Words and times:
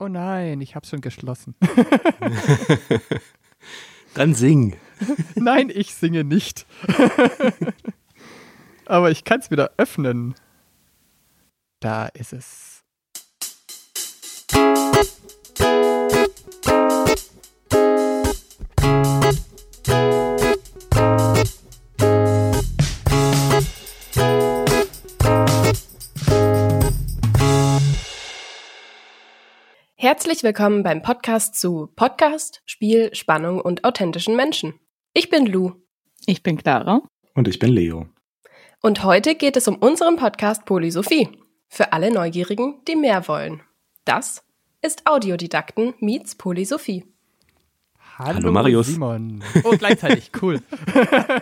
Oh 0.00 0.08
nein, 0.08 0.60
ich 0.60 0.76
hab's 0.76 0.90
schon 0.90 1.00
geschlossen. 1.00 1.54
Dann 4.14 4.34
sing. 4.34 4.76
Nein, 5.34 5.70
ich 5.74 5.94
singe 5.94 6.24
nicht. 6.24 6.66
Aber 8.86 9.10
ich 9.10 9.24
kann 9.24 9.40
es 9.40 9.50
wieder 9.50 9.72
öffnen. 9.76 10.34
Da 11.80 12.06
ist 12.06 12.32
es. 12.32 12.77
Herzlich 30.18 30.42
willkommen 30.42 30.82
beim 30.82 31.00
Podcast 31.00 31.54
zu 31.54 31.92
Podcast, 31.94 32.60
Spiel, 32.66 33.14
Spannung 33.14 33.60
und 33.60 33.84
authentischen 33.84 34.34
Menschen. 34.34 34.74
Ich 35.14 35.30
bin 35.30 35.46
Lou. 35.46 35.74
Ich 36.26 36.42
bin 36.42 36.56
Clara. 36.56 37.02
Und 37.36 37.46
ich 37.46 37.60
bin 37.60 37.70
Leo. 37.70 38.08
Und 38.82 39.04
heute 39.04 39.36
geht 39.36 39.56
es 39.56 39.68
um 39.68 39.76
unseren 39.76 40.16
Podcast 40.16 40.64
Polysophie. 40.64 41.28
Für 41.68 41.92
alle 41.92 42.12
Neugierigen, 42.12 42.80
die 42.88 42.96
mehr 42.96 43.28
wollen. 43.28 43.62
Das 44.04 44.42
ist 44.82 45.06
Audiodidakten 45.06 45.94
meets 46.00 46.34
Polysophie. 46.34 47.04
Hallo, 48.18 48.38
Hallo, 48.38 48.50
Marius. 48.50 48.88
Simon. 48.88 49.44
Oh, 49.62 49.76
gleichzeitig, 49.78 50.32
cool. 50.42 50.60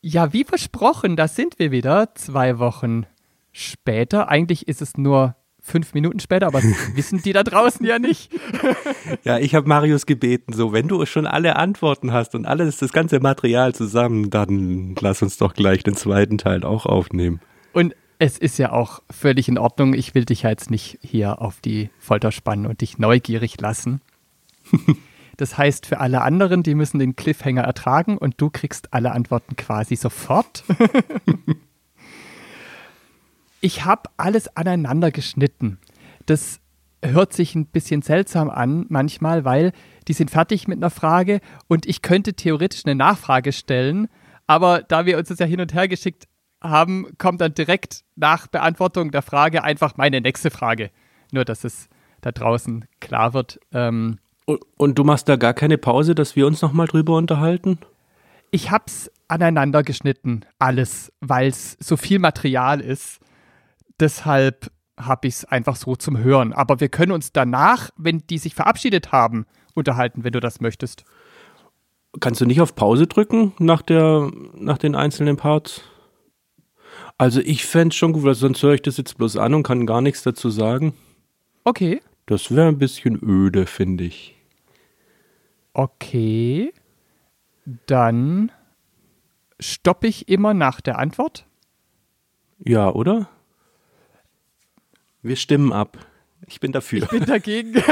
ja, 0.00 0.32
wie 0.32 0.44
versprochen, 0.44 1.16
da 1.16 1.28
sind 1.28 1.58
wir 1.58 1.70
wieder. 1.70 2.14
Zwei 2.14 2.58
Wochen 2.58 3.04
später. 3.52 4.30
Eigentlich 4.30 4.66
ist 4.66 4.80
es 4.80 4.96
nur 4.96 5.36
fünf 5.70 5.94
Minuten 5.94 6.20
später, 6.20 6.46
aber 6.46 6.62
wissen 6.94 7.22
die 7.22 7.32
da 7.32 7.42
draußen 7.42 7.84
ja 7.84 7.98
nicht. 7.98 8.32
Ja, 9.24 9.38
ich 9.38 9.54
habe 9.54 9.68
Marius 9.68 10.06
gebeten, 10.06 10.52
so, 10.52 10.72
wenn 10.72 10.88
du 10.88 11.04
schon 11.04 11.26
alle 11.26 11.56
Antworten 11.56 12.12
hast 12.12 12.34
und 12.34 12.46
alles, 12.46 12.78
das 12.78 12.92
ganze 12.92 13.20
Material 13.20 13.74
zusammen, 13.74 14.30
dann 14.30 14.94
lass 15.00 15.22
uns 15.22 15.36
doch 15.36 15.54
gleich 15.54 15.82
den 15.82 15.96
zweiten 15.96 16.38
Teil 16.38 16.64
auch 16.64 16.86
aufnehmen. 16.86 17.40
Und 17.72 17.94
es 18.18 18.38
ist 18.38 18.58
ja 18.58 18.72
auch 18.72 19.02
völlig 19.10 19.48
in 19.48 19.58
Ordnung. 19.58 19.94
Ich 19.94 20.14
will 20.14 20.24
dich 20.24 20.42
ja 20.42 20.50
jetzt 20.50 20.70
nicht 20.70 20.98
hier 21.02 21.40
auf 21.40 21.60
die 21.60 21.90
Folter 21.98 22.32
spannen 22.32 22.66
und 22.66 22.80
dich 22.80 22.98
neugierig 22.98 23.60
lassen. 23.60 24.00
Das 25.36 25.56
heißt, 25.56 25.86
für 25.86 26.00
alle 26.00 26.20
anderen, 26.20 26.62
die 26.62 26.74
müssen 26.74 26.98
den 26.98 27.16
Cliffhanger 27.16 27.62
ertragen 27.62 28.18
und 28.18 28.38
du 28.42 28.50
kriegst 28.50 28.92
alle 28.92 29.12
Antworten 29.12 29.56
quasi 29.56 29.96
sofort. 29.96 30.64
Ich 33.60 33.84
habe 33.84 34.10
alles 34.16 34.56
aneinander 34.56 35.10
geschnitten. 35.10 35.78
Das 36.26 36.60
hört 37.02 37.32
sich 37.32 37.54
ein 37.54 37.66
bisschen 37.66 38.02
seltsam 38.02 38.50
an 38.50 38.86
manchmal, 38.88 39.44
weil 39.44 39.72
die 40.08 40.12
sind 40.12 40.30
fertig 40.30 40.68
mit 40.68 40.78
einer 40.78 40.90
Frage 40.90 41.40
und 41.68 41.86
ich 41.86 42.02
könnte 42.02 42.34
theoretisch 42.34 42.82
eine 42.84 42.94
Nachfrage 42.94 43.52
stellen, 43.52 44.08
aber 44.46 44.82
da 44.82 45.06
wir 45.06 45.16
uns 45.16 45.28
das 45.28 45.38
ja 45.38 45.46
hin 45.46 45.60
und 45.60 45.72
her 45.72 45.88
geschickt 45.88 46.26
haben, 46.62 47.06
kommt 47.16 47.40
dann 47.40 47.54
direkt 47.54 48.04
nach 48.16 48.46
Beantwortung 48.48 49.10
der 49.10 49.22
Frage 49.22 49.64
einfach 49.64 49.96
meine 49.96 50.20
nächste 50.20 50.50
Frage. 50.50 50.90
Nur, 51.32 51.44
dass 51.44 51.64
es 51.64 51.88
da 52.20 52.32
draußen 52.32 52.84
klar 53.00 53.32
wird. 53.32 53.58
Ähm, 53.72 54.18
Und, 54.44 54.60
und 54.76 54.98
du 54.98 55.04
machst 55.04 55.28
da 55.28 55.36
gar 55.36 55.54
keine 55.54 55.78
Pause, 55.78 56.14
dass 56.14 56.36
wir 56.36 56.46
uns 56.46 56.60
nochmal 56.60 56.86
drüber 56.86 57.16
unterhalten? 57.16 57.78
ich 58.50 58.70
hab's 58.70 59.10
aneinander 59.28 59.82
geschnitten, 59.82 60.40
alles, 60.58 61.12
weil 61.20 61.48
es 61.48 61.76
so 61.80 61.96
viel 61.96 62.18
Material 62.18 62.80
ist. 62.80 63.20
Deshalb 64.00 64.70
habe 64.98 65.28
ich 65.28 65.34
es 65.34 65.44
einfach 65.44 65.76
so 65.76 65.96
zum 65.96 66.18
Hören. 66.18 66.52
Aber 66.52 66.80
wir 66.80 66.88
können 66.88 67.12
uns 67.12 67.32
danach, 67.32 67.90
wenn 67.96 68.24
die 68.28 68.38
sich 68.38 68.54
verabschiedet 68.54 69.12
haben, 69.12 69.46
unterhalten, 69.74 70.24
wenn 70.24 70.32
du 70.32 70.40
das 70.40 70.60
möchtest. 70.60 71.04
Kannst 72.18 72.40
du 72.40 72.46
nicht 72.46 72.60
auf 72.60 72.74
Pause 72.74 73.06
drücken 73.06 73.52
nach, 73.58 73.82
der, 73.82 74.30
nach 74.54 74.78
den 74.78 74.94
einzelnen 74.94 75.36
Parts? 75.36 75.82
Also 77.18 77.40
ich 77.40 77.66
fände 77.66 77.94
schon 77.94 78.12
gut, 78.12 78.24
weil 78.24 78.34
sonst 78.34 78.62
höre 78.62 78.74
ich 78.74 78.82
das 78.82 78.96
jetzt 78.96 79.16
bloß 79.16 79.36
an 79.36 79.54
und 79.54 79.62
kann 79.62 79.86
gar 79.86 80.00
nichts 80.00 80.22
dazu 80.22 80.50
sagen. 80.50 80.94
Okay. 81.64 82.00
Das 82.26 82.54
wäre 82.54 82.68
ein 82.68 82.78
bisschen 82.78 83.18
öde, 83.22 83.66
finde 83.66 84.04
ich. 84.04 84.34
Okay. 85.72 86.72
Dann 87.86 88.50
stoppe 89.60 90.08
ich 90.08 90.28
immer 90.28 90.54
nach 90.54 90.80
der 90.80 90.98
Antwort. 90.98 91.46
Ja, 92.64 92.90
oder? 92.90 93.28
Wir 95.22 95.36
stimmen 95.36 95.72
ab. 95.72 95.98
Ich 96.46 96.60
bin 96.60 96.72
dafür. 96.72 97.06
Bin 97.06 97.26
dagegen. 97.26 97.74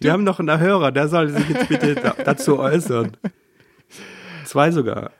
Wir 0.00 0.12
haben 0.12 0.24
noch 0.24 0.40
einen 0.40 0.58
Hörer, 0.58 0.90
der 0.90 1.08
soll 1.08 1.28
sich 1.28 1.48
jetzt 1.48 1.68
bitte 1.68 1.94
da, 1.94 2.14
dazu 2.24 2.58
äußern. 2.58 3.16
Zwei 4.44 4.72
sogar. 4.72 5.12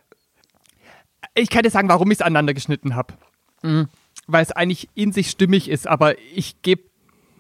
Ich 1.34 1.50
kann 1.50 1.62
dir 1.62 1.70
sagen, 1.70 1.88
warum 1.88 2.10
ich 2.10 2.18
es 2.18 2.22
aneinander 2.22 2.54
geschnitten 2.54 2.96
habe. 2.96 3.14
Mhm. 3.62 3.88
Weil 4.26 4.42
es 4.42 4.50
eigentlich 4.52 4.88
in 4.94 5.12
sich 5.12 5.30
stimmig 5.30 5.70
ist, 5.70 5.86
aber 5.86 6.18
ich 6.18 6.62
gebe, 6.62 6.82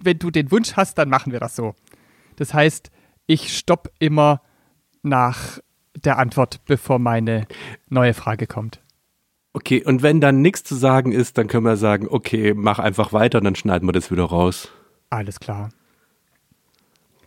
wenn 0.00 0.18
du 0.18 0.30
den 0.30 0.52
Wunsch 0.52 0.74
hast, 0.76 0.98
dann 0.98 1.08
machen 1.08 1.32
wir 1.32 1.40
das 1.40 1.56
so. 1.56 1.74
Das 2.36 2.54
heißt, 2.54 2.92
ich 3.26 3.56
stopp 3.56 3.90
immer 3.98 4.40
nach 5.02 5.58
der 5.94 6.18
Antwort, 6.18 6.64
bevor 6.66 6.98
meine 6.98 7.46
neue 7.88 8.14
Frage 8.14 8.46
kommt. 8.46 8.80
Okay, 9.52 9.82
und 9.84 10.02
wenn 10.02 10.20
dann 10.20 10.42
nichts 10.42 10.62
zu 10.62 10.76
sagen 10.76 11.10
ist, 11.10 11.36
dann 11.36 11.48
können 11.48 11.64
wir 11.64 11.76
sagen, 11.76 12.06
okay, 12.08 12.54
mach 12.54 12.78
einfach 12.78 13.12
weiter 13.12 13.38
und 13.38 13.44
dann 13.44 13.56
schneiden 13.56 13.88
wir 13.88 13.92
das 13.92 14.10
wieder 14.10 14.24
raus. 14.24 14.70
Alles 15.08 15.40
klar. 15.40 15.70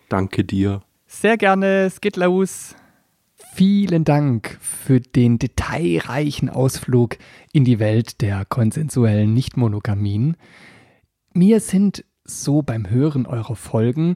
Danke 0.07 0.45
dir. 0.45 0.81
Sehr 1.05 1.37
gerne, 1.37 1.83
es 1.83 1.99
geht 1.99 2.15
los. 2.15 2.75
Vielen 3.55 4.03
Dank 4.03 4.57
für 4.61 4.99
den 4.99 5.37
detailreichen 5.37 6.49
Ausflug 6.49 7.17
in 7.51 7.65
die 7.65 7.79
Welt 7.79 8.21
der 8.21 8.45
konsensuellen 8.45 9.33
Nichtmonogamien. 9.33 10.37
Mir 11.33 11.59
sind 11.59 12.05
so 12.23 12.61
beim 12.61 12.89
Hören 12.89 13.25
eurer 13.25 13.55
Folgen 13.55 14.15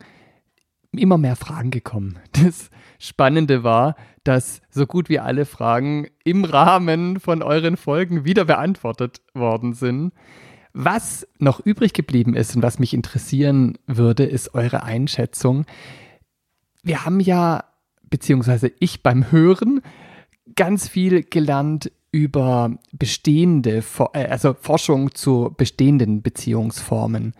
immer 0.91 1.18
mehr 1.18 1.35
Fragen 1.35 1.72
gekommen. 1.72 2.19
Das 2.31 2.69
Spannende 3.00 3.63
war, 3.63 3.95
dass 4.27 4.61
so 4.69 4.85
gut 4.85 5.09
wie 5.09 5.19
alle 5.19 5.45
Fragen 5.45 6.07
im 6.23 6.43
Rahmen 6.43 7.19
von 7.19 7.41
euren 7.41 7.77
Folgen 7.77 8.25
wieder 8.25 8.45
beantwortet 8.45 9.21
worden 9.33 9.73
sind. 9.73 10.13
Was 10.73 11.27
noch 11.39 11.59
übrig 11.59 11.93
geblieben 11.93 12.35
ist 12.35 12.55
und 12.55 12.61
was 12.61 12.77
mich 12.77 12.93
interessieren 12.93 13.77
würde, 13.88 14.25
ist 14.25 14.53
eure 14.53 14.83
Einschätzung. 14.83 15.65
Wir 16.83 17.05
haben 17.05 17.19
ja, 17.19 17.63
beziehungsweise 18.09 18.71
ich 18.79 19.01
beim 19.01 19.31
Hören, 19.31 19.81
ganz 20.55 20.88
viel 20.88 21.23
gelernt 21.23 21.91
über 22.11 22.71
bestehende, 22.91 23.83
äh, 24.13 24.25
also 24.25 24.55
Forschung 24.59 25.13
zu 25.13 25.53
bestehenden 25.55 26.21
Beziehungsformen. 26.21 27.33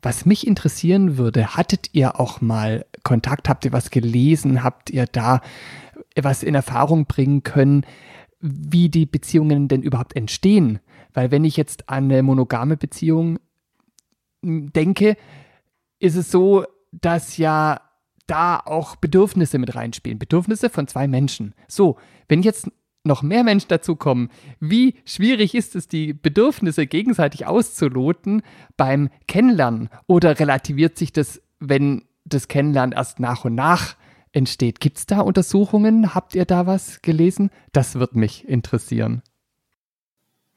Was 0.00 0.26
mich 0.26 0.46
interessieren 0.46 1.16
würde, 1.16 1.56
hattet 1.56 1.90
ihr 1.92 2.18
auch 2.18 2.40
mal 2.40 2.86
Kontakt, 3.04 3.48
habt 3.48 3.64
ihr 3.64 3.72
was 3.72 3.90
gelesen, 3.90 4.64
habt 4.64 4.90
ihr 4.90 5.06
da 5.06 5.40
was 6.20 6.42
in 6.42 6.54
Erfahrung 6.54 7.06
bringen 7.06 7.42
können, 7.42 7.86
wie 8.40 8.88
die 8.88 9.06
Beziehungen 9.06 9.68
denn 9.68 9.82
überhaupt 9.82 10.16
entstehen? 10.16 10.80
Weil 11.14 11.30
wenn 11.30 11.44
ich 11.44 11.56
jetzt 11.56 11.88
an 11.88 12.04
eine 12.04 12.22
monogame 12.22 12.76
Beziehung 12.76 13.38
m, 14.42 14.72
denke, 14.72 15.16
ist 15.98 16.16
es 16.16 16.30
so, 16.30 16.64
dass 16.90 17.36
ja 17.36 17.80
da 18.26 18.58
auch 18.58 18.96
Bedürfnisse 18.96 19.58
mit 19.58 19.74
reinspielen. 19.74 20.18
Bedürfnisse 20.18 20.70
von 20.70 20.86
zwei 20.86 21.06
Menschen. 21.06 21.54
So, 21.68 21.96
wenn 22.28 22.42
jetzt 22.42 22.70
noch 23.04 23.22
mehr 23.22 23.44
Menschen 23.44 23.68
dazukommen, 23.68 24.30
wie 24.60 24.94
schwierig 25.04 25.54
ist 25.54 25.74
es, 25.74 25.88
die 25.88 26.12
Bedürfnisse 26.12 26.86
gegenseitig 26.86 27.46
auszuloten 27.46 28.42
beim 28.76 29.10
Kennenlernen? 29.26 29.88
Oder 30.06 30.38
relativiert 30.38 30.98
sich 30.98 31.12
das, 31.12 31.42
wenn 31.58 32.04
das 32.24 32.48
Kennenlernen 32.48 32.92
erst 32.92 33.18
nach 33.18 33.44
und 33.44 33.54
nach 33.54 33.96
entsteht? 34.32 34.80
Gibt 34.80 34.98
es 34.98 35.06
da 35.06 35.20
Untersuchungen? 35.20 36.14
Habt 36.14 36.34
ihr 36.34 36.44
da 36.44 36.66
was 36.66 37.02
gelesen? 37.02 37.50
Das 37.72 37.96
wird 37.96 38.14
mich 38.14 38.48
interessieren. 38.48 39.22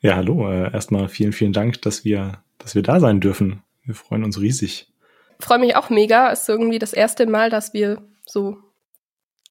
Ja, 0.02 0.16
hallo. 0.16 0.50
Äh, 0.52 0.72
erstmal 0.74 1.08
vielen, 1.10 1.34
vielen 1.34 1.54
Dank, 1.54 1.82
dass 1.82 2.06
wir, 2.06 2.44
dass 2.58 2.76
wir 2.76 2.84
da 2.84 3.00
sein 3.00 3.22
dürfen. 3.22 3.64
Wir 3.84 3.96
freuen 3.96 4.24
uns 4.24 4.40
riesig. 4.40 4.92
Freue 5.40 5.60
mich 5.60 5.76
auch 5.76 5.90
mega. 5.90 6.30
Ist 6.30 6.48
irgendwie 6.48 6.80
das 6.80 6.94
erste 6.94 7.26
Mal, 7.28 7.50
dass 7.50 7.74
wir 7.74 8.02
so 8.26 8.58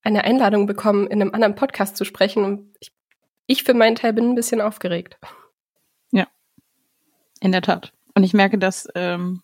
eine 0.02 0.24
Einladung 0.24 0.66
bekommen, 0.66 1.06
in 1.06 1.20
einem 1.20 1.34
anderen 1.34 1.54
Podcast 1.54 1.96
zu 1.96 2.04
sprechen. 2.04 2.44
Und 2.44 2.74
ich, 2.80 2.92
ich 3.46 3.64
für 3.64 3.74
meinen 3.74 3.96
Teil 3.96 4.12
bin 4.12 4.30
ein 4.30 4.34
bisschen 4.34 4.60
aufgeregt. 4.60 5.18
In 7.44 7.52
der 7.52 7.60
Tat. 7.60 7.92
Und 8.14 8.24
ich 8.24 8.32
merke, 8.32 8.56
dass 8.56 8.88
ähm, 8.94 9.42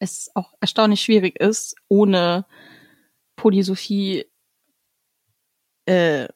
es 0.00 0.28
auch 0.34 0.54
erstaunlich 0.60 1.00
schwierig 1.00 1.38
ist, 1.38 1.76
ohne 1.86 2.46
Polysophie 3.36 4.24
äh, 5.86 6.28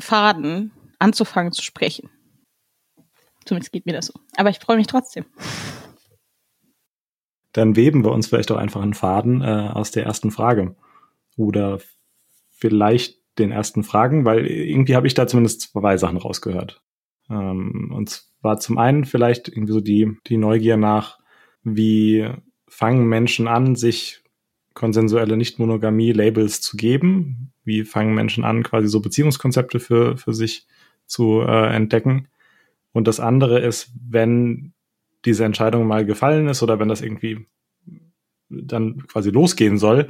Faden 0.00 0.72
anzufangen 0.98 1.52
zu 1.52 1.62
sprechen. 1.62 2.10
Zumindest 3.44 3.72
geht 3.72 3.86
mir 3.86 3.92
das 3.92 4.06
so. 4.06 4.14
Aber 4.36 4.50
ich 4.50 4.58
freue 4.58 4.76
mich 4.76 4.86
trotzdem. 4.86 5.24
Dann 7.52 7.76
weben 7.76 8.04
wir 8.04 8.12
uns 8.12 8.26
vielleicht 8.26 8.50
auch 8.50 8.56
einfach 8.56 8.82
einen 8.82 8.94
Faden 8.94 9.42
äh, 9.42 9.70
aus 9.72 9.90
der 9.90 10.04
ersten 10.04 10.30
Frage. 10.30 10.76
Oder 11.36 11.80
vielleicht 12.50 13.18
den 13.38 13.52
ersten 13.52 13.84
Fragen, 13.84 14.24
weil 14.24 14.46
irgendwie 14.46 14.96
habe 14.96 15.06
ich 15.06 15.14
da 15.14 15.26
zumindest 15.26 15.62
zwei 15.62 15.96
Sachen 15.96 16.18
rausgehört. 16.18 16.82
Ähm, 17.30 17.92
und 17.94 18.10
zwar 18.40 18.58
zum 18.58 18.78
einen 18.78 19.04
vielleicht 19.04 19.48
irgendwie 19.48 19.72
so 19.72 19.80
die, 19.80 20.16
die 20.26 20.36
Neugier 20.36 20.76
nach, 20.76 21.18
wie 21.62 22.28
fangen 22.68 23.06
Menschen 23.06 23.48
an, 23.48 23.76
sich 23.76 24.22
konsensuelle 24.78 25.36
Nicht-Monogamie-Labels 25.36 26.60
zu 26.60 26.76
geben? 26.76 27.52
Wie 27.64 27.84
fangen 27.84 28.14
Menschen 28.14 28.44
an, 28.44 28.62
quasi 28.62 28.88
so 28.88 29.00
Beziehungskonzepte 29.00 29.80
für, 29.80 30.16
für 30.16 30.32
sich 30.32 30.66
zu 31.06 31.42
äh, 31.42 31.74
entdecken? 31.74 32.28
Und 32.92 33.08
das 33.08 33.20
andere 33.20 33.58
ist, 33.58 33.90
wenn 34.08 34.72
diese 35.24 35.44
Entscheidung 35.44 35.86
mal 35.86 36.06
gefallen 36.06 36.48
ist 36.48 36.62
oder 36.62 36.78
wenn 36.78 36.88
das 36.88 37.02
irgendwie 37.02 37.46
dann 38.48 39.06
quasi 39.08 39.30
losgehen 39.30 39.76
soll, 39.76 40.08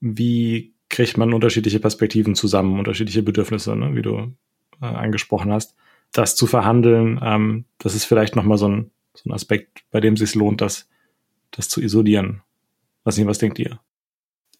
wie 0.00 0.74
kriegt 0.88 1.18
man 1.18 1.34
unterschiedliche 1.34 1.78
Perspektiven 1.80 2.34
zusammen, 2.34 2.78
unterschiedliche 2.78 3.22
Bedürfnisse, 3.22 3.76
ne, 3.76 3.94
wie 3.94 4.02
du 4.02 4.34
äh, 4.80 4.86
angesprochen 4.86 5.52
hast. 5.52 5.76
Das 6.12 6.36
zu 6.36 6.46
verhandeln, 6.46 7.20
ähm, 7.22 7.64
das 7.78 7.94
ist 7.94 8.04
vielleicht 8.04 8.34
nochmal 8.34 8.58
so 8.58 8.68
ein, 8.68 8.90
so 9.14 9.28
ein 9.28 9.32
Aspekt, 9.32 9.84
bei 9.90 10.00
dem 10.00 10.14
es 10.14 10.20
sich 10.20 10.34
lohnt, 10.34 10.60
das, 10.60 10.88
das 11.50 11.68
zu 11.68 11.82
isolieren. 11.82 12.42
Was 13.04 13.24
was 13.24 13.38
denkt 13.38 13.58
ihr? 13.58 13.78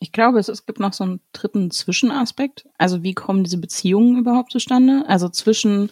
Ich 0.06 0.12
glaube, 0.12 0.38
es, 0.38 0.48
es 0.48 0.66
gibt 0.66 0.78
noch 0.78 0.92
so 0.92 1.02
einen 1.02 1.20
dritten 1.32 1.72
Zwischenaspekt. 1.72 2.68
Also 2.78 3.02
wie 3.02 3.12
kommen 3.12 3.42
diese 3.42 3.58
Beziehungen 3.58 4.18
überhaupt 4.18 4.52
zustande? 4.52 5.02
Also 5.08 5.28
zwischen, 5.28 5.90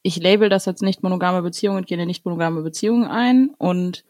ich 0.00 0.16
label 0.16 0.48
das 0.48 0.66
als 0.66 0.80
nicht 0.80 1.02
monogame 1.02 1.42
Beziehung 1.42 1.76
und 1.76 1.86
gehe 1.86 1.98
eine 1.98 2.06
nicht 2.06 2.24
monogame 2.24 2.62
Beziehung 2.62 3.06
ein 3.06 3.50
und 3.58 4.06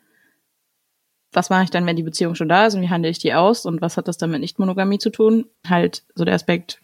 was 1.32 1.50
mache 1.50 1.64
ich 1.64 1.70
dann, 1.70 1.86
wenn 1.86 1.96
die 1.96 2.04
Beziehung 2.04 2.36
schon 2.36 2.48
da 2.48 2.66
ist 2.66 2.76
und 2.76 2.82
wie 2.82 2.88
handle 2.88 3.10
ich 3.10 3.18
die 3.18 3.34
aus 3.34 3.66
und 3.66 3.80
was 3.80 3.96
hat 3.96 4.06
das 4.06 4.16
dann 4.16 4.30
mit 4.30 4.42
Nicht-Monogamie 4.42 4.98
zu 4.98 5.10
tun? 5.10 5.46
Halt 5.66 6.04
so 6.14 6.24
der 6.24 6.34
Aspekt, 6.36 6.80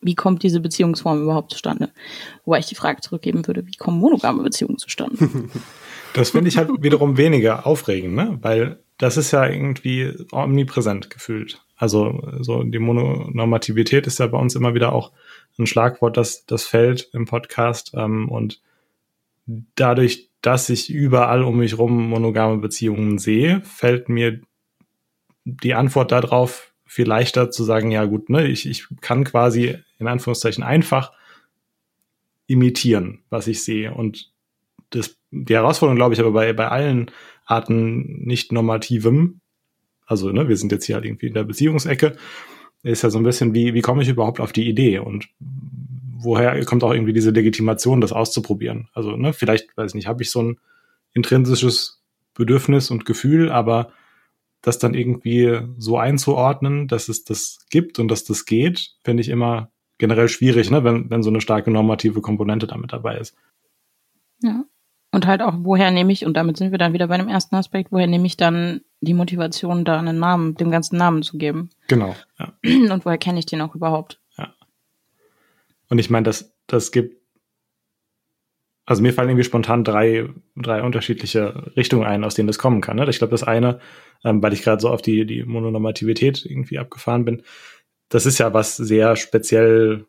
wie 0.00 0.16
kommt 0.16 0.42
diese 0.42 0.58
Beziehungsform 0.58 1.22
überhaupt 1.22 1.52
zustande? 1.52 1.90
Wobei 2.44 2.58
ich 2.58 2.66
die 2.66 2.74
Frage 2.74 3.00
zurückgeben 3.00 3.46
würde, 3.46 3.64
wie 3.64 3.76
kommen 3.76 4.00
monogame 4.00 4.42
Beziehungen 4.42 4.78
zustande? 4.78 5.16
Das 6.12 6.30
finde 6.30 6.48
ich 6.48 6.56
halt 6.56 6.68
wiederum 6.82 7.16
weniger 7.16 7.68
aufregend, 7.68 8.16
ne? 8.16 8.36
Weil 8.42 8.80
das 9.00 9.16
ist 9.16 9.30
ja 9.30 9.48
irgendwie 9.48 10.12
omnipräsent 10.30 11.08
gefühlt. 11.08 11.64
Also 11.74 12.22
so 12.40 12.62
die 12.62 12.78
Mononormativität 12.78 14.06
ist 14.06 14.18
ja 14.18 14.26
bei 14.26 14.36
uns 14.38 14.54
immer 14.54 14.74
wieder 14.74 14.92
auch 14.92 15.12
ein 15.58 15.66
Schlagwort, 15.66 16.18
das, 16.18 16.44
das 16.44 16.64
fällt 16.64 17.08
im 17.14 17.24
Podcast. 17.24 17.92
Ähm, 17.94 18.28
und 18.28 18.60
dadurch, 19.46 20.28
dass 20.42 20.68
ich 20.68 20.90
überall 20.90 21.42
um 21.42 21.56
mich 21.56 21.78
rum 21.78 22.10
monogame 22.10 22.58
Beziehungen 22.58 23.16
sehe, 23.16 23.62
fällt 23.62 24.10
mir 24.10 24.42
die 25.44 25.72
Antwort 25.72 26.12
darauf 26.12 26.74
viel 26.84 27.06
leichter 27.06 27.50
zu 27.50 27.64
sagen, 27.64 27.90
ja 27.90 28.04
gut, 28.04 28.28
ne, 28.28 28.46
ich, 28.46 28.68
ich 28.68 28.86
kann 29.00 29.24
quasi 29.24 29.78
in 29.98 30.08
Anführungszeichen 30.08 30.62
einfach 30.62 31.12
imitieren, 32.46 33.22
was 33.30 33.46
ich 33.46 33.64
sehe. 33.64 33.94
Und 33.94 34.30
das, 34.90 35.16
die 35.30 35.54
Herausforderung, 35.54 35.96
glaube 35.96 36.12
ich, 36.12 36.20
aber 36.20 36.32
bei, 36.32 36.52
bei 36.52 36.68
allen 36.68 37.10
Arten 37.50 38.24
nicht 38.24 38.52
normativem, 38.52 39.40
also 40.06 40.30
ne, 40.32 40.48
wir 40.48 40.56
sind 40.56 40.72
jetzt 40.72 40.86
hier 40.86 40.96
halt 40.96 41.04
irgendwie 41.04 41.28
in 41.28 41.34
der 41.34 41.44
Beziehungsecke, 41.44 42.16
ist 42.82 43.02
ja 43.02 43.10
so 43.10 43.18
ein 43.18 43.24
bisschen, 43.24 43.54
wie, 43.54 43.74
wie 43.74 43.82
komme 43.82 44.02
ich 44.02 44.08
überhaupt 44.08 44.40
auf 44.40 44.52
die 44.52 44.68
Idee 44.68 44.98
und 44.98 45.28
woher 46.22 46.64
kommt 46.64 46.82
auch 46.84 46.92
irgendwie 46.92 47.12
diese 47.12 47.30
Legitimation, 47.30 48.00
das 48.00 48.12
auszuprobieren? 48.12 48.88
Also, 48.92 49.16
ne, 49.16 49.32
vielleicht, 49.32 49.76
weiß 49.76 49.92
ich 49.92 49.94
nicht, 49.94 50.06
habe 50.06 50.22
ich 50.22 50.30
so 50.30 50.42
ein 50.42 50.58
intrinsisches 51.12 52.02
Bedürfnis 52.34 52.90
und 52.90 53.04
Gefühl, 53.04 53.50
aber 53.50 53.92
das 54.62 54.78
dann 54.78 54.94
irgendwie 54.94 55.60
so 55.78 55.96
einzuordnen, 55.96 56.88
dass 56.88 57.08
es 57.08 57.24
das 57.24 57.66
gibt 57.70 57.98
und 57.98 58.08
dass 58.08 58.24
das 58.24 58.44
geht, 58.44 58.94
finde 59.04 59.22
ich 59.22 59.28
immer 59.28 59.70
generell 59.98 60.28
schwierig, 60.28 60.70
ne, 60.70 60.84
wenn, 60.84 61.10
wenn 61.10 61.22
so 61.22 61.30
eine 61.30 61.40
starke 61.40 61.70
normative 61.70 62.20
Komponente 62.20 62.66
damit 62.66 62.92
dabei 62.92 63.18
ist. 63.18 63.36
Und 65.12 65.26
halt 65.26 65.42
auch, 65.42 65.54
woher 65.58 65.90
nehme 65.90 66.12
ich, 66.12 66.24
und 66.24 66.34
damit 66.34 66.56
sind 66.56 66.70
wir 66.70 66.78
dann 66.78 66.92
wieder 66.92 67.08
bei 67.08 67.16
dem 67.16 67.28
ersten 67.28 67.56
Aspekt, 67.56 67.90
woher 67.90 68.06
nehme 68.06 68.26
ich 68.26 68.36
dann 68.36 68.82
die 69.00 69.14
Motivation, 69.14 69.84
da 69.84 69.98
einen 69.98 70.18
Namen, 70.18 70.54
dem 70.54 70.70
ganzen 70.70 70.98
Namen 70.98 71.22
zu 71.22 71.36
geben? 71.36 71.70
Genau, 71.88 72.14
ja. 72.38 72.52
Und 72.92 73.04
woher 73.04 73.18
kenne 73.18 73.40
ich 73.40 73.46
den 73.46 73.60
auch 73.60 73.74
überhaupt? 73.74 74.20
Ja. 74.38 74.54
Und 75.88 75.98
ich 75.98 76.10
meine, 76.10 76.24
das, 76.24 76.54
das 76.68 76.92
gibt, 76.92 77.16
also 78.86 79.02
mir 79.02 79.12
fallen 79.12 79.28
irgendwie 79.28 79.44
spontan 79.44 79.82
drei, 79.82 80.28
drei 80.56 80.82
unterschiedliche 80.82 81.72
Richtungen 81.76 82.04
ein, 82.04 82.22
aus 82.22 82.34
denen 82.34 82.46
das 82.46 82.58
kommen 82.58 82.80
kann. 82.80 82.96
Ne? 82.96 83.08
Ich 83.08 83.18
glaube, 83.18 83.32
das 83.32 83.42
eine, 83.42 83.80
ähm, 84.24 84.42
weil 84.42 84.52
ich 84.52 84.62
gerade 84.62 84.80
so 84.80 84.90
auf 84.90 85.02
die, 85.02 85.26
die 85.26 85.42
Mononormativität 85.42 86.44
irgendwie 86.46 86.78
abgefahren 86.78 87.24
bin, 87.24 87.42
das 88.10 88.26
ist 88.26 88.38
ja 88.38 88.54
was 88.54 88.76
sehr 88.76 89.16
speziell 89.16 90.06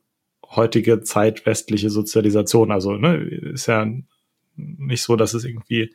heutige 0.55 1.01
Zeit 1.01 1.45
westliche 1.45 1.89
Sozialisation. 1.89 2.71
Also 2.71 2.93
ne, 2.93 3.15
ist 3.17 3.67
ja 3.67 3.87
nicht 4.55 5.03
so, 5.03 5.15
dass 5.15 5.33
es 5.33 5.45
irgendwie 5.45 5.93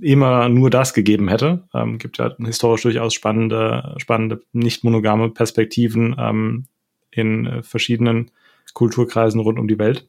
immer 0.00 0.48
nur 0.48 0.70
das 0.70 0.94
gegeben 0.94 1.28
hätte. 1.28 1.64
Ähm, 1.74 1.98
gibt 1.98 2.18
ja 2.18 2.34
historisch 2.38 2.82
durchaus 2.82 3.14
spannende, 3.14 3.94
spannende, 3.98 4.42
nicht 4.52 4.84
monogame 4.84 5.30
Perspektiven 5.30 6.14
ähm, 6.18 6.66
in 7.10 7.46
äh, 7.46 7.62
verschiedenen 7.62 8.30
Kulturkreisen 8.74 9.40
rund 9.40 9.58
um 9.58 9.68
die 9.68 9.78
Welt. 9.78 10.08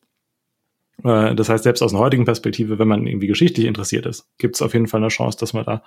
Äh, 1.04 1.36
das 1.36 1.50
heißt, 1.50 1.64
selbst 1.64 1.82
aus 1.82 1.94
einer 1.94 2.04
heutigen 2.04 2.26
Perspektive, 2.26 2.80
wenn 2.80 2.88
man 2.88 3.08
irgendwie 3.08 3.28
geschichtlich 3.28 3.66
interessiert 3.66 4.06
ist, 4.06 4.28
gibt 4.38 4.56
es 4.56 4.62
auf 4.62 4.74
jeden 4.74 4.88
Fall 4.88 5.02
eine 5.02 5.10
Chance, 5.10 5.38
dass 5.40 5.54
man 5.54 5.66
da, 5.66 5.84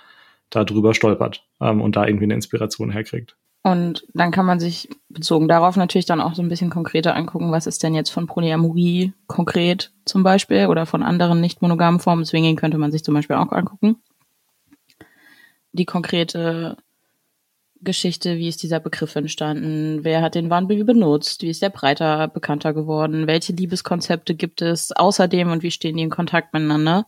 da 0.50 0.64
drüber 0.64 0.94
stolpert 0.94 1.46
ähm, 1.60 1.80
und 1.80 1.96
da 1.96 2.06
irgendwie 2.06 2.24
eine 2.24 2.34
Inspiration 2.34 2.90
herkriegt. 2.90 3.36
Und 3.62 4.04
dann 4.12 4.32
kann 4.32 4.46
man 4.46 4.58
sich 4.58 4.88
bezogen 5.12 5.48
darauf 5.48 5.76
natürlich 5.76 6.06
dann 6.06 6.20
auch 6.20 6.34
so 6.34 6.42
ein 6.42 6.48
bisschen 6.48 6.70
konkreter 6.70 7.14
angucken, 7.14 7.52
was 7.52 7.66
ist 7.66 7.82
denn 7.82 7.94
jetzt 7.94 8.10
von 8.10 8.26
Polyamorie 8.26 9.12
konkret 9.26 9.92
zum 10.04 10.22
Beispiel 10.22 10.66
oder 10.66 10.86
von 10.86 11.02
anderen 11.02 11.40
nicht 11.40 11.62
monogamen 11.62 12.00
Formen. 12.00 12.24
Swinging 12.24 12.56
könnte 12.56 12.78
man 12.78 12.92
sich 12.92 13.04
zum 13.04 13.14
Beispiel 13.14 13.36
auch 13.36 13.52
angucken. 13.52 13.96
Die 15.72 15.86
konkrete 15.86 16.76
Geschichte, 17.80 18.36
wie 18.36 18.48
ist 18.48 18.62
dieser 18.62 18.80
Begriff 18.80 19.16
entstanden, 19.16 20.04
wer 20.04 20.22
hat 20.22 20.34
den 20.34 20.50
wann 20.50 20.68
benutzt, 20.68 21.42
wie 21.42 21.50
ist 21.50 21.62
der 21.62 21.70
breiter 21.70 22.28
bekannter 22.28 22.72
geworden, 22.72 23.26
welche 23.26 23.52
Liebeskonzepte 23.52 24.34
gibt 24.34 24.62
es 24.62 24.92
außerdem 24.92 25.50
und 25.50 25.62
wie 25.62 25.70
stehen 25.70 25.96
die 25.96 26.04
in 26.04 26.10
Kontakt 26.10 26.52
miteinander. 26.52 27.06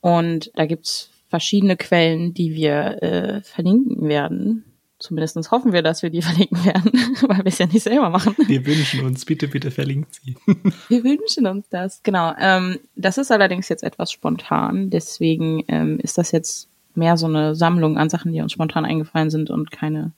Und 0.00 0.52
da 0.54 0.66
gibt's 0.66 1.10
verschiedene 1.28 1.76
Quellen, 1.76 2.32
die 2.32 2.54
wir 2.54 3.02
äh, 3.02 3.40
verlinken 3.42 4.08
werden 4.08 4.67
Zumindest 4.98 5.50
hoffen 5.52 5.72
wir, 5.72 5.82
dass 5.82 6.02
wir 6.02 6.10
die 6.10 6.22
verlinken 6.22 6.64
werden, 6.64 6.92
weil 7.28 7.38
wir 7.38 7.46
es 7.46 7.58
ja 7.58 7.66
nicht 7.66 7.82
selber 7.82 8.10
machen. 8.10 8.34
Wir 8.46 8.64
wünschen 8.66 9.04
uns, 9.06 9.24
bitte, 9.24 9.48
bitte 9.48 9.70
verlinkt 9.70 10.14
sie. 10.14 10.36
wir 10.88 11.04
wünschen 11.04 11.46
uns 11.46 11.68
das, 11.68 12.02
genau. 12.02 12.34
Ähm, 12.38 12.78
das 12.96 13.18
ist 13.18 13.30
allerdings 13.30 13.68
jetzt 13.68 13.84
etwas 13.84 14.10
spontan, 14.10 14.90
deswegen 14.90 15.64
ähm, 15.68 15.98
ist 16.00 16.18
das 16.18 16.32
jetzt 16.32 16.68
mehr 16.94 17.16
so 17.16 17.26
eine 17.26 17.54
Sammlung 17.54 17.96
an 17.96 18.10
Sachen, 18.10 18.32
die 18.32 18.40
uns 18.40 18.52
spontan 18.52 18.84
eingefallen 18.84 19.30
sind 19.30 19.50
und 19.50 19.70
keine 19.70 20.12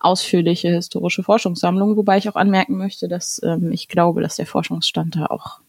ausführliche 0.00 0.68
historische 0.70 1.22
Forschungssammlung, 1.22 1.96
wobei 1.96 2.18
ich 2.18 2.28
auch 2.28 2.36
anmerken 2.36 2.76
möchte, 2.76 3.06
dass 3.06 3.40
ähm, 3.44 3.70
ich 3.70 3.86
glaube, 3.86 4.22
dass 4.22 4.36
der 4.36 4.46
Forschungsstand 4.46 5.16
da 5.16 5.26
auch 5.26 5.60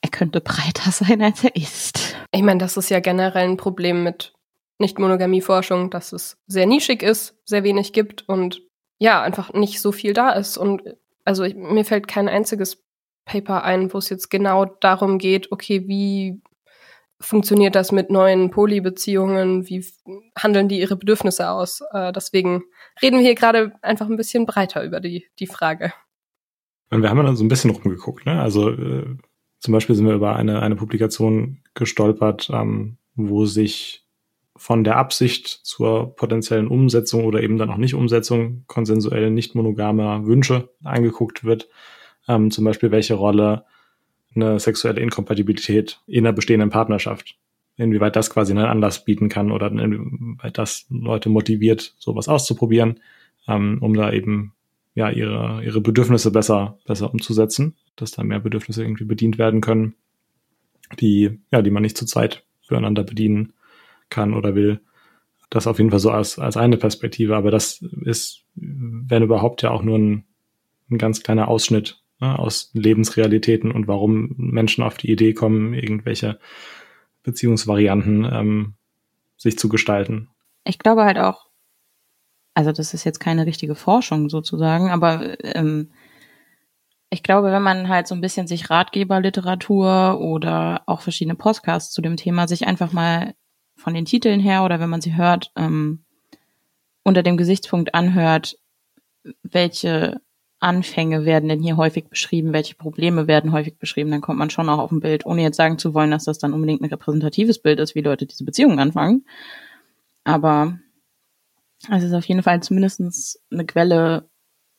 er 0.00 0.10
könnte 0.10 0.42
breiter 0.42 0.90
sein, 0.92 1.22
als 1.22 1.44
er 1.44 1.56
ist. 1.56 2.14
Ich 2.30 2.42
meine, 2.42 2.58
das 2.58 2.76
ist 2.76 2.90
ja 2.90 3.00
generell 3.00 3.48
ein 3.48 3.56
Problem 3.56 4.04
mit 4.04 4.33
nicht-Monogamie-Forschung, 4.78 5.90
dass 5.90 6.12
es 6.12 6.36
sehr 6.46 6.66
nischig 6.66 7.02
ist, 7.02 7.36
sehr 7.44 7.64
wenig 7.64 7.92
gibt 7.92 8.28
und 8.28 8.62
ja, 8.98 9.22
einfach 9.22 9.52
nicht 9.52 9.80
so 9.80 9.92
viel 9.92 10.12
da 10.12 10.30
ist. 10.30 10.56
Und 10.56 10.82
also 11.24 11.44
ich, 11.44 11.54
mir 11.54 11.84
fällt 11.84 12.08
kein 12.08 12.28
einziges 12.28 12.82
Paper 13.24 13.64
ein, 13.64 13.92
wo 13.92 13.98
es 13.98 14.08
jetzt 14.08 14.30
genau 14.30 14.64
darum 14.64 15.18
geht, 15.18 15.52
okay, 15.52 15.86
wie 15.86 16.42
funktioniert 17.20 17.74
das 17.74 17.92
mit 17.92 18.10
neuen 18.10 18.50
Polybeziehungen, 18.50 19.68
wie 19.68 19.84
handeln 20.36 20.68
die 20.68 20.80
ihre 20.80 20.96
Bedürfnisse 20.96 21.48
aus. 21.48 21.80
Äh, 21.92 22.12
deswegen 22.12 22.64
reden 23.00 23.18
wir 23.18 23.24
hier 23.24 23.34
gerade 23.34 23.72
einfach 23.82 24.08
ein 24.08 24.16
bisschen 24.16 24.46
breiter 24.46 24.84
über 24.84 25.00
die, 25.00 25.26
die 25.38 25.46
Frage. 25.46 25.92
Und 26.90 27.02
wir 27.02 27.10
haben 27.10 27.24
dann 27.24 27.36
so 27.36 27.44
ein 27.44 27.48
bisschen 27.48 27.70
rumgeguckt, 27.70 28.26
ne? 28.26 28.40
Also 28.40 28.70
äh, 28.70 29.16
zum 29.58 29.72
Beispiel 29.72 29.96
sind 29.96 30.06
wir 30.06 30.14
über 30.14 30.36
eine, 30.36 30.60
eine 30.60 30.76
Publikation 30.76 31.62
gestolpert, 31.74 32.50
ähm, 32.52 32.98
wo 33.14 33.46
sich 33.46 34.03
von 34.56 34.84
der 34.84 34.96
Absicht 34.96 35.48
zur 35.48 36.14
potenziellen 36.14 36.68
Umsetzung 36.68 37.24
oder 37.24 37.42
eben 37.42 37.58
dann 37.58 37.70
auch 37.70 37.76
nicht 37.76 37.94
Umsetzung 37.94 38.64
konsensuell 38.66 39.30
nicht 39.30 39.54
monogamer 39.54 40.26
Wünsche 40.26 40.70
angeguckt 40.84 41.44
wird. 41.44 41.68
Ähm, 42.28 42.50
zum 42.50 42.64
Beispiel, 42.64 42.90
welche 42.90 43.14
Rolle 43.14 43.64
eine 44.34 44.58
sexuelle 44.58 45.00
Inkompatibilität 45.00 46.00
in 46.06 46.26
einer 46.26 46.32
bestehenden 46.32 46.70
Partnerschaft, 46.70 47.36
inwieweit 47.76 48.16
das 48.16 48.30
quasi 48.30 48.52
einen 48.52 48.64
Anlass 48.64 49.04
bieten 49.04 49.28
kann 49.28 49.50
oder 49.50 49.70
inwieweit 49.70 50.56
das 50.58 50.86
Leute 50.88 51.28
motiviert, 51.28 51.94
sowas 51.98 52.28
auszuprobieren, 52.28 53.00
ähm, 53.48 53.78
um 53.80 53.94
da 53.94 54.12
eben 54.12 54.54
ja 54.94 55.10
ihre, 55.10 55.64
ihre 55.64 55.80
Bedürfnisse 55.80 56.30
besser, 56.30 56.78
besser 56.86 57.12
umzusetzen. 57.12 57.76
dass 57.96 58.12
da 58.12 58.22
mehr 58.22 58.40
Bedürfnisse 58.40 58.82
irgendwie 58.82 59.04
bedient 59.04 59.38
werden 59.38 59.60
können, 59.60 59.94
die, 61.00 61.40
ja, 61.52 61.62
die 61.62 61.70
man 61.70 61.82
nicht 61.82 61.96
zu 61.96 62.06
zweit 62.06 62.44
füreinander 62.62 63.04
bedienen 63.04 63.52
kann 64.14 64.32
oder 64.32 64.54
will. 64.54 64.80
Das 65.50 65.66
auf 65.66 65.78
jeden 65.78 65.90
Fall 65.90 66.00
so 66.00 66.10
als, 66.10 66.38
als 66.38 66.56
eine 66.56 66.76
Perspektive, 66.76 67.36
aber 67.36 67.50
das 67.50 67.82
ist, 68.04 68.44
wenn 68.54 69.22
überhaupt, 69.22 69.62
ja 69.62 69.70
auch 69.70 69.82
nur 69.82 69.98
ein, 69.98 70.24
ein 70.90 70.98
ganz 70.98 71.22
kleiner 71.22 71.48
Ausschnitt 71.48 72.02
ne, 72.20 72.38
aus 72.38 72.70
Lebensrealitäten 72.72 73.70
und 73.70 73.88
warum 73.88 74.34
Menschen 74.36 74.82
auf 74.82 74.96
die 74.96 75.10
Idee 75.10 75.34
kommen, 75.34 75.74
irgendwelche 75.74 76.38
Beziehungsvarianten 77.22 78.24
ähm, 78.30 78.74
sich 79.36 79.58
zu 79.58 79.68
gestalten. 79.68 80.28
Ich 80.64 80.78
glaube 80.78 81.04
halt 81.04 81.18
auch, 81.18 81.46
also 82.54 82.72
das 82.72 82.94
ist 82.94 83.04
jetzt 83.04 83.20
keine 83.20 83.46
richtige 83.46 83.74
Forschung 83.74 84.28
sozusagen, 84.28 84.90
aber 84.90 85.36
ähm, 85.44 85.90
ich 87.10 87.22
glaube, 87.22 87.52
wenn 87.52 87.62
man 87.62 87.88
halt 87.88 88.08
so 88.08 88.14
ein 88.14 88.20
bisschen 88.20 88.46
sich 88.46 88.70
Ratgeberliteratur 88.70 90.18
oder 90.20 90.82
auch 90.86 91.00
verschiedene 91.00 91.36
Podcasts 91.36 91.92
zu 91.92 92.02
dem 92.02 92.16
Thema 92.16 92.48
sich 92.48 92.66
einfach 92.66 92.92
mal 92.92 93.34
von 93.76 93.94
den 93.94 94.04
Titeln 94.04 94.40
her 94.40 94.64
oder 94.64 94.80
wenn 94.80 94.90
man 94.90 95.00
sie 95.00 95.16
hört, 95.16 95.52
ähm, 95.56 96.04
unter 97.02 97.22
dem 97.22 97.36
Gesichtspunkt 97.36 97.94
anhört, 97.94 98.58
welche 99.42 100.20
Anfänge 100.60 101.26
werden 101.26 101.48
denn 101.48 101.62
hier 101.62 101.76
häufig 101.76 102.08
beschrieben, 102.08 102.54
welche 102.54 102.74
Probleme 102.74 103.26
werden 103.26 103.52
häufig 103.52 103.76
beschrieben, 103.78 104.10
dann 104.10 104.22
kommt 104.22 104.38
man 104.38 104.48
schon 104.48 104.68
auch 104.70 104.78
auf 104.78 104.90
ein 104.90 105.00
Bild, 105.00 105.26
ohne 105.26 105.42
jetzt 105.42 105.58
sagen 105.58 105.78
zu 105.78 105.92
wollen, 105.92 106.10
dass 106.10 106.24
das 106.24 106.38
dann 106.38 106.54
unbedingt 106.54 106.80
ein 106.80 106.88
repräsentatives 106.88 107.58
Bild 107.58 107.80
ist, 107.80 107.94
wie 107.94 108.00
Leute 108.00 108.24
diese 108.24 108.44
Beziehungen 108.44 108.78
anfangen. 108.78 109.26
Aber 110.24 110.78
es 111.90 112.02
ist 112.02 112.14
auf 112.14 112.24
jeden 112.24 112.42
Fall 112.42 112.62
zumindest 112.62 113.42
eine 113.50 113.66
Quelle, 113.66 114.30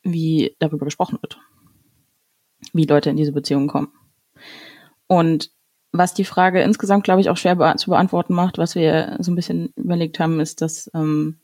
wie 0.01 0.55
darüber 0.57 0.85
gesprochen 0.85 1.19
wird. 1.21 1.39
Wie 2.73 2.85
Leute 2.85 3.11
in 3.11 3.17
diese 3.17 3.31
Beziehungen 3.31 3.67
kommen. 3.67 3.91
Und 5.07 5.51
was 5.97 6.13
die 6.13 6.25
Frage 6.25 6.61
insgesamt, 6.61 7.03
glaube 7.03 7.21
ich, 7.21 7.29
auch 7.29 7.37
schwer 7.37 7.55
be 7.55 7.73
zu 7.77 7.89
beantworten 7.89 8.33
macht, 8.33 8.57
was 8.57 8.75
wir 8.75 9.17
so 9.19 9.31
ein 9.31 9.35
bisschen 9.35 9.73
überlegt 9.75 10.19
haben, 10.19 10.39
ist, 10.39 10.61
dass 10.61 10.89
ähm, 10.93 11.39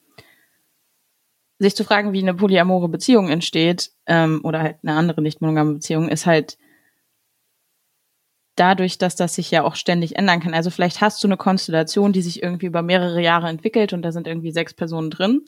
sich 1.60 1.76
zu 1.76 1.84
fragen, 1.84 2.12
wie 2.12 2.22
eine 2.22 2.34
polyamore 2.34 2.90
Beziehung 2.90 3.30
entsteht 3.30 3.92
ähm, 4.08 4.42
oder 4.44 4.62
halt 4.62 4.78
eine 4.84 4.94
andere 4.98 5.22
nicht 5.22 5.42
monogame 5.42 5.74
Beziehung, 5.74 6.10
ist 6.10 6.26
halt 6.26 6.58
dadurch, 8.56 8.98
dass 8.98 9.16
das 9.16 9.36
sich 9.36 9.52
ja 9.52 9.64
auch 9.64 9.76
ständig 9.76 10.18
ändern 10.18 10.40
kann. 10.40 10.54
Also 10.54 10.70
vielleicht 10.70 11.02
hast 11.02 11.24
du 11.24 11.28
eine 11.28 11.38
Konstellation, 11.38 12.14
die 12.14 12.22
sich 12.22 12.44
irgendwie 12.44 12.66
über 12.66 12.82
mehrere 12.82 13.22
Jahre 13.22 13.48
entwickelt 13.48 13.94
und 13.94 14.02
da 14.02 14.12
sind 14.12 14.28
irgendwie 14.28 14.52
sechs 14.52 14.74
Personen 14.74 15.10
drin. 15.10 15.46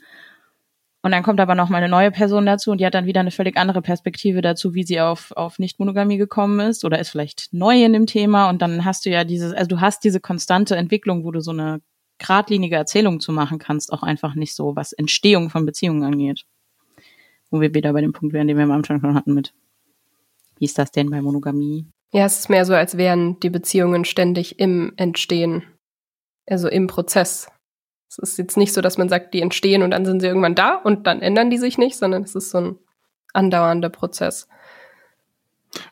Und 1.03 1.11
dann 1.11 1.21
kommt 1.21 1.41
aber 1.41 1.53
noch 1.53 1.67
mal 1.67 1.79
eine 1.79 1.89
neue 1.89 2.11
Person 2.11 2.45
dazu 2.45 2.71
und 2.71 2.79
die 2.79 2.85
hat 2.85 2.93
dann 2.93 3.05
wieder 3.05 3.19
eine 3.19 3.31
völlig 3.31 3.57
andere 3.57 3.81
Perspektive 3.81 4.41
dazu, 4.41 4.73
wie 4.73 4.83
sie 4.83 5.01
auf, 5.01 5.33
auf 5.33 5.59
Nicht-Monogamie 5.59 6.17
gekommen 6.17 6.61
ist 6.61 6.85
oder 6.85 6.97
ist 6.97 7.09
vielleicht 7.09 7.49
neu 7.51 7.83
in 7.83 7.91
dem 7.91 8.05
Thema. 8.05 8.49
Und 8.49 8.61
dann 8.61 8.85
hast 8.85 9.05
du 9.05 9.09
ja 9.09 9.25
dieses, 9.25 9.51
also 9.53 9.67
du 9.67 9.81
hast 9.81 10.05
diese 10.05 10.21
konstante 10.21 10.77
Entwicklung, 10.77 11.25
wo 11.25 11.31
du 11.31 11.41
so 11.41 11.51
eine 11.51 11.81
geradlinige 12.19 12.77
Erzählung 12.77 13.19
zu 13.19 13.33
machen 13.33 13.59
kannst, 13.59 13.91
auch 13.91 14.01
einfach 14.01 14.33
nicht 14.35 14.55
so, 14.55 14.77
was 14.77 14.93
Entstehung 14.93 15.49
von 15.49 15.65
Beziehungen 15.65 16.03
angeht. 16.03 16.45
Wo 17.51 17.59
wir 17.59 17.73
wieder 17.73 17.91
bei 17.91 17.99
dem 17.99 18.13
Punkt 18.13 18.33
wären, 18.33 18.47
den 18.47 18.55
wir 18.55 18.63
am 18.63 18.71
Anfang 18.71 19.01
schon 19.01 19.13
hatten 19.13 19.33
mit, 19.33 19.53
wie 20.57 20.65
ist 20.65 20.77
das 20.77 20.91
denn 20.91 21.09
bei 21.09 21.21
Monogamie? 21.21 21.85
Ja, 22.13 22.25
es 22.25 22.39
ist 22.39 22.49
mehr 22.49 22.63
so, 22.63 22.73
als 22.73 22.95
wären 22.95 23.41
die 23.41 23.49
Beziehungen 23.49 24.05
ständig 24.05 24.57
im 24.57 24.93
Entstehen. 24.95 25.63
Also 26.45 26.69
im 26.69 26.87
Prozess. 26.87 27.47
Es 28.17 28.31
ist 28.31 28.37
jetzt 28.37 28.57
nicht 28.57 28.73
so, 28.73 28.81
dass 28.81 28.97
man 28.97 29.09
sagt, 29.09 29.33
die 29.33 29.41
entstehen 29.41 29.83
und 29.83 29.91
dann 29.91 30.05
sind 30.05 30.19
sie 30.19 30.27
irgendwann 30.27 30.55
da 30.55 30.75
und 30.75 31.07
dann 31.07 31.21
ändern 31.21 31.49
die 31.49 31.57
sich 31.57 31.77
nicht, 31.77 31.97
sondern 31.97 32.23
es 32.23 32.35
ist 32.35 32.51
so 32.51 32.59
ein 32.59 32.75
andauernder 33.33 33.89
Prozess. 33.89 34.47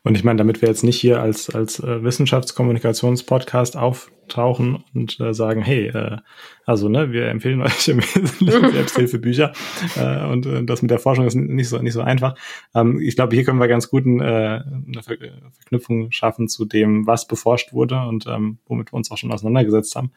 Und 0.03 0.15
ich 0.15 0.23
meine, 0.23 0.37
damit 0.37 0.61
wir 0.61 0.69
jetzt 0.69 0.83
nicht 0.83 0.99
hier 0.99 1.21
als, 1.21 1.49
als 1.53 1.79
äh, 1.79 2.03
Wissenschaftskommunikationspodcast 2.03 3.77
auftauchen 3.77 4.83
und 4.93 5.19
äh, 5.19 5.33
sagen, 5.33 5.61
hey, 5.61 5.87
äh, 5.87 6.17
also 6.65 6.87
ne, 6.89 7.11
wir 7.11 7.29
empfehlen 7.29 7.61
euch 7.63 7.87
im 7.87 7.99
Wesentlichen 7.99 8.71
Selbsthilfebücher 8.71 9.53
äh, 9.95 10.25
und 10.25 10.45
äh, 10.45 10.63
das 10.63 10.81
mit 10.81 10.91
der 10.91 10.99
Forschung 10.99 11.25
ist 11.25 11.35
nicht 11.35 11.69
so 11.69 11.79
nicht 11.79 11.93
so 11.93 12.01
einfach. 12.01 12.35
Ähm, 12.75 12.99
ich 13.01 13.15
glaube, 13.15 13.35
hier 13.35 13.43
können 13.43 13.59
wir 13.59 13.67
ganz 13.67 13.89
gut 13.89 14.05
äh, 14.05 14.09
eine 14.09 15.01
Ver 15.03 15.17
Verknüpfung 15.59 16.11
schaffen 16.11 16.47
zu 16.47 16.65
dem, 16.65 17.07
was 17.07 17.27
beforscht 17.27 17.73
wurde 17.73 17.99
und 18.01 18.27
ähm, 18.27 18.59
womit 18.65 18.93
wir 18.93 18.97
uns 18.97 19.11
auch 19.11 19.17
schon 19.17 19.31
auseinandergesetzt 19.31 19.95
haben. 19.95 20.11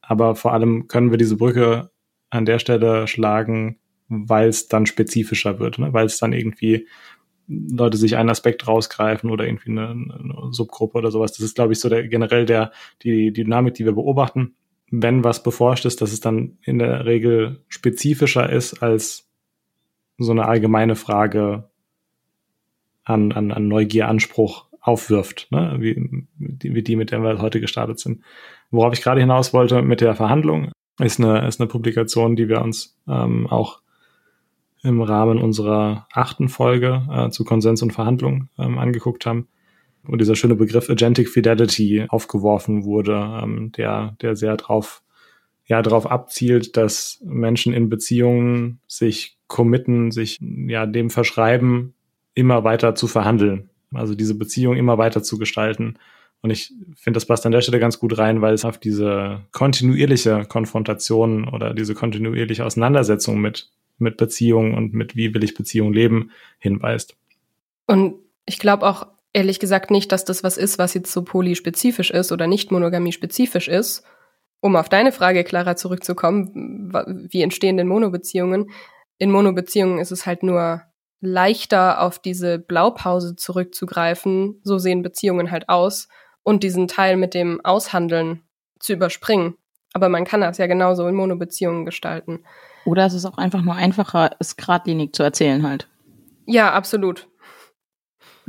Aber 0.00 0.36
vor 0.36 0.52
allem 0.52 0.88
können 0.88 1.10
wir 1.10 1.18
diese 1.18 1.36
Brücke 1.36 1.90
an 2.30 2.44
der 2.44 2.58
Stelle 2.58 3.06
schlagen, 3.06 3.78
weil 4.08 4.48
es 4.48 4.68
dann 4.68 4.86
spezifischer 4.86 5.58
wird, 5.58 5.78
ne? 5.78 5.92
weil 5.92 6.06
es 6.06 6.18
dann 6.18 6.32
irgendwie 6.32 6.86
Leute 7.46 7.96
sich 7.96 8.16
einen 8.16 8.28
Aspekt 8.28 8.66
rausgreifen 8.66 9.30
oder 9.30 9.46
irgendwie 9.46 9.70
eine, 9.70 9.88
eine 9.88 10.52
Subgruppe 10.52 10.98
oder 10.98 11.10
sowas. 11.10 11.32
Das 11.32 11.40
ist, 11.40 11.54
glaube 11.54 11.72
ich, 11.72 11.80
so 11.80 11.88
der 11.88 12.06
generell 12.06 12.44
der 12.44 12.72
die, 13.02 13.32
die 13.32 13.44
Dynamik, 13.44 13.74
die 13.74 13.86
wir 13.86 13.92
beobachten. 13.92 14.54
Wenn 14.90 15.24
was 15.24 15.42
beforscht 15.42 15.84
ist, 15.86 16.00
dass 16.00 16.12
es 16.12 16.20
dann 16.20 16.58
in 16.62 16.78
der 16.78 17.06
Regel 17.06 17.64
spezifischer 17.68 18.50
ist 18.50 18.82
als 18.82 19.30
so 20.18 20.32
eine 20.32 20.46
allgemeine 20.46 20.96
Frage 20.96 21.70
an, 23.04 23.32
an, 23.32 23.50
an 23.50 23.68
Neugier, 23.68 24.08
Anspruch 24.08 24.66
aufwirft, 24.80 25.48
ne? 25.50 25.76
wie, 25.78 26.26
wie 26.38 26.82
die, 26.82 26.96
mit 26.96 27.10
der 27.10 27.22
wir 27.22 27.40
heute 27.40 27.60
gestartet 27.60 27.98
sind. 27.98 28.22
Worauf 28.70 28.92
ich 28.92 29.02
gerade 29.02 29.20
hinaus 29.20 29.52
wollte 29.52 29.82
mit 29.82 30.00
der 30.00 30.14
Verhandlung, 30.14 30.72
ist 31.00 31.20
eine, 31.20 31.46
ist 31.46 31.60
eine 31.60 31.68
Publikation, 31.68 32.36
die 32.36 32.48
wir 32.48 32.60
uns 32.60 32.98
ähm, 33.08 33.46
auch 33.46 33.80
im 34.82 35.00
Rahmen 35.02 35.38
unserer 35.38 36.06
achten 36.12 36.48
Folge 36.48 37.06
äh, 37.10 37.30
zu 37.30 37.44
Konsens 37.44 37.82
und 37.82 37.92
Verhandlung 37.92 38.48
ähm, 38.58 38.78
angeguckt 38.78 39.26
haben, 39.26 39.48
wo 40.04 40.16
dieser 40.16 40.36
schöne 40.36 40.54
Begriff 40.54 40.88
Agentic 40.88 41.28
Fidelity 41.28 42.06
aufgeworfen 42.08 42.84
wurde, 42.84 43.40
ähm, 43.42 43.72
der, 43.72 44.16
der 44.20 44.36
sehr 44.36 44.56
drauf, 44.56 45.02
ja, 45.66 45.82
darauf 45.82 46.10
abzielt, 46.10 46.76
dass 46.76 47.20
Menschen 47.24 47.72
in 47.72 47.88
Beziehungen 47.88 48.80
sich 48.86 49.38
committen, 49.48 50.10
sich 50.10 50.38
ja 50.40 50.86
dem 50.86 51.10
verschreiben, 51.10 51.94
immer 52.34 52.64
weiter 52.64 52.94
zu 52.94 53.06
verhandeln. 53.06 53.70
Also 53.92 54.14
diese 54.14 54.36
Beziehung 54.36 54.76
immer 54.76 54.98
weiter 54.98 55.22
zu 55.22 55.38
gestalten. 55.38 55.98
Und 56.40 56.50
ich 56.50 56.72
finde, 56.94 57.16
das 57.16 57.26
passt 57.26 57.44
an 57.46 57.52
der 57.52 57.60
Stelle 57.60 57.80
ganz 57.80 57.98
gut 57.98 58.16
rein, 58.16 58.40
weil 58.40 58.54
es 58.54 58.64
auf 58.64 58.78
diese 58.78 59.40
kontinuierliche 59.52 60.44
Konfrontation 60.48 61.48
oder 61.48 61.74
diese 61.74 61.94
kontinuierliche 61.94 62.64
Auseinandersetzung 62.64 63.40
mit 63.40 63.70
mit 63.98 64.16
Beziehungen 64.16 64.74
und 64.74 64.94
mit 64.94 65.16
wie 65.16 65.34
will 65.34 65.44
ich 65.44 65.54
Beziehung 65.54 65.92
leben 65.92 66.30
hinweist. 66.58 67.16
Und 67.86 68.14
ich 68.46 68.58
glaube 68.58 68.86
auch 68.86 69.06
ehrlich 69.32 69.60
gesagt 69.60 69.90
nicht, 69.90 70.10
dass 70.12 70.24
das 70.24 70.42
was 70.42 70.56
ist, 70.56 70.78
was 70.78 70.94
jetzt 70.94 71.12
so 71.12 71.22
polyspezifisch 71.22 72.10
ist 72.10 72.32
oder 72.32 72.46
nicht 72.46 72.70
monogamie-spezifisch 72.70 73.68
ist. 73.68 74.04
Um 74.60 74.76
auf 74.76 74.88
deine 74.88 75.12
Frage, 75.12 75.44
Clara, 75.44 75.76
zurückzukommen, 75.76 76.92
wie 77.30 77.42
entstehen 77.42 77.76
denn 77.76 77.86
Monobeziehungen? 77.86 78.70
In 79.18 79.30
Monobeziehungen 79.30 79.98
ist 79.98 80.10
es 80.10 80.26
halt 80.26 80.42
nur 80.42 80.82
leichter, 81.20 82.00
auf 82.00 82.18
diese 82.18 82.58
Blaupause 82.58 83.36
zurückzugreifen. 83.36 84.60
So 84.62 84.78
sehen 84.78 85.02
Beziehungen 85.02 85.50
halt 85.50 85.68
aus 85.68 86.08
und 86.48 86.62
diesen 86.62 86.88
Teil 86.88 87.18
mit 87.18 87.34
dem 87.34 87.62
Aushandeln 87.62 88.40
zu 88.80 88.94
überspringen. 88.94 89.58
Aber 89.92 90.08
man 90.08 90.24
kann 90.24 90.40
das 90.40 90.56
ja 90.56 90.66
genauso 90.66 91.06
in 91.06 91.14
Monobeziehungen 91.14 91.84
gestalten. 91.84 92.42
Oder 92.86 93.04
es 93.04 93.12
ist 93.12 93.26
auch 93.26 93.36
einfach 93.36 93.60
nur 93.60 93.74
einfacher, 93.74 94.30
es 94.38 94.56
geradlinig 94.56 95.12
zu 95.12 95.22
erzählen 95.22 95.62
halt. 95.68 95.88
Ja, 96.46 96.72
absolut. 96.72 97.28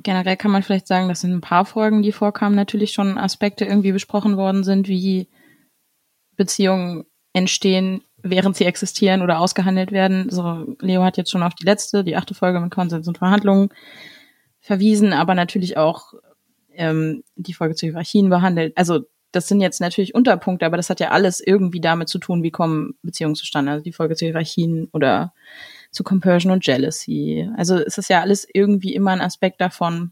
Generell 0.01 0.37
kann 0.37 0.51
man 0.51 0.63
vielleicht 0.63 0.87
sagen, 0.87 1.09
dass 1.09 1.25
in 1.25 1.33
ein 1.33 1.41
paar 1.41 1.65
Folgen, 1.65 2.01
die 2.01 2.13
vorkamen, 2.13 2.55
natürlich 2.55 2.93
schon 2.93 3.17
Aspekte 3.17 3.65
irgendwie 3.65 3.91
besprochen 3.91 4.37
worden 4.37 4.63
sind, 4.63 4.87
wie 4.87 5.27
Beziehungen 6.37 7.03
entstehen, 7.33 8.01
während 8.23 8.55
sie 8.55 8.63
existieren 8.63 9.21
oder 9.21 9.41
ausgehandelt 9.41 9.91
werden. 9.91 10.29
So, 10.29 10.77
Leo 10.79 11.03
hat 11.03 11.17
jetzt 11.17 11.31
schon 11.31 11.43
auf 11.43 11.53
die 11.53 11.65
letzte, 11.65 12.05
die 12.05 12.15
achte 12.15 12.33
Folge 12.33 12.61
mit 12.61 12.71
Konsens 12.71 13.09
und 13.09 13.17
Verhandlungen 13.17 13.71
verwiesen, 14.61 15.11
aber 15.11 15.35
natürlich 15.35 15.75
auch 15.75 16.13
ähm, 16.79 17.23
die 17.35 17.53
Folge 17.53 17.75
zu 17.75 17.85
Hierarchien 17.85 18.29
behandelt. 18.29 18.75
Also 18.75 19.01
das 19.31 19.47
sind 19.47 19.61
jetzt 19.61 19.79
natürlich 19.79 20.15
Unterpunkte, 20.15 20.65
aber 20.65 20.77
das 20.77 20.89
hat 20.89 20.99
ja 20.99 21.09
alles 21.09 21.39
irgendwie 21.39 21.81
damit 21.81 22.09
zu 22.09 22.17
tun, 22.17 22.41
wie 22.41 22.51
kommen 22.51 22.95
Beziehungen 23.03 23.35
zustande. 23.35 23.71
Also 23.71 23.83
die 23.83 23.91
Folge 23.91 24.15
zu 24.15 24.25
Hierarchien 24.25 24.87
oder 24.91 25.33
zu 25.91 26.03
Compersion 26.03 26.51
und 26.51 26.65
Jealousy. 26.65 27.47
Also 27.55 27.75
es 27.77 27.97
ist 27.97 28.09
ja 28.09 28.21
alles 28.21 28.47
irgendwie 28.51 28.95
immer 28.95 29.11
ein 29.11 29.21
Aspekt 29.21 29.61
davon, 29.61 30.11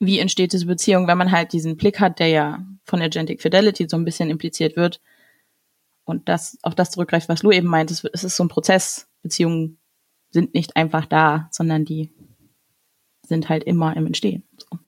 wie 0.00 0.18
entsteht 0.18 0.52
diese 0.52 0.66
Beziehung, 0.66 1.06
wenn 1.06 1.18
man 1.18 1.32
halt 1.32 1.52
diesen 1.52 1.76
Blick 1.76 2.00
hat, 2.00 2.18
der 2.18 2.28
ja 2.28 2.66
von 2.84 3.00
Agentic 3.00 3.40
Fidelity 3.40 3.86
so 3.88 3.96
ein 3.96 4.04
bisschen 4.04 4.28
impliziert 4.28 4.76
wird. 4.76 5.00
Und 6.04 6.28
das 6.28 6.58
auf 6.62 6.74
das 6.74 6.90
zurückgreift, 6.90 7.30
was 7.30 7.42
Lou 7.42 7.52
eben 7.52 7.68
meint, 7.68 7.90
es, 7.90 8.04
ist 8.04 8.36
so 8.36 8.44
ein 8.44 8.48
Prozess. 8.48 9.08
Beziehungen 9.22 9.78
sind 10.30 10.52
nicht 10.52 10.76
einfach 10.76 11.06
da, 11.06 11.48
sondern 11.50 11.86
die 11.86 12.10
sind 13.22 13.48
halt 13.48 13.64
immer 13.64 13.96
im 13.96 14.06
Entstehen. 14.06 14.42
So. 14.58 14.78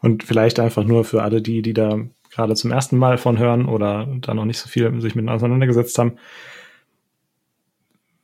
Und 0.00 0.24
vielleicht 0.24 0.58
einfach 0.58 0.84
nur 0.84 1.04
für 1.04 1.22
alle 1.22 1.42
die, 1.42 1.62
die 1.62 1.74
da 1.74 2.00
gerade 2.30 2.54
zum 2.54 2.70
ersten 2.70 2.98
Mal 2.98 3.18
von 3.18 3.38
hören 3.38 3.66
oder 3.66 4.06
da 4.20 4.34
noch 4.34 4.44
nicht 4.44 4.58
so 4.58 4.68
viel 4.68 5.00
sich 5.00 5.14
mit 5.14 5.28
auseinandergesetzt 5.28 5.98
haben. 5.98 6.18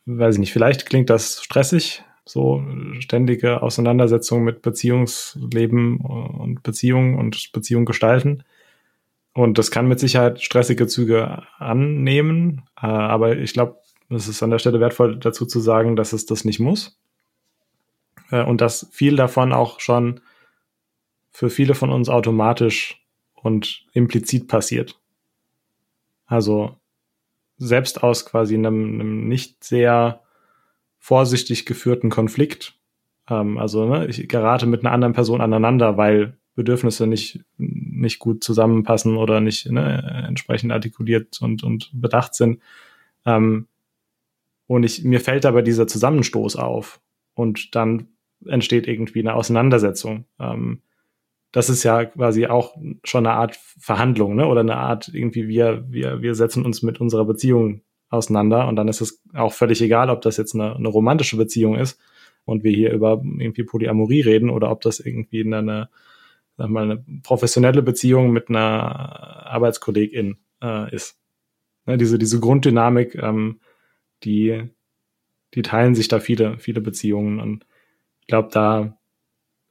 Weiß 0.04 0.34
ich 0.34 0.40
nicht, 0.40 0.52
vielleicht 0.52 0.86
klingt 0.86 1.10
das 1.10 1.42
stressig, 1.42 2.02
so 2.24 2.62
ständige 2.98 3.62
Auseinandersetzung 3.62 4.44
mit 4.44 4.62
Beziehungsleben 4.62 5.98
und 5.98 6.62
Beziehungen 6.62 7.18
und 7.18 7.52
Beziehung 7.52 7.84
gestalten. 7.84 8.44
Und 9.34 9.58
das 9.58 9.70
kann 9.70 9.88
mit 9.88 9.98
Sicherheit 9.98 10.42
stressige 10.42 10.86
Züge 10.86 11.42
annehmen, 11.58 12.62
äh, 12.76 12.86
aber 12.86 13.38
ich 13.38 13.54
glaube, 13.54 13.78
es 14.10 14.28
ist 14.28 14.42
an 14.42 14.50
der 14.50 14.58
Stelle 14.58 14.78
wertvoll 14.78 15.18
dazu 15.18 15.46
zu 15.46 15.60
sagen, 15.60 15.96
dass 15.96 16.12
es 16.12 16.26
das 16.26 16.44
nicht 16.44 16.60
muss. 16.60 16.98
Äh, 18.30 18.42
und 18.42 18.60
dass 18.60 18.88
viel 18.92 19.16
davon 19.16 19.52
auch 19.52 19.80
schon 19.80 20.20
für 21.32 21.50
viele 21.50 21.74
von 21.74 21.90
uns 21.90 22.08
automatisch 22.08 23.02
und 23.34 23.86
implizit 23.92 24.48
passiert. 24.48 25.00
Also 26.26 26.76
selbst 27.56 28.02
aus 28.02 28.26
quasi 28.26 28.54
einem, 28.54 29.00
einem 29.00 29.28
nicht 29.28 29.64
sehr 29.64 30.22
vorsichtig 30.98 31.66
geführten 31.66 32.10
Konflikt. 32.10 32.78
Ähm, 33.28 33.58
also 33.58 33.88
ne, 33.88 34.06
ich 34.06 34.28
gerate 34.28 34.66
mit 34.66 34.80
einer 34.80 34.92
anderen 34.92 35.14
Person 35.14 35.40
aneinander, 35.40 35.96
weil 35.96 36.38
Bedürfnisse 36.54 37.06
nicht, 37.06 37.40
nicht 37.56 38.18
gut 38.18 38.44
zusammenpassen 38.44 39.16
oder 39.16 39.40
nicht 39.40 39.70
ne, 39.70 40.24
entsprechend 40.28 40.70
artikuliert 40.70 41.40
und, 41.40 41.62
und 41.62 41.90
bedacht 41.94 42.34
sind. 42.34 42.60
Ähm, 43.24 43.66
und 44.66 44.84
ich, 44.84 45.02
mir 45.02 45.20
fällt 45.20 45.46
aber 45.46 45.62
dieser 45.62 45.86
Zusammenstoß 45.86 46.56
auf 46.56 47.00
und 47.34 47.74
dann 47.74 48.08
entsteht 48.46 48.86
irgendwie 48.86 49.20
eine 49.20 49.34
Auseinandersetzung. 49.34 50.24
Ähm, 50.38 50.82
das 51.52 51.68
ist 51.68 51.82
ja 51.84 52.06
quasi 52.06 52.46
auch 52.46 52.76
schon 53.04 53.26
eine 53.26 53.36
Art 53.36 53.56
Verhandlung, 53.78 54.34
ne? 54.34 54.46
Oder 54.46 54.60
eine 54.60 54.76
Art 54.76 55.08
irgendwie 55.12 55.48
wir 55.48 55.84
wir 55.88 56.22
wir 56.22 56.34
setzen 56.34 56.64
uns 56.64 56.82
mit 56.82 57.00
unserer 57.00 57.26
Beziehung 57.26 57.82
auseinander 58.08 58.68
und 58.68 58.76
dann 58.76 58.88
ist 58.88 59.00
es 59.00 59.22
auch 59.34 59.52
völlig 59.52 59.80
egal, 59.80 60.10
ob 60.10 60.22
das 60.22 60.36
jetzt 60.36 60.54
eine, 60.54 60.76
eine 60.76 60.88
romantische 60.88 61.36
Beziehung 61.36 61.76
ist 61.76 61.98
und 62.44 62.64
wir 62.64 62.72
hier 62.72 62.92
über 62.92 63.22
irgendwie 63.22 63.64
Polyamorie 63.64 64.20
reden 64.22 64.50
oder 64.50 64.70
ob 64.70 64.80
das 64.82 65.00
irgendwie 65.00 65.44
eine, 65.44 65.88
sag 66.56 66.68
mal, 66.68 66.84
eine 66.84 67.04
professionelle 67.22 67.82
Beziehung 67.82 68.30
mit 68.32 68.48
einer 68.48 69.46
Arbeitskollegin 69.46 70.36
äh, 70.62 70.94
ist. 70.94 71.18
Ne, 71.86 71.96
diese, 71.96 72.18
diese 72.18 72.40
Grunddynamik, 72.40 73.14
ähm, 73.14 73.60
die, 74.24 74.70
die 75.54 75.62
teilen 75.62 75.94
sich 75.94 76.08
da 76.08 76.20
viele, 76.20 76.58
viele 76.58 76.80
Beziehungen 76.80 77.40
und 77.40 77.66
ich 78.20 78.26
glaube, 78.26 78.50
da 78.52 78.98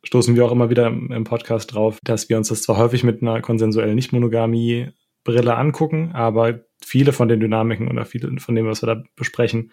stoßen 0.03 0.35
wir 0.35 0.45
auch 0.45 0.51
immer 0.51 0.69
wieder 0.69 0.87
im 0.87 1.23
Podcast 1.23 1.73
drauf, 1.73 1.99
dass 2.03 2.29
wir 2.29 2.37
uns 2.37 2.49
das 2.49 2.63
zwar 2.63 2.77
häufig 2.77 3.03
mit 3.03 3.21
einer 3.21 3.41
konsensuellen 3.41 3.95
Nicht-Monogamie 3.95 4.89
Brille 5.23 5.55
angucken, 5.55 6.11
aber 6.13 6.61
viele 6.83 7.13
von 7.13 7.27
den 7.27 7.39
Dynamiken 7.39 7.87
oder 7.87 8.05
viele 8.05 8.39
von 8.39 8.55
dem, 8.55 8.65
was 8.65 8.81
wir 8.81 8.87
da 8.87 9.03
besprechen, 9.15 9.71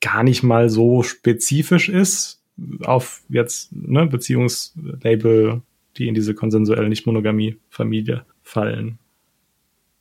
gar 0.00 0.22
nicht 0.22 0.42
mal 0.42 0.68
so 0.68 1.02
spezifisch 1.02 1.88
ist 1.88 2.42
auf 2.84 3.22
jetzt 3.28 3.72
ne, 3.72 4.06
Beziehungslabel, 4.06 5.62
die 5.96 6.08
in 6.08 6.14
diese 6.14 6.34
konsensuelle 6.34 6.88
Nicht-Monogamie-Familie 6.88 8.24
fallen. 8.42 8.98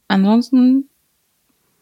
Ansonsten, 0.07 0.89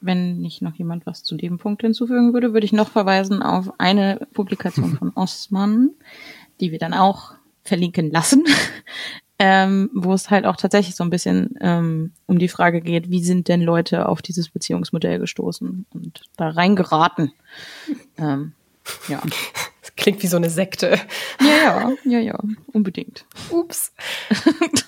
wenn 0.01 0.39
nicht 0.39 0.61
noch 0.61 0.75
jemand 0.75 1.05
was 1.05 1.23
zu 1.23 1.35
dem 1.35 1.57
Punkt 1.57 1.81
hinzufügen 1.81 2.33
würde, 2.33 2.53
würde 2.53 2.65
ich 2.65 2.73
noch 2.73 2.89
verweisen 2.89 3.41
auf 3.41 3.79
eine 3.79 4.27
Publikation 4.33 4.97
von 4.97 5.11
Osman, 5.15 5.91
die 6.59 6.71
wir 6.71 6.79
dann 6.79 6.93
auch 6.93 7.33
verlinken 7.63 8.11
lassen, 8.11 8.45
ähm, 9.39 9.89
wo 9.93 10.13
es 10.13 10.29
halt 10.29 10.45
auch 10.45 10.55
tatsächlich 10.55 10.95
so 10.95 11.03
ein 11.03 11.09
bisschen 11.09 11.55
ähm, 11.61 12.13
um 12.25 12.39
die 12.39 12.47
Frage 12.47 12.81
geht, 12.81 13.09
wie 13.09 13.23
sind 13.23 13.47
denn 13.47 13.61
Leute 13.61 14.07
auf 14.07 14.21
dieses 14.21 14.49
Beziehungsmodell 14.49 15.19
gestoßen 15.19 15.85
und 15.93 16.21
da 16.37 16.49
reingeraten. 16.49 17.31
ähm, 18.17 18.53
ja. 19.07 19.21
Das 19.81 19.95
klingt 19.95 20.23
wie 20.23 20.27
so 20.27 20.37
eine 20.37 20.49
Sekte. 20.49 20.99
Ja, 21.39 21.47
ja, 21.47 21.91
ja, 22.05 22.19
ja, 22.19 22.39
unbedingt. 22.73 23.25
Ups. 23.49 23.93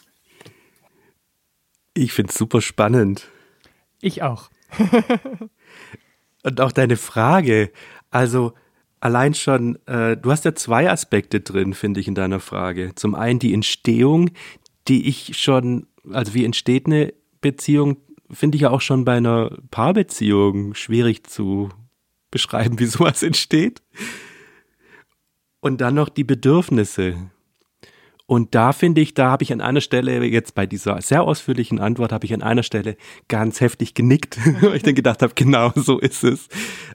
ich 1.93 2.13
finde 2.13 2.31
es 2.31 2.37
super 2.37 2.61
spannend. 2.61 3.27
Ich 4.01 4.23
auch. 4.23 4.49
und 6.43 6.61
auch 6.61 6.71
deine 6.71 6.97
Frage. 6.97 7.71
Also, 8.09 8.53
allein 9.01 9.33
schon, 9.33 9.77
äh, 9.87 10.15
du 10.15 10.31
hast 10.31 10.45
ja 10.45 10.55
zwei 10.55 10.89
Aspekte 10.89 11.41
drin, 11.41 11.73
finde 11.73 11.99
ich, 11.99 12.07
in 12.07 12.15
deiner 12.15 12.39
Frage. 12.39 12.93
Zum 12.95 13.15
einen 13.15 13.39
die 13.39 13.53
Entstehung, 13.53 14.29
die 14.87 15.09
ich 15.09 15.37
schon, 15.37 15.87
also 16.09 16.33
wie 16.33 16.45
entsteht 16.45 16.85
eine 16.85 17.13
Beziehung, 17.41 17.97
finde 18.31 18.55
ich 18.55 18.61
ja 18.61 18.69
auch 18.69 18.81
schon 18.81 19.03
bei 19.03 19.17
einer 19.17 19.57
Paarbeziehung 19.71 20.73
schwierig 20.75 21.27
zu 21.27 21.69
beschreiben, 22.29 22.79
wie 22.79 22.85
sowas 22.85 23.21
entsteht. 23.23 23.81
Und 25.59 25.81
dann 25.81 25.95
noch 25.95 26.09
die 26.09 26.23
Bedürfnisse. 26.23 27.29
Und 28.25 28.55
da 28.55 28.71
finde 28.71 29.01
ich, 29.01 29.13
da 29.13 29.29
habe 29.31 29.43
ich 29.43 29.51
an 29.51 29.61
einer 29.61 29.81
Stelle, 29.81 30.23
jetzt 30.25 30.55
bei 30.55 30.65
dieser 30.65 31.01
sehr 31.01 31.23
ausführlichen 31.23 31.79
Antwort, 31.79 32.11
habe 32.11 32.25
ich 32.25 32.33
an 32.33 32.41
einer 32.41 32.63
Stelle 32.63 32.95
ganz 33.27 33.59
heftig 33.61 33.93
genickt, 33.93 34.37
weil 34.61 34.75
ich 34.75 34.83
dann 34.83 34.95
gedacht 34.95 35.21
habe, 35.21 35.33
genau 35.35 35.71
so 35.75 35.99
ist 35.99 36.23
es. 36.23 36.47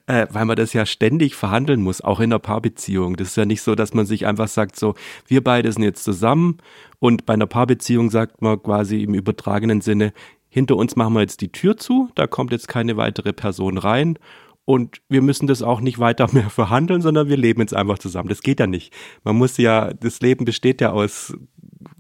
Äh, 0.07 0.27
weil 0.31 0.45
man 0.45 0.57
das 0.57 0.73
ja 0.73 0.87
ständig 0.87 1.35
verhandeln 1.35 1.83
muss, 1.83 2.01
auch 2.01 2.21
in 2.21 2.33
einer 2.33 2.39
Paarbeziehung. 2.39 3.17
Das 3.17 3.29
ist 3.29 3.37
ja 3.37 3.45
nicht 3.45 3.63
so, 3.63 3.75
dass 3.75 3.95
man 3.95 4.07
sich 4.07 4.27
einfach 4.27 4.49
sagt, 4.49 4.77
so, 4.79 4.95
wir 5.27 5.43
beide 5.43 5.71
sind 5.73 5.83
jetzt 5.83 6.05
zusammen 6.05 6.59
und 6.99 7.27
bei 7.27 7.35
einer 7.35 7.47
Paarbeziehung 7.47 8.11
sagt 8.11 8.41
man 8.43 8.63
quasi 8.63 9.03
im 9.03 9.15
übertragenen 9.15 9.81
Sinne, 9.81 10.13
hinter 10.49 10.77
uns 10.77 10.97
machen 10.97 11.13
wir 11.13 11.21
jetzt 11.21 11.43
die 11.43 11.53
Tür 11.53 11.77
zu, 11.77 12.09
da 12.15 12.27
kommt 12.27 12.51
jetzt 12.53 12.69
keine 12.69 12.97
weitere 12.97 13.35
Person 13.35 13.77
rein 13.77 14.19
und 14.67 15.01
wir 15.09 15.23
müssen 15.23 15.47
das 15.47 15.63
auch 15.63 15.81
nicht 15.81 15.99
weiter 15.99 16.29
mehr 16.33 16.51
verhandeln, 16.51 17.01
sondern 17.01 17.31
wir 17.31 17.39
leben 17.39 17.63
jetzt 17.63 17.75
einfach 17.75 17.99
zusammen. 17.99 18.29
Das 18.29 18.43
geht 18.43 18.61
ja 18.61 18.67
nicht. 18.67 18.93
Man 19.25 19.37
muss 19.37 19.57
ja, 19.57 19.95
das 19.95 20.21
Leben 20.21 20.45
besteht 20.45 20.83
ja 20.83 20.93
aus 20.93 21.35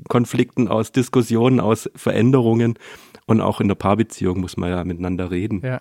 Konflikten, 0.08 0.68
aus 0.68 0.92
Diskussionen, 0.92 1.60
aus 1.60 1.88
Veränderungen. 1.94 2.78
Und 3.26 3.40
auch 3.40 3.60
in 3.60 3.68
der 3.68 3.76
Paarbeziehung 3.76 4.40
muss 4.40 4.56
man 4.56 4.70
ja 4.70 4.84
miteinander 4.84 5.30
reden. 5.30 5.62
Ja. 5.64 5.80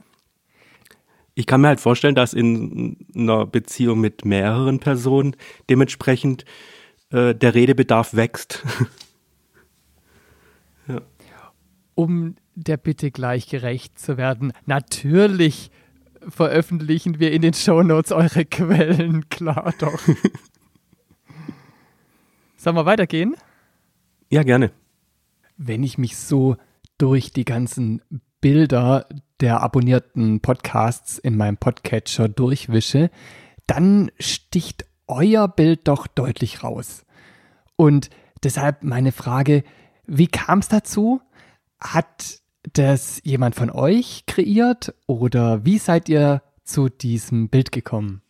Ich 1.34 1.48
kann 1.48 1.62
mir 1.62 1.68
halt 1.68 1.82
vorstellen, 1.82 2.16
dass 2.16 2.34
in 2.34 2.98
einer 3.14 3.46
Beziehung 3.46 4.00
mit 4.00 4.24
mehreren 4.24 4.80
Personen 4.80 5.36
dementsprechend 5.70 6.46
äh, 7.10 7.36
der 7.36 7.56
Redebedarf 7.56 8.16
wächst. 8.16 8.64
ja. 10.88 11.02
Um 11.96 12.36
der 12.54 12.78
Bitte 12.78 13.12
gleich 13.12 13.50
gerecht 13.50 14.00
zu 14.00 14.18
werden, 14.18 14.54
natürlich 14.66 15.72
veröffentlichen 16.28 17.20
wir 17.20 17.32
in 17.32 17.42
den 17.42 17.54
Shownotes 17.54 18.12
eure 18.12 18.46
Quellen, 18.46 19.30
klar 19.30 19.74
doch. 19.80 20.00
Sollen 22.58 22.76
wir 22.76 22.86
weitergehen? 22.86 23.36
Ja, 24.30 24.44
gerne. 24.44 24.72
Wenn 25.58 25.84
ich 25.84 25.98
mich 25.98 26.18
so 26.18 26.58
durch 26.98 27.32
die 27.32 27.46
ganzen 27.46 28.02
Bilder 28.42 29.08
der 29.40 29.62
abonnierten 29.62 30.40
Podcasts 30.40 31.18
in 31.18 31.38
meinem 31.38 31.58
Podcatcher 31.58 32.28
durchwische, 32.30 33.10
dann 33.68 34.12
sticht 34.20 34.86
euer 35.08 35.48
Bild 35.48 35.88
doch 35.88 36.08
deutlich 36.08 36.64
raus. 36.64 37.06
Und 37.76 38.10
deshalb 38.44 38.84
meine 38.84 39.12
Frage, 39.12 39.64
wie 40.06 40.28
kam 40.28 40.60
es 40.60 40.68
dazu? 40.68 41.22
Hat 41.80 42.42
das 42.74 43.22
jemand 43.24 43.56
von 43.56 43.70
euch 43.70 44.26
kreiert 44.26 44.94
oder 45.08 45.66
wie 45.66 45.78
seid 45.78 46.10
ihr 46.10 46.42
zu 46.64 46.90
diesem 46.90 47.50
Bild 47.50 47.72
gekommen? 47.72 48.22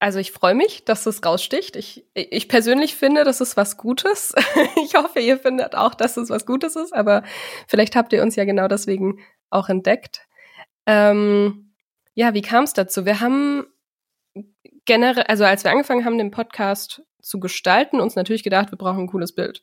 Also 0.00 0.18
ich 0.18 0.32
freue 0.32 0.54
mich, 0.54 0.86
dass 0.86 1.04
es 1.04 1.22
raussticht. 1.24 1.76
Ich, 1.76 2.06
ich 2.14 2.48
persönlich 2.48 2.96
finde, 2.96 3.22
das 3.22 3.42
ist 3.42 3.58
was 3.58 3.76
Gutes. 3.76 4.34
ich 4.82 4.94
hoffe, 4.94 5.20
ihr 5.20 5.38
findet 5.38 5.74
auch, 5.74 5.94
dass 5.94 6.16
es 6.16 6.30
was 6.30 6.46
Gutes 6.46 6.74
ist, 6.74 6.94
aber 6.94 7.22
vielleicht 7.68 7.96
habt 7.96 8.12
ihr 8.14 8.22
uns 8.22 8.34
ja 8.34 8.44
genau 8.44 8.66
deswegen 8.66 9.20
auch 9.50 9.68
entdeckt. 9.68 10.26
Ähm, 10.86 11.74
ja, 12.14 12.32
wie 12.32 12.40
kam 12.40 12.64
es 12.64 12.72
dazu? 12.72 13.04
Wir 13.04 13.20
haben 13.20 13.66
generell, 14.86 15.24
also 15.24 15.44
als 15.44 15.64
wir 15.64 15.70
angefangen 15.70 16.06
haben, 16.06 16.16
den 16.16 16.30
Podcast 16.30 17.02
zu 17.20 17.38
gestalten, 17.38 18.00
uns 18.00 18.16
natürlich 18.16 18.42
gedacht, 18.42 18.72
wir 18.72 18.78
brauchen 18.78 19.00
ein 19.00 19.06
cooles 19.06 19.34
Bild 19.34 19.62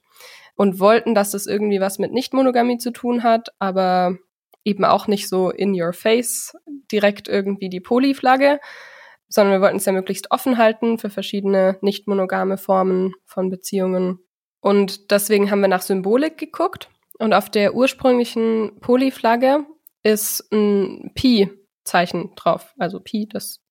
und 0.57 0.79
wollten, 0.79 1.15
dass 1.15 1.31
das 1.31 1.45
irgendwie 1.45 1.79
was 1.79 1.99
mit 1.99 2.11
Nicht-Monogamie 2.11 2.79
zu 2.79 2.91
tun 2.91 3.23
hat, 3.23 3.49
aber 3.59 4.17
eben 4.65 4.83
auch 4.83 5.07
nicht 5.07 5.29
so 5.29 5.51
in 5.51 5.79
your 5.79 5.93
face 5.93 6.57
direkt 6.91 7.29
irgendwie 7.29 7.69
die 7.69 7.79
Poly-Flagge, 7.79 8.59
sondern 9.29 9.53
wir 9.53 9.61
wollten 9.61 9.77
es 9.77 9.85
ja 9.85 9.93
möglichst 9.93 10.31
offen 10.31 10.57
halten 10.57 10.97
für 10.97 11.09
verschiedene 11.09 11.77
nicht-monogame 11.81 12.57
Formen 12.57 13.13
von 13.23 13.49
Beziehungen. 13.49 14.19
Und 14.59 15.11
deswegen 15.11 15.51
haben 15.51 15.61
wir 15.61 15.67
nach 15.67 15.83
Symbolik 15.83 16.37
geguckt 16.37 16.89
und 17.19 17.33
auf 17.33 17.49
der 17.49 17.75
ursprünglichen 17.75 18.79
Poly-Flagge 18.81 19.63
ist 20.01 20.51
ein 20.51 21.11
Pi-Zeichen 21.13 22.31
drauf, 22.35 22.73
also 22.79 22.99
Pi, 22.99 23.27
das 23.31 23.61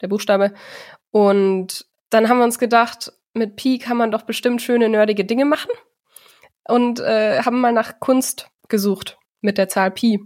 der 0.00 0.08
Buchstabe. 0.08 0.54
Und 1.10 1.86
dann 2.08 2.28
haben 2.28 2.38
wir 2.38 2.44
uns 2.44 2.60
gedacht, 2.60 3.12
mit 3.34 3.56
Pi 3.56 3.78
kann 3.78 3.96
man 3.96 4.12
doch 4.12 4.22
bestimmt 4.22 4.62
schöne 4.62 4.88
nerdige 4.88 5.24
Dinge 5.24 5.44
machen 5.44 5.70
und 6.70 7.00
äh, 7.00 7.42
haben 7.42 7.60
mal 7.60 7.72
nach 7.72 8.00
Kunst 8.00 8.50
gesucht 8.68 9.18
mit 9.40 9.58
der 9.58 9.68
Zahl 9.68 9.90
Pi, 9.90 10.20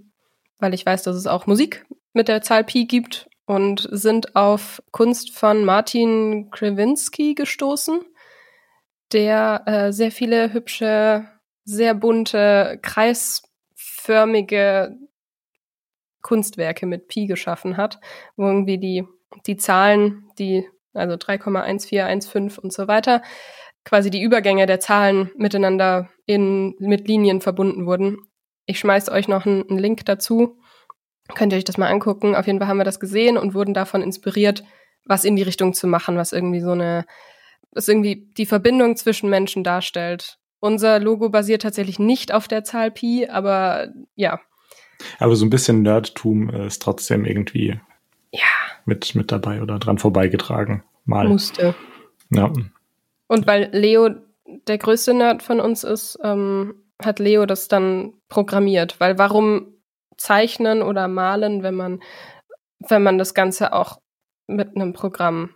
weil 0.58 0.74
ich 0.74 0.84
weiß, 0.84 1.02
dass 1.02 1.16
es 1.16 1.26
auch 1.26 1.46
Musik 1.46 1.86
mit 2.12 2.28
der 2.28 2.42
Zahl 2.42 2.64
Pi 2.64 2.86
gibt 2.86 3.28
und 3.46 3.88
sind 3.90 4.36
auf 4.36 4.82
Kunst 4.90 5.36
von 5.36 5.64
Martin 5.64 6.50
Krewinski 6.50 7.34
gestoßen, 7.34 8.00
der 9.12 9.62
äh, 9.66 9.92
sehr 9.92 10.10
viele 10.10 10.52
hübsche, 10.52 11.26
sehr 11.64 11.94
bunte, 11.94 12.78
kreisförmige 12.82 14.96
Kunstwerke 16.22 16.86
mit 16.86 17.08
Pi 17.08 17.26
geschaffen 17.26 17.76
hat, 17.76 18.00
wo 18.36 18.46
irgendwie 18.46 18.78
die, 18.78 19.04
die 19.46 19.56
Zahlen, 19.56 20.30
die, 20.38 20.66
also 20.94 21.14
3,1415 21.14 22.60
und 22.60 22.72
so 22.72 22.88
weiter, 22.88 23.22
quasi 23.84 24.10
die 24.10 24.22
Übergänge 24.22 24.66
der 24.66 24.80
Zahlen 24.80 25.30
miteinander 25.36 26.08
in, 26.26 26.74
mit 26.78 27.06
Linien 27.06 27.40
verbunden 27.40 27.86
wurden. 27.86 28.18
Ich 28.66 28.78
schmeiß 28.78 29.10
euch 29.10 29.28
noch 29.28 29.46
einen, 29.46 29.68
einen 29.68 29.78
Link 29.78 30.04
dazu. 30.06 30.58
Könnt 31.34 31.52
ihr 31.52 31.58
euch 31.58 31.64
das 31.64 31.78
mal 31.78 31.88
angucken. 31.88 32.34
Auf 32.34 32.46
jeden 32.46 32.58
Fall 32.58 32.68
haben 32.68 32.78
wir 32.78 32.84
das 32.84 33.00
gesehen 33.00 33.36
und 33.36 33.54
wurden 33.54 33.74
davon 33.74 34.02
inspiriert, 34.02 34.64
was 35.04 35.24
in 35.24 35.36
die 35.36 35.42
Richtung 35.42 35.74
zu 35.74 35.86
machen, 35.86 36.16
was 36.16 36.32
irgendwie 36.32 36.60
so 36.60 36.70
eine, 36.70 37.04
was 37.72 37.88
irgendwie 37.88 38.30
die 38.36 38.46
Verbindung 38.46 38.96
zwischen 38.96 39.28
Menschen 39.28 39.64
darstellt. 39.64 40.38
Unser 40.60 40.98
Logo 40.98 41.28
basiert 41.28 41.62
tatsächlich 41.62 41.98
nicht 41.98 42.32
auf 42.32 42.48
der 42.48 42.64
Zahl 42.64 42.90
Pi, 42.90 43.28
aber 43.28 43.88
ja. 44.14 44.40
Aber 45.18 45.36
so 45.36 45.44
ein 45.44 45.50
bisschen 45.50 45.82
Nerdtum 45.82 46.48
ist 46.48 46.80
trotzdem 46.80 47.26
irgendwie 47.26 47.78
ja. 48.32 48.40
mit, 48.86 49.14
mit 49.14 49.30
dabei 49.30 49.60
oder 49.60 49.78
dran 49.78 49.98
vorbeigetragen. 49.98 50.82
Mal. 51.04 51.28
Musste. 51.28 51.74
Ja. 52.30 52.50
Und 53.28 53.46
weil 53.46 53.70
Leo 53.72 54.10
der 54.46 54.78
größte 54.78 55.14
Nerd 55.14 55.42
von 55.42 55.60
uns 55.60 55.84
ist, 55.84 56.18
ähm, 56.22 56.74
hat 57.02 57.18
Leo 57.18 57.46
das 57.46 57.68
dann 57.68 58.14
programmiert. 58.28 59.00
Weil 59.00 59.18
warum 59.18 59.74
zeichnen 60.16 60.82
oder 60.82 61.08
malen, 61.08 61.62
wenn 61.62 61.74
man, 61.74 62.02
wenn 62.88 63.02
man 63.02 63.18
das 63.18 63.34
Ganze 63.34 63.72
auch 63.72 63.98
mit 64.46 64.76
einem 64.76 64.92
Programm 64.92 65.50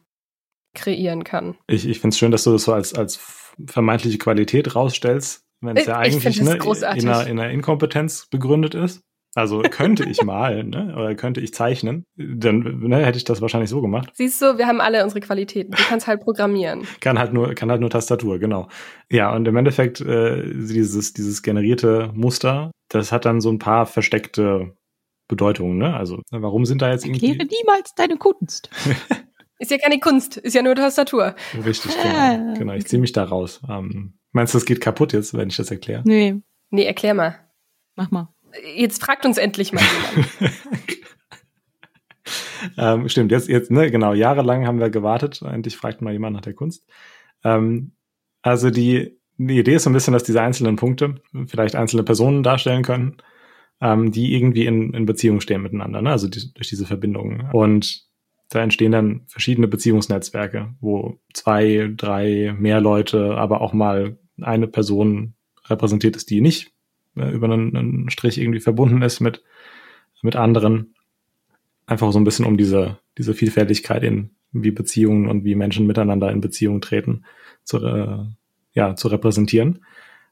kreieren 0.75 1.25
kann? 1.25 1.57
Ich, 1.67 1.87
ich 1.87 2.01
finde 2.01 2.15
es 2.15 2.19
schön, 2.19 2.31
dass 2.31 2.45
du 2.45 2.53
das 2.53 2.65
so 2.65 2.73
als, 2.73 2.95
als 2.95 3.21
vermeintliche 3.67 4.19
Qualität 4.19 4.75
rausstellst, 4.75 5.45
wenn 5.61 5.77
es 5.77 5.87
ja 5.87 5.99
eigentlich 5.99 6.41
ne, 6.41 6.57
in, 6.57 7.09
einer, 7.09 7.27
in 7.27 7.39
einer 7.39 7.51
Inkompetenz 7.51 8.27
begründet 8.31 8.75
ist. 8.75 9.03
Also 9.39 9.63
könnte 9.63 10.05
ich 10.05 10.23
malen, 10.23 10.71
ne? 10.71 10.95
Oder 10.97 11.15
könnte 11.15 11.41
ich 11.41 11.55
zeichnen, 11.55 12.05
dann 12.17 12.81
ne, 12.81 13.05
hätte 13.05 13.19
ich 13.19 13.25
das 13.25 13.41
wahrscheinlich 13.41 13.71
so 13.71 13.81
gemacht. 13.81 14.11
Siehst 14.15 14.43
du, 14.43 14.59
wir 14.59 14.67
haben 14.67 14.81
alle 14.81 15.03
unsere 15.05 15.21
Qualitäten. 15.21 15.73
Du 15.73 15.83
kannst 15.83 16.07
halt 16.07 16.21
programmieren. 16.21 16.87
kann 17.01 17.19
halt 17.19 17.33
nur, 17.33 17.55
kann 17.55 17.71
halt 17.71 17.81
nur 17.81 17.91
Tastatur, 17.91 18.39
genau. 18.39 18.69
Ja, 19.11 19.35
und 19.35 19.47
im 19.47 19.57
Endeffekt 19.57 20.01
äh, 20.01 20.43
dieses 20.43 21.13
dieses 21.13 21.43
generierte 21.43 22.11
Muster, 22.15 22.73
das 22.89 23.13
hat 23.13 23.25
dann 23.25 23.41
so 23.41 23.51
ein 23.51 23.59
paar 23.59 23.87
versteckte 23.87 24.77
Bedeutungen, 25.29 25.79
ne? 25.79 25.95
Also 25.95 26.23
warum 26.31 26.65
sind 26.65 26.83
da 26.83 26.91
jetzt 26.91 27.07
irgendwie? 27.07 27.29
Erkläre 27.29 27.49
niemals 27.49 27.95
deine 27.95 28.17
Kunst. 28.17 28.71
ist 29.59 29.71
ja 29.71 29.79
keine 29.79 30.01
Kunst, 30.01 30.37
ist 30.39 30.55
ja 30.55 30.63
nur 30.63 30.75
Tastatur. 30.75 31.37
Richtig, 31.65 31.93
genau. 32.03 32.55
genau. 32.59 32.73
Ich 32.73 32.87
ziehe 32.87 33.01
mich 33.01 33.13
da 33.13 33.25
raus. 33.25 33.61
Ähm, 33.69 34.19
meinst 34.33 34.55
du, 34.55 34.59
es 34.59 34.65
geht 34.65 34.81
kaputt 34.81 35.13
jetzt, 35.13 35.35
wenn 35.35 35.49
ich 35.49 35.57
das 35.57 35.71
erkläre? 35.71 36.03
Nee. 36.05 36.41
Nee, 36.71 36.85
erklär 36.85 37.15
mal. 37.15 37.37
Mach 37.97 38.11
mal. 38.11 38.29
Jetzt 38.75 39.03
fragt 39.03 39.27
uns 39.27 39.39
endlich 39.39 39.73
mal 39.73 39.83
jemand. 39.83 40.55
ähm, 42.79 43.09
stimmt, 43.09 43.31
jetzt, 43.31 43.49
jetzt, 43.49 43.71
ne, 43.71 43.91
genau, 43.91 44.15
jahrelang 44.15 44.67
haben 44.67 44.81
wir 44.81 44.91
gewartet. 44.91 45.43
Endlich 45.43 45.77
fragt 45.77 46.03
mal 46.03 46.13
jemand 46.13 46.35
nach 46.35 46.43
der 46.43 46.55
Kunst. 46.55 46.87
Ähm, 47.45 47.93
also 48.43 48.71
die, 48.71 49.19
die 49.37 49.59
Idee 49.59 49.75
ist 49.75 49.85
so 49.85 49.91
ein 49.91 49.93
bisschen, 49.93 50.13
dass 50.13 50.25
diese 50.25 50.43
einzelnen 50.43 50.77
Punkte 50.77 51.17
vielleicht 51.47 51.77
einzelne 51.77 52.03
Personen 52.03 52.43
darstellen 52.43 52.83
können, 52.83 53.17
ähm, 53.81 54.11
die 54.11 54.35
irgendwie 54.35 54.67
in, 54.67 54.93
in 54.95 55.07
Beziehung 55.07 55.41
stehen 55.41 55.63
miteinander, 55.63 56.03
ne? 56.03 56.11
also 56.11 56.29
die, 56.29 56.53
durch 56.55 56.69
diese 56.69 56.87
Verbindungen. 56.87 57.51
Und 57.53 58.09
da 58.51 58.63
entstehen 58.63 58.93
dann 58.93 59.23
verschiedene 59.27 59.69
Beziehungsnetzwerke, 59.69 60.75
wo 60.81 61.21
zwei, 61.35 61.93
drei, 61.95 62.55
mehr 62.59 62.81
Leute, 62.81 63.37
aber 63.37 63.61
auch 63.61 63.73
mal 63.73 64.19
eine 64.41 64.67
Person 64.67 65.35
repräsentiert 65.67 66.17
ist, 66.17 66.31
die 66.31 66.41
nicht 66.41 66.73
äh, 67.21 67.31
über 67.31 67.51
einen, 67.51 67.77
einen 67.77 68.11
Strich 68.11 68.39
irgendwie 68.39 68.61
verbunden 68.61 69.03
ist 69.03 69.21
mit, 69.21 69.43
mit 70.23 70.37
anderen. 70.37 70.95
Einfach 71.87 72.13
so 72.13 72.19
ein 72.19 72.25
bisschen 72.25 72.45
um 72.45 72.57
diese, 72.57 72.99
diese 73.17 73.35
Vielfältigkeit 73.35 74.03
in 74.03 74.31
wie 74.53 74.71
Beziehungen 74.71 75.29
und 75.29 75.45
wie 75.45 75.55
Menschen 75.55 75.87
miteinander 75.87 76.31
in 76.31 76.41
Beziehung 76.41 76.81
treten, 76.81 77.25
zu, 77.65 77.85
äh, 77.85 78.25
ja, 78.73 78.95
zu 78.97 79.09
repräsentieren. 79.09 79.85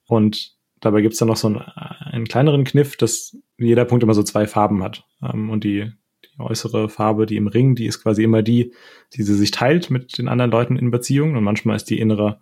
Und 0.07 0.57
dabei 0.81 1.03
gibt's 1.03 1.19
dann 1.19 1.29
noch 1.29 1.37
so 1.37 1.49
einen, 1.49 1.59
einen 1.59 2.27
kleineren 2.27 2.65
Kniff, 2.65 2.97
dass 2.97 3.37
jeder 3.59 3.85
Punkt 3.85 4.03
immer 4.03 4.15
so 4.15 4.23
zwei 4.23 4.47
Farben 4.47 4.83
hat. 4.83 5.05
Ähm, 5.23 5.51
und 5.51 5.65
die, 5.65 5.91
die 6.25 6.41
äußere 6.41 6.89
Farbe, 6.89 7.27
die 7.27 7.37
im 7.37 7.47
Ring, 7.47 7.75
die 7.75 7.87
ist 7.87 8.03
quasi 8.03 8.23
immer 8.23 8.43
die, 8.43 8.73
die 9.15 9.23
sie 9.23 9.35
sich 9.35 9.51
teilt 9.51 9.91
mit 9.91 10.19
den 10.19 10.29
anderen 10.29 10.51
Leuten 10.51 10.77
in 10.77 10.91
Beziehungen. 10.91 11.37
Und 11.37 11.45
manchmal 11.45 11.77
ist 11.77 11.91
die 11.91 11.99
innere 11.99 12.41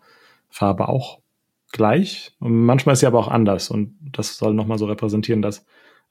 Farbe 0.48 0.88
auch 0.88 1.20
gleich. 1.74 2.32
Und 2.38 2.64
manchmal 2.64 2.94
ist 2.94 3.00
sie 3.00 3.06
aber 3.06 3.18
auch 3.18 3.28
anders. 3.28 3.70
Und 3.70 3.98
das 4.00 4.38
soll 4.38 4.54
nochmal 4.54 4.78
so 4.78 4.86
repräsentieren, 4.86 5.42
dass 5.42 5.66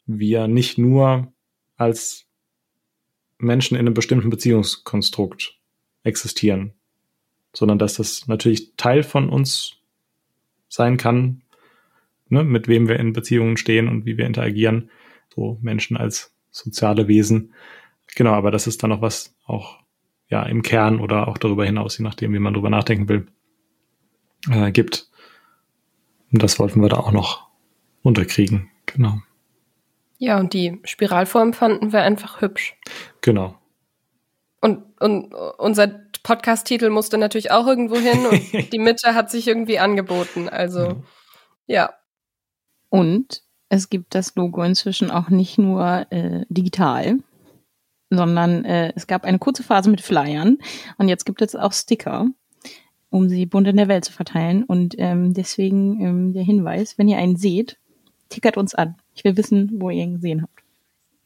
wir 0.05 0.47
nicht 0.47 0.77
nur 0.77 1.33
als 1.77 2.27
Menschen 3.39 3.75
in 3.75 3.87
einem 3.87 3.95
bestimmten 3.95 4.29
Beziehungskonstrukt 4.29 5.57
existieren, 6.03 6.73
sondern 7.53 7.79
dass 7.79 7.95
das 7.95 8.27
natürlich 8.27 8.75
Teil 8.75 9.01
von 9.01 9.29
uns 9.29 9.77
sein 10.69 10.97
kann, 10.97 11.41
ne, 12.29 12.43
mit 12.43 12.67
wem 12.67 12.87
wir 12.87 12.99
in 12.99 13.13
Beziehungen 13.13 13.57
stehen 13.57 13.87
und 13.87 14.05
wie 14.05 14.17
wir 14.17 14.25
interagieren, 14.25 14.91
so 15.33 15.57
Menschen 15.61 15.97
als 15.97 16.35
soziale 16.51 17.07
Wesen. 17.07 17.53
Genau, 18.15 18.33
aber 18.33 18.51
das 18.51 18.67
ist 18.67 18.83
dann 18.83 18.89
noch 18.89 19.01
was 19.01 19.35
auch 19.45 19.79
ja 20.29 20.43
im 20.43 20.61
Kern 20.61 20.99
oder 20.99 21.27
auch 21.27 21.37
darüber 21.37 21.65
hinaus, 21.65 21.97
je 21.97 22.03
nachdem, 22.03 22.33
wie 22.33 22.39
man 22.39 22.53
darüber 22.53 22.69
nachdenken 22.69 23.07
will, 23.07 23.27
äh, 24.49 24.71
gibt. 24.71 25.09
Und 26.33 26.43
das 26.43 26.59
wollten 26.59 26.81
wir 26.81 26.89
da 26.89 26.97
auch 26.97 27.11
noch 27.11 27.47
unterkriegen. 28.01 28.69
Genau. 28.87 29.19
Ja, 30.17 30.39
und 30.39 30.53
die 30.53 30.79
Spiralform 30.83 31.53
fanden 31.53 31.93
wir 31.93 32.01
einfach 32.01 32.41
hübsch. 32.41 32.75
Genau. 33.21 33.55
Und, 34.61 34.83
und 34.99 35.33
unser 35.33 35.87
Podcast-Titel 36.23 36.89
musste 36.89 37.17
natürlich 37.17 37.51
auch 37.51 37.67
irgendwo 37.67 37.97
hin 37.97 38.25
und 38.25 38.71
die 38.73 38.79
Mitte 38.79 39.13
hat 39.13 39.29
sich 39.29 39.47
irgendwie 39.47 39.79
angeboten. 39.79 40.49
Also, 40.49 41.03
ja. 41.67 41.93
Und 42.89 43.43
es 43.69 43.89
gibt 43.89 44.15
das 44.15 44.35
Logo 44.35 44.63
inzwischen 44.63 45.11
auch 45.11 45.29
nicht 45.29 45.57
nur 45.57 46.07
äh, 46.09 46.45
digital, 46.49 47.17
sondern 48.09 48.65
äh, 48.65 48.93
es 48.95 49.07
gab 49.07 49.25
eine 49.25 49.39
kurze 49.39 49.63
Phase 49.63 49.89
mit 49.89 50.01
Flyern 50.01 50.57
und 50.97 51.09
jetzt 51.09 51.25
gibt 51.25 51.41
es 51.41 51.55
auch 51.55 51.73
Sticker 51.73 52.27
um 53.13 53.29
sie 53.29 53.45
bunt 53.45 53.67
in 53.67 53.77
der 53.77 53.87
Welt 53.87 54.03
zu 54.03 54.11
verteilen. 54.11 54.63
Und 54.63 54.95
ähm, 54.97 55.35
deswegen 55.35 56.01
ähm, 56.01 56.33
der 56.33 56.41
Hinweis, 56.41 56.97
wenn 56.97 57.07
ihr 57.07 57.17
einen 57.17 57.35
seht, 57.35 57.77
tickert 58.29 58.57
uns 58.57 58.73
an. 58.73 58.95
Ich 59.13 59.23
will 59.23 59.37
wissen, 59.37 59.69
wo 59.75 59.91
ihr 59.91 60.01
ihn 60.01 60.15
gesehen 60.15 60.41
habt. 60.41 60.63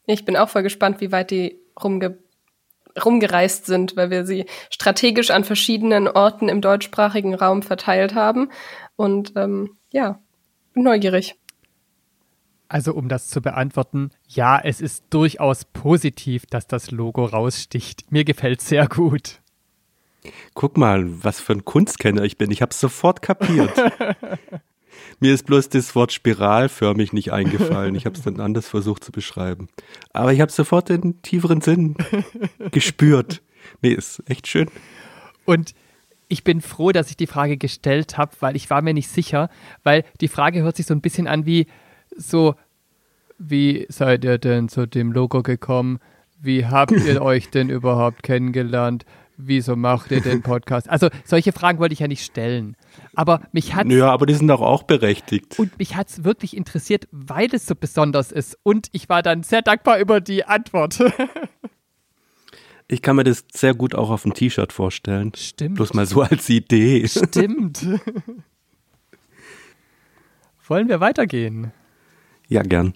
Ich 0.04 0.26
bin 0.26 0.36
auch 0.36 0.50
voll 0.50 0.62
gespannt, 0.62 1.00
wie 1.00 1.12
weit 1.12 1.30
die 1.30 1.58
rumge 1.82 2.18
rumgereist 3.02 3.66
sind, 3.66 3.96
weil 3.96 4.10
wir 4.10 4.26
sie 4.26 4.44
strategisch 4.70 5.30
an 5.30 5.44
verschiedenen 5.44 6.08
Orten 6.08 6.48
im 6.48 6.60
deutschsprachigen 6.60 7.34
Raum 7.34 7.62
verteilt 7.62 8.14
haben. 8.14 8.50
Und 8.96 9.32
ähm, 9.36 9.76
ja, 9.90 10.20
bin 10.74 10.82
neugierig. 10.82 11.36
Also 12.68 12.92
um 12.92 13.08
das 13.08 13.28
zu 13.28 13.40
beantworten, 13.40 14.10
ja, 14.26 14.60
es 14.62 14.82
ist 14.82 15.04
durchaus 15.08 15.64
positiv, 15.64 16.44
dass 16.44 16.66
das 16.66 16.90
Logo 16.90 17.24
raussticht. 17.24 18.12
Mir 18.12 18.24
gefällt 18.24 18.60
sehr 18.60 18.88
gut. 18.88 19.40
Guck 20.54 20.76
mal, 20.76 21.04
was 21.24 21.40
für 21.40 21.52
ein 21.52 21.64
Kunstkenner 21.64 22.22
ich 22.22 22.38
bin. 22.38 22.50
Ich 22.50 22.62
habe 22.62 22.70
es 22.70 22.80
sofort 22.80 23.22
kapiert. 23.22 23.72
Mir 25.20 25.34
ist 25.34 25.46
bloß 25.46 25.68
das 25.68 25.94
Wort 25.94 26.12
spiralförmig 26.12 27.12
nicht 27.12 27.32
eingefallen. 27.32 27.94
Ich 27.94 28.06
habe 28.06 28.16
es 28.16 28.22
dann 28.22 28.40
anders 28.40 28.68
versucht 28.68 29.04
zu 29.04 29.12
beschreiben. 29.12 29.68
Aber 30.12 30.32
ich 30.32 30.40
habe 30.40 30.52
sofort 30.52 30.88
den 30.88 31.22
tieferen 31.22 31.60
Sinn 31.60 31.96
gespürt. 32.70 33.42
Nee, 33.82 33.92
ist 33.92 34.22
echt 34.26 34.46
schön. 34.46 34.68
Und 35.44 35.74
ich 36.28 36.44
bin 36.44 36.60
froh, 36.60 36.92
dass 36.92 37.10
ich 37.10 37.16
die 37.16 37.26
Frage 37.26 37.56
gestellt 37.56 38.18
habe, 38.18 38.32
weil 38.40 38.54
ich 38.54 38.70
war 38.70 38.82
mir 38.82 38.94
nicht 38.94 39.08
sicher, 39.08 39.48
weil 39.82 40.04
die 40.20 40.28
Frage 40.28 40.62
hört 40.62 40.76
sich 40.76 40.86
so 40.86 40.94
ein 40.94 41.00
bisschen 41.00 41.26
an 41.26 41.46
wie 41.46 41.66
so, 42.16 42.54
wie 43.38 43.86
seid 43.88 44.24
ihr 44.24 44.38
denn 44.38 44.68
zu 44.68 44.86
dem 44.86 45.12
Logo 45.12 45.42
gekommen? 45.42 46.00
Wie 46.40 46.66
habt 46.66 46.92
ihr 46.92 47.22
euch 47.22 47.50
denn 47.50 47.70
überhaupt 47.70 48.22
kennengelernt? 48.22 49.04
Wieso 49.38 49.76
macht 49.76 50.10
ihr 50.10 50.20
den 50.20 50.42
Podcast? 50.42 50.90
Also 50.90 51.08
solche 51.24 51.52
Fragen 51.52 51.78
wollte 51.78 51.94
ich 51.94 52.00
ja 52.00 52.08
nicht 52.08 52.24
stellen. 52.24 52.76
Aber 53.14 53.40
mich 53.52 53.74
hat 53.74 53.86
Ja, 53.86 54.10
aber 54.10 54.26
die 54.26 54.34
sind 54.34 54.48
doch 54.48 54.60
auch 54.60 54.82
berechtigt. 54.82 55.58
Und 55.58 55.78
mich 55.78 55.96
hat 55.96 56.08
es 56.08 56.24
wirklich 56.24 56.56
interessiert, 56.56 57.08
weil 57.10 57.48
es 57.54 57.66
so 57.66 57.74
besonders 57.74 58.32
ist. 58.32 58.58
Und 58.62 58.88
ich 58.92 59.08
war 59.08 59.22
dann 59.22 59.42
sehr 59.42 59.62
dankbar 59.62 59.98
über 59.98 60.20
die 60.20 60.44
Antwort. 60.44 60.98
ich 62.88 63.00
kann 63.00 63.16
mir 63.16 63.24
das 63.24 63.44
sehr 63.52 63.74
gut 63.74 63.94
auch 63.94 64.10
auf 64.10 64.24
dem 64.24 64.34
T-Shirt 64.34 64.72
vorstellen. 64.72 65.32
Stimmt. 65.34 65.76
Bloß 65.76 65.94
mal 65.94 66.04
so 66.06 66.22
als 66.22 66.48
Idee. 66.48 67.06
Stimmt. 67.08 67.86
Wollen 70.66 70.88
wir 70.88 71.00
weitergehen? 71.00 71.72
Ja, 72.48 72.62
gern. 72.62 72.92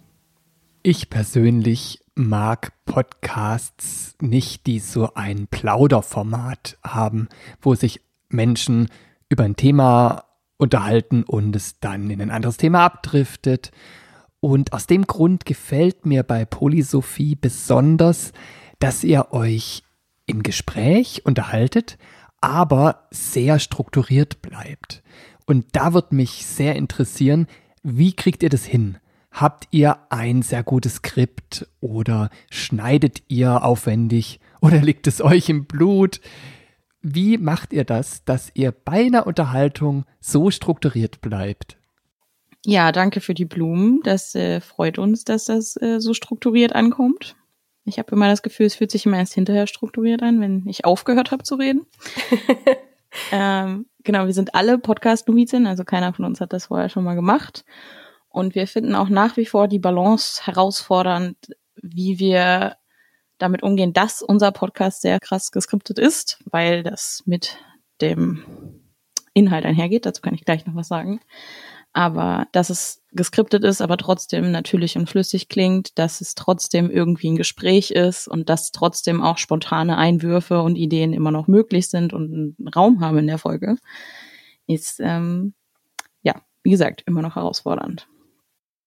Ich 0.82 1.08
persönlich 1.08 2.01
mag 2.14 2.72
Podcasts 2.84 4.16
nicht, 4.20 4.66
die 4.66 4.78
so 4.78 5.14
ein 5.14 5.46
Plauderformat 5.46 6.78
haben, 6.82 7.28
wo 7.60 7.74
sich 7.74 8.00
Menschen 8.28 8.88
über 9.28 9.44
ein 9.44 9.56
Thema 9.56 10.24
unterhalten 10.58 11.24
und 11.24 11.56
es 11.56 11.80
dann 11.80 12.10
in 12.10 12.20
ein 12.20 12.30
anderes 12.30 12.56
Thema 12.56 12.84
abdriftet. 12.84 13.72
Und 14.40 14.72
aus 14.72 14.86
dem 14.86 15.06
Grund 15.06 15.44
gefällt 15.44 16.04
mir 16.06 16.22
bei 16.22 16.44
Polysophie 16.44 17.34
besonders, 17.34 18.32
dass 18.78 19.04
ihr 19.04 19.32
euch 19.32 19.82
im 20.26 20.42
Gespräch 20.42 21.22
unterhaltet, 21.24 21.98
aber 22.40 23.06
sehr 23.10 23.58
strukturiert 23.58 24.42
bleibt. 24.42 25.02
Und 25.46 25.66
da 25.72 25.94
wird 25.94 26.12
mich 26.12 26.46
sehr 26.46 26.76
interessieren, 26.76 27.46
wie 27.82 28.12
kriegt 28.12 28.42
ihr 28.42 28.48
das 28.48 28.64
hin? 28.64 28.98
Habt 29.32 29.66
ihr 29.70 29.98
ein 30.10 30.42
sehr 30.42 30.62
gutes 30.62 30.96
Skript 30.96 31.66
oder 31.80 32.28
schneidet 32.50 33.22
ihr 33.28 33.64
aufwendig 33.64 34.40
oder 34.60 34.76
liegt 34.82 35.06
es 35.06 35.22
euch 35.22 35.48
im 35.48 35.64
Blut? 35.64 36.20
Wie 37.00 37.38
macht 37.38 37.72
ihr 37.72 37.84
das, 37.84 38.24
dass 38.24 38.52
ihr 38.54 38.70
bei 38.70 39.06
einer 39.06 39.26
Unterhaltung 39.26 40.04
so 40.20 40.50
strukturiert 40.50 41.20
bleibt? 41.20 41.76
Ja, 42.64 42.92
danke 42.92 43.20
für 43.20 43.34
die 43.34 43.46
Blumen. 43.46 44.00
Das 44.04 44.34
äh, 44.36 44.60
freut 44.60 44.98
uns, 44.98 45.24
dass 45.24 45.46
das 45.46 45.76
äh, 45.80 45.98
so 45.98 46.14
strukturiert 46.14 46.74
ankommt. 46.74 47.34
Ich 47.84 47.98
habe 47.98 48.12
immer 48.14 48.28
das 48.28 48.42
Gefühl, 48.42 48.66
es 48.66 48.76
fühlt 48.76 48.92
sich 48.92 49.06
immer 49.06 49.18
erst 49.18 49.34
hinterher 49.34 49.66
strukturiert 49.66 50.22
an, 50.22 50.40
wenn 50.40 50.68
ich 50.68 50.84
aufgehört 50.84 51.32
habe 51.32 51.42
zu 51.42 51.56
reden. 51.56 51.86
ähm, 53.32 53.86
genau, 54.04 54.26
wir 54.26 54.32
sind 54.32 54.54
alle 54.54 54.78
Podcast-Novizen, 54.78 55.66
also 55.66 55.82
keiner 55.82 56.12
von 56.12 56.24
uns 56.24 56.40
hat 56.40 56.52
das 56.52 56.66
vorher 56.66 56.88
schon 56.88 57.02
mal 57.02 57.16
gemacht. 57.16 57.64
Und 58.32 58.54
wir 58.54 58.66
finden 58.66 58.94
auch 58.94 59.08
nach 59.08 59.36
wie 59.36 59.46
vor 59.46 59.68
die 59.68 59.78
Balance 59.78 60.46
herausfordernd, 60.46 61.36
wie 61.76 62.18
wir 62.18 62.76
damit 63.38 63.62
umgehen, 63.62 63.92
dass 63.92 64.22
unser 64.22 64.52
Podcast 64.52 65.02
sehr 65.02 65.20
krass 65.20 65.50
geskriptet 65.50 65.98
ist, 65.98 66.38
weil 66.44 66.82
das 66.82 67.22
mit 67.26 67.58
dem 68.00 68.44
Inhalt 69.34 69.64
einhergeht. 69.64 70.06
Dazu 70.06 70.22
kann 70.22 70.34
ich 70.34 70.44
gleich 70.44 70.66
noch 70.66 70.74
was 70.74 70.88
sagen 70.88 71.20
aber 71.92 72.46
dass 72.52 72.70
es 72.70 73.02
geskriptet 73.12 73.64
ist, 73.64 73.82
aber 73.82 73.98
trotzdem 73.98 74.50
natürlich 74.50 74.96
und 74.96 75.08
flüssig 75.08 75.48
klingt, 75.48 75.98
dass 75.98 76.20
es 76.20 76.34
trotzdem 76.34 76.90
irgendwie 76.90 77.30
ein 77.30 77.36
Gespräch 77.36 77.90
ist 77.90 78.28
und 78.28 78.48
dass 78.48 78.72
trotzdem 78.72 79.20
auch 79.20 79.38
spontane 79.38 79.98
Einwürfe 79.98 80.62
und 80.62 80.76
Ideen 80.76 81.12
immer 81.12 81.30
noch 81.30 81.48
möglich 81.48 81.90
sind 81.90 82.14
und 82.14 82.32
einen 82.32 82.68
Raum 82.74 83.00
haben 83.00 83.18
in 83.18 83.26
der 83.26 83.38
Folge, 83.38 83.76
ist 84.66 85.00
ähm, 85.00 85.54
ja, 86.22 86.40
wie 86.62 86.70
gesagt, 86.70 87.02
immer 87.06 87.20
noch 87.20 87.36
herausfordernd. 87.36 88.08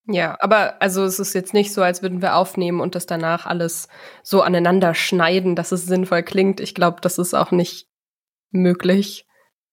Ja, 0.08 0.38
aber 0.39 0.82
also 0.82 1.04
es 1.04 1.20
ist 1.20 1.34
jetzt 1.34 1.54
nicht 1.54 1.74
so, 1.74 1.82
als 1.82 2.04
würden 2.04 2.22
wir 2.22 2.36
aufnehmen 2.36 2.80
und 2.80 2.94
das 2.94 3.08
danach 3.08 3.48
alles 3.48 3.88
so 4.22 4.41
aneinander 4.41 4.94
schneiden, 4.94 5.56
dass 5.56 5.72
es 5.72 5.86
sinnvoll 5.86 6.22
klingt. 6.22 6.60
Ich 6.60 6.76
glaube, 6.76 7.02
das 7.02 7.18
ist 7.18 7.34
auch 7.34 7.52
nicht 7.52 7.88
möglich. 8.52 9.26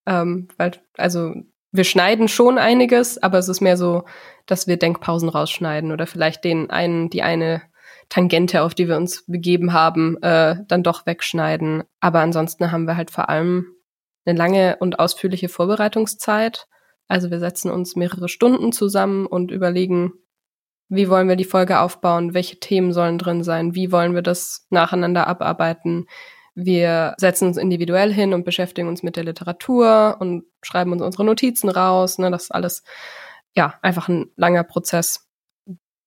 Ähm, 0.07 0.49
weil, 0.57 0.73
also 0.97 1.35
wir 1.71 1.85
schneiden 1.85 2.29
schon 2.29 2.59
einiges, 2.59 3.23
aber 3.23 3.39
es 3.39 3.49
ist 3.49 3.61
mehr 3.61 3.77
so, 3.77 4.05
dass 4.47 4.67
wir 4.67 4.79
Denkpausen 4.79 5.29
rausschneiden 5.29 5.93
oder 5.93 6.07
vielleicht 6.07 6.45
den 6.45 6.71
einen, 6.71 7.11
die 7.11 7.23
eine 7.23 7.63
Tangente, 8.09 8.63
auf 8.63 8.75
die 8.75 8.89
wir 8.89 8.97
uns 8.97 9.25
begeben 9.27 9.73
haben, 9.73 10.23
äh, 10.23 10.57
dann 10.67 10.83
doch 10.83 11.07
wegschneiden. 11.07 11.85
Aber 12.01 12.21
ansonsten 12.21 12.73
haben 12.73 12.87
wir 12.87 12.97
halt 12.97 13.11
vor 13.11 13.29
allem 13.29 13.67
eine 14.25 14.37
lange 14.37 14.77
und 14.81 14.99
ausführliche 14.99 15.49
Vorbereitungszeit. 15.49 16.67
Also 17.09 17.31
wir 17.31 17.39
setzen 17.39 17.71
uns 17.71 17.97
mehrere 17.97 18.29
Stunden 18.29 18.73
zusammen 18.73 19.27
und 19.27 19.51
überlegen, 19.51 20.13
wie 20.95 21.09
wollen 21.09 21.29
wir 21.29 21.37
die 21.37 21.45
Folge 21.45 21.81
aufbauen, 21.81 22.35
welche 22.35 22.61
Themen 22.61 22.93
sollen 22.93 23.17
drin 23.17 23.43
sein, 23.43 23.75
wie 23.75 23.93
wollen 23.93 24.15
wir 24.15 24.21
das 24.21 24.67
nacheinander 24.69 25.27
abarbeiten, 25.27 26.07
wir 26.55 27.15
setzen 27.17 27.49
uns 27.49 27.57
individuell 27.57 28.13
hin 28.13 28.35
und 28.35 28.45
beschäftigen 28.45 28.89
uns 28.89 29.03
mit 29.03 29.17
der 29.17 29.25
Literatur 29.25 30.19
und 30.21 30.45
schreiben 30.61 30.93
uns 30.93 31.01
unsere 31.01 31.25
Notizen 31.25 31.71
raus. 31.71 32.19
Ne? 32.19 32.31
Das 32.31 32.45
ist 32.45 32.51
alles, 32.51 32.83
ja, 33.55 33.79
einfach 33.81 34.09
ein 34.09 34.31
langer 34.37 34.65
Prozess, 34.65 35.27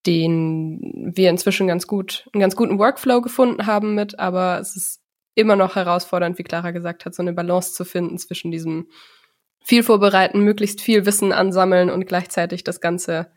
den 0.06 1.12
wir 1.16 1.30
inzwischen 1.30 1.66
ganz 1.66 1.88
gut, 1.88 2.28
einen 2.32 2.40
ganz 2.40 2.54
guten 2.54 2.78
Workflow 2.78 3.20
gefunden 3.20 3.66
haben 3.66 3.96
mit, 3.96 4.20
aber 4.20 4.60
es 4.60 4.76
ist 4.76 5.00
immer 5.34 5.56
noch 5.56 5.74
herausfordernd, 5.74 6.38
wie 6.38 6.44
Clara 6.44 6.70
gesagt 6.70 7.04
hat, 7.04 7.14
so 7.14 7.22
eine 7.22 7.32
Balance 7.32 7.72
zu 7.72 7.84
finden 7.84 8.18
zwischen 8.18 8.52
diesem 8.52 8.88
viel 9.64 9.82
vorbereiten, 9.82 10.42
möglichst 10.42 10.80
viel 10.80 11.06
Wissen 11.06 11.32
ansammeln 11.32 11.90
und 11.90 12.06
gleichzeitig 12.06 12.62
das 12.62 12.80
Ganze 12.80 13.32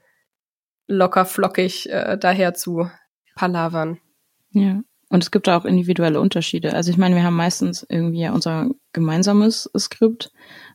locker 0.90 1.26
flockig 1.26 1.90
äh, 1.90 2.18
daher 2.18 2.54
zu 2.54 2.90
palavern. 3.36 4.00
Ja. 4.52 4.82
Und 5.10 5.24
es 5.24 5.32
gibt 5.32 5.50
auch 5.50 5.66
individuelle 5.66 6.20
Unterschiede. 6.20 6.74
Also 6.74 6.92
ich 6.92 6.98
meine, 6.98 7.16
wir 7.16 7.24
haben 7.24 7.36
meistens 7.36 7.86
irgendwie 7.88 8.22
ja 8.22 8.34
unser 8.34 8.70
gemeinsames 8.94 9.70
Skript, 9.78 10.32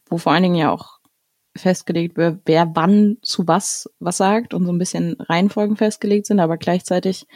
wo 0.07 0.19
vor 0.19 0.33
allen 0.33 0.43
Dingen 0.43 0.55
ja 0.57 0.71
auch 0.71 0.99
festgelegt 1.57 2.17
wird, 2.17 2.41
wer 2.47 2.73
wann 2.75 3.19
zu 3.23 3.47
was 3.47 3.89
was 4.01 4.17
sagt 4.17 4.55
und 4.55 4.67
so 4.67 4.73
ein 4.73 4.79
bisschen 4.79 5.17
Reihenfolgen 5.21 5.77
festgelegt 5.77 6.27
sind, 6.27 6.41
aber 6.41 6.57
gleichzeitig 6.57 7.27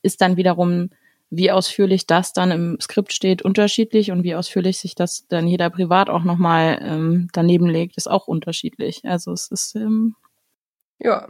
ist 0.00 0.22
dann 0.22 0.38
wiederum, 0.38 0.90
wie 1.28 1.50
ausführlich 1.50 2.06
das 2.06 2.32
dann 2.32 2.50
im 2.50 2.78
Skript 2.80 3.12
steht, 3.12 3.42
unterschiedlich 3.42 4.12
und 4.12 4.22
wie 4.22 4.34
ausführlich 4.34 4.78
sich 4.78 4.94
das 4.94 5.26
dann 5.28 5.46
jeder 5.46 5.68
privat 5.68 6.08
auch 6.08 6.24
nochmal 6.24 6.78
ähm, 6.80 7.28
daneben 7.34 7.66
legt, 7.66 7.98
ist 7.98 8.08
auch 8.08 8.28
unterschiedlich. 8.28 9.02
Also 9.04 9.32
es 9.32 9.50
ist 9.50 9.74
ähm 9.74 10.14
ja. 10.98 11.28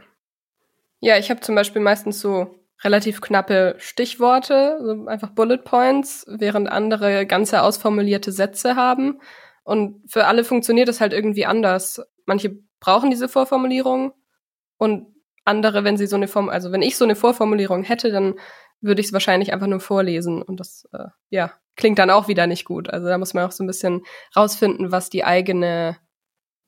Ja, 1.06 1.16
ich 1.18 1.30
habe 1.30 1.38
zum 1.38 1.54
Beispiel 1.54 1.80
meistens 1.80 2.18
so 2.18 2.56
relativ 2.82 3.20
knappe 3.20 3.76
Stichworte, 3.78 4.80
so 4.82 5.06
einfach 5.06 5.30
Bullet 5.30 5.58
Points, 5.58 6.26
während 6.26 6.68
andere 6.68 7.26
ganze 7.26 7.62
ausformulierte 7.62 8.32
Sätze 8.32 8.74
haben. 8.74 9.20
Und 9.62 10.02
für 10.10 10.26
alle 10.26 10.42
funktioniert 10.42 10.88
es 10.88 11.00
halt 11.00 11.12
irgendwie 11.12 11.46
anders. 11.46 12.02
Manche 12.24 12.58
brauchen 12.80 13.10
diese 13.10 13.28
Vorformulierung 13.28 14.14
und 14.78 15.06
andere, 15.44 15.84
wenn 15.84 15.96
sie 15.96 16.08
so 16.08 16.16
eine 16.16 16.26
Form, 16.26 16.48
also 16.48 16.72
wenn 16.72 16.82
ich 16.82 16.96
so 16.96 17.04
eine 17.04 17.14
Vorformulierung 17.14 17.84
hätte, 17.84 18.10
dann 18.10 18.34
würde 18.80 19.00
ich 19.00 19.06
es 19.06 19.12
wahrscheinlich 19.12 19.52
einfach 19.52 19.68
nur 19.68 19.78
vorlesen 19.78 20.42
und 20.42 20.58
das, 20.58 20.88
äh, 20.92 21.06
ja, 21.30 21.52
klingt 21.76 22.00
dann 22.00 22.10
auch 22.10 22.26
wieder 22.26 22.48
nicht 22.48 22.64
gut. 22.64 22.90
Also 22.90 23.06
da 23.06 23.16
muss 23.16 23.32
man 23.32 23.46
auch 23.46 23.52
so 23.52 23.62
ein 23.62 23.68
bisschen 23.68 24.02
rausfinden, 24.34 24.90
was 24.90 25.08
die 25.08 25.22
eigene, 25.22 25.98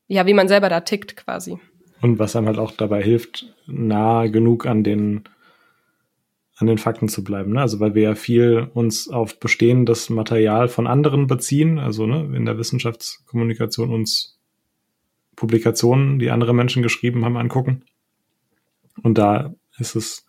ja, 0.06 0.26
wie 0.26 0.34
man 0.34 0.46
selber 0.46 0.68
da 0.68 0.78
tickt 0.78 1.16
quasi. 1.16 1.58
Und 2.00 2.18
was 2.18 2.36
einem 2.36 2.46
halt 2.46 2.58
auch 2.58 2.72
dabei 2.72 3.02
hilft, 3.02 3.52
nah 3.66 4.26
genug 4.26 4.66
an 4.66 4.84
den 4.84 5.24
an 6.58 6.66
den 6.66 6.78
Fakten 6.78 7.08
zu 7.08 7.22
bleiben. 7.22 7.52
Ne? 7.52 7.60
Also 7.60 7.78
weil 7.78 7.94
wir 7.94 8.02
ja 8.02 8.14
viel 8.16 8.68
uns 8.74 9.08
auf 9.08 9.38
bestehendes 9.38 10.10
Material 10.10 10.66
von 10.66 10.88
anderen 10.88 11.28
beziehen, 11.28 11.78
also 11.78 12.04
ne, 12.06 12.36
in 12.36 12.44
der 12.44 12.58
Wissenschaftskommunikation 12.58 13.92
uns 13.92 14.40
Publikationen, 15.36 16.18
die 16.18 16.30
andere 16.30 16.52
Menschen 16.52 16.82
geschrieben 16.82 17.24
haben, 17.24 17.36
angucken. 17.36 17.84
Und 19.04 19.18
da 19.18 19.54
ist 19.78 19.94
es 19.94 20.26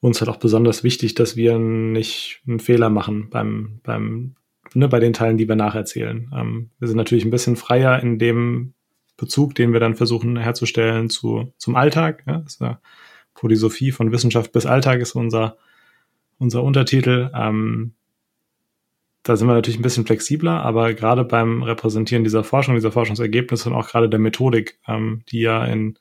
uns 0.00 0.20
halt 0.20 0.28
auch 0.28 0.36
besonders 0.36 0.84
wichtig, 0.84 1.14
dass 1.14 1.34
wir 1.34 1.58
nicht 1.58 2.42
einen 2.46 2.60
Fehler 2.60 2.90
machen 2.90 3.30
beim, 3.30 3.80
beim, 3.84 4.36
ne, 4.74 4.86
bei 4.86 5.00
den 5.00 5.14
Teilen, 5.14 5.38
die 5.38 5.48
wir 5.48 5.56
nacherzählen. 5.56 6.30
Ähm, 6.34 6.70
wir 6.78 6.88
sind 6.88 6.98
natürlich 6.98 7.24
ein 7.24 7.30
bisschen 7.30 7.56
freier 7.56 8.00
in 8.00 8.18
dem 8.18 8.73
Bezug, 9.16 9.54
den 9.54 9.72
wir 9.72 9.80
dann 9.80 9.94
versuchen 9.94 10.36
herzustellen 10.36 11.10
zu, 11.10 11.52
zum 11.56 11.76
Alltag. 11.76 12.24
Ja? 12.26 12.38
Das 12.38 12.54
ist 12.54 12.60
ja 12.60 12.80
Polysophie 13.34 13.92
von 13.92 14.12
Wissenschaft 14.12 14.52
bis 14.52 14.66
Alltag 14.66 15.00
ist 15.00 15.14
unser, 15.14 15.56
unser 16.38 16.62
Untertitel. 16.62 17.30
Ähm, 17.34 17.94
da 19.22 19.36
sind 19.36 19.48
wir 19.48 19.54
natürlich 19.54 19.78
ein 19.78 19.82
bisschen 19.82 20.06
flexibler, 20.06 20.62
aber 20.62 20.94
gerade 20.94 21.24
beim 21.24 21.62
Repräsentieren 21.62 22.24
dieser 22.24 22.44
Forschung, 22.44 22.74
dieser 22.74 22.92
Forschungsergebnisse 22.92 23.70
und 23.70 23.74
auch 23.74 23.88
gerade 23.88 24.08
der 24.08 24.20
Methodik, 24.20 24.78
ähm, 24.86 25.22
die 25.30 25.40
ja 25.40 25.64
in 25.64 25.98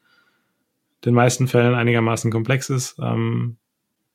den 1.05 1.13
meisten 1.13 1.47
Fällen 1.47 1.73
einigermaßen 1.73 2.31
komplex 2.31 2.69
ist, 2.69 2.97
ähm, 3.01 3.57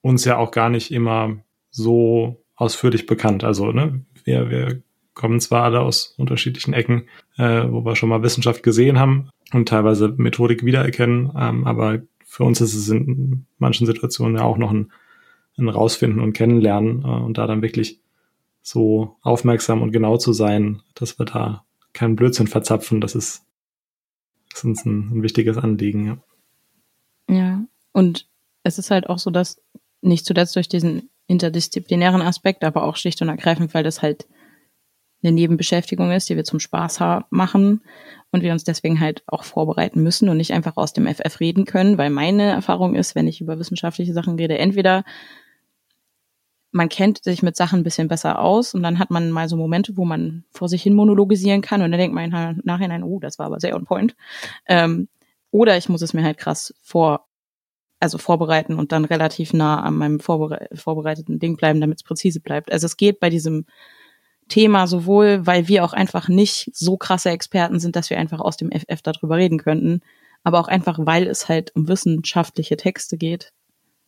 uns 0.00 0.24
ja 0.24 0.36
auch 0.36 0.50
gar 0.50 0.70
nicht 0.70 0.92
immer 0.92 1.38
so 1.70 2.44
ausführlich 2.54 3.06
bekannt. 3.06 3.44
Also 3.44 3.72
ne, 3.72 4.04
wir, 4.24 4.50
wir 4.50 4.82
kommen 5.18 5.40
zwar 5.40 5.64
alle 5.64 5.80
aus 5.80 6.14
unterschiedlichen 6.16 6.72
Ecken, 6.72 7.08
äh, 7.36 7.64
wo 7.68 7.84
wir 7.84 7.96
schon 7.96 8.08
mal 8.08 8.22
Wissenschaft 8.22 8.62
gesehen 8.62 8.98
haben 8.98 9.30
und 9.52 9.68
teilweise 9.68 10.14
Methodik 10.16 10.64
wiedererkennen, 10.64 11.32
ähm, 11.36 11.66
aber 11.66 12.00
für 12.24 12.44
uns 12.44 12.60
ist 12.60 12.74
es 12.74 12.88
in 12.88 13.44
manchen 13.58 13.86
Situationen 13.86 14.36
ja 14.38 14.44
auch 14.44 14.58
noch 14.58 14.70
ein, 14.70 14.92
ein 15.58 15.68
Rausfinden 15.68 16.20
und 16.20 16.34
Kennenlernen 16.34 17.02
äh, 17.02 17.06
und 17.06 17.36
da 17.36 17.46
dann 17.46 17.62
wirklich 17.62 18.00
so 18.62 19.16
aufmerksam 19.22 19.82
und 19.82 19.92
genau 19.92 20.18
zu 20.18 20.32
sein, 20.32 20.82
dass 20.94 21.18
wir 21.18 21.26
da 21.26 21.64
keinen 21.92 22.16
Blödsinn 22.16 22.46
verzapfen, 22.46 23.00
das 23.00 23.14
ist, 23.14 23.44
ist 24.54 24.64
uns 24.64 24.84
ein, 24.84 25.10
ein 25.10 25.22
wichtiges 25.22 25.58
Anliegen. 25.58 26.20
Ja. 27.28 27.34
ja, 27.34 27.64
und 27.92 28.28
es 28.62 28.78
ist 28.78 28.92
halt 28.92 29.08
auch 29.08 29.18
so, 29.18 29.30
dass 29.30 29.60
nicht 30.00 30.26
zuletzt 30.26 30.54
durch 30.54 30.68
diesen 30.68 31.10
interdisziplinären 31.26 32.22
Aspekt, 32.22 32.62
aber 32.62 32.84
auch 32.84 32.96
schlicht 32.96 33.20
und 33.20 33.28
ergreifend, 33.28 33.74
weil 33.74 33.82
das 33.82 34.00
halt 34.00 34.28
eine 35.22 35.32
Nebenbeschäftigung 35.32 36.12
ist, 36.12 36.28
die 36.28 36.36
wir 36.36 36.44
zum 36.44 36.60
Spaß 36.60 37.00
machen 37.30 37.82
und 38.30 38.42
wir 38.42 38.52
uns 38.52 38.64
deswegen 38.64 39.00
halt 39.00 39.22
auch 39.26 39.44
vorbereiten 39.44 40.02
müssen 40.02 40.28
und 40.28 40.36
nicht 40.36 40.52
einfach 40.52 40.76
aus 40.76 40.92
dem 40.92 41.06
FF 41.06 41.40
reden 41.40 41.64
können, 41.64 41.98
weil 41.98 42.10
meine 42.10 42.44
Erfahrung 42.44 42.94
ist, 42.94 43.14
wenn 43.14 43.26
ich 43.26 43.40
über 43.40 43.58
wissenschaftliche 43.58 44.12
Sachen 44.12 44.36
rede, 44.36 44.58
entweder 44.58 45.04
man 46.70 46.88
kennt 46.88 47.24
sich 47.24 47.42
mit 47.42 47.56
Sachen 47.56 47.80
ein 47.80 47.84
bisschen 47.84 48.08
besser 48.08 48.40
aus 48.40 48.74
und 48.74 48.82
dann 48.82 48.98
hat 48.98 49.10
man 49.10 49.30
mal 49.30 49.48
so 49.48 49.56
Momente, 49.56 49.96
wo 49.96 50.04
man 50.04 50.44
vor 50.50 50.68
sich 50.68 50.82
hin 50.82 50.94
monologisieren 50.94 51.62
kann 51.62 51.82
und 51.82 51.90
dann 51.90 51.98
denkt 51.98 52.14
man 52.14 52.32
im 52.32 52.60
Nachhinein, 52.64 53.02
oh, 53.02 53.18
das 53.20 53.38
war 53.38 53.46
aber 53.46 53.58
sehr 53.58 53.74
on 53.74 53.84
point. 53.84 54.14
Ähm, 54.66 55.08
oder 55.50 55.76
ich 55.76 55.88
muss 55.88 56.02
es 56.02 56.12
mir 56.12 56.22
halt 56.22 56.36
krass 56.36 56.74
vor, 56.82 57.26
also 58.00 58.18
vorbereiten 58.18 58.74
und 58.74 58.92
dann 58.92 59.06
relativ 59.06 59.54
nah 59.54 59.80
an 59.80 59.96
meinem 59.96 60.20
vorbere 60.20 60.68
vorbereiteten 60.74 61.38
Ding 61.38 61.56
bleiben, 61.56 61.80
damit 61.80 61.98
es 61.98 62.04
präzise 62.04 62.40
bleibt. 62.40 62.70
Also 62.70 62.84
es 62.84 62.98
geht 62.98 63.18
bei 63.18 63.30
diesem 63.30 63.64
Thema 64.48 64.86
sowohl, 64.86 65.46
weil 65.46 65.68
wir 65.68 65.84
auch 65.84 65.92
einfach 65.92 66.28
nicht 66.28 66.70
so 66.74 66.96
krasse 66.96 67.30
Experten 67.30 67.80
sind, 67.80 67.96
dass 67.96 68.10
wir 68.10 68.18
einfach 68.18 68.40
aus 68.40 68.56
dem 68.56 68.70
FF 68.70 69.02
darüber 69.02 69.36
reden 69.36 69.58
könnten, 69.58 70.00
aber 70.42 70.60
auch 70.60 70.68
einfach, 70.68 70.98
weil 71.00 71.26
es 71.26 71.48
halt 71.48 71.74
um 71.74 71.88
wissenschaftliche 71.88 72.76
Texte 72.76 73.16
geht. 73.16 73.52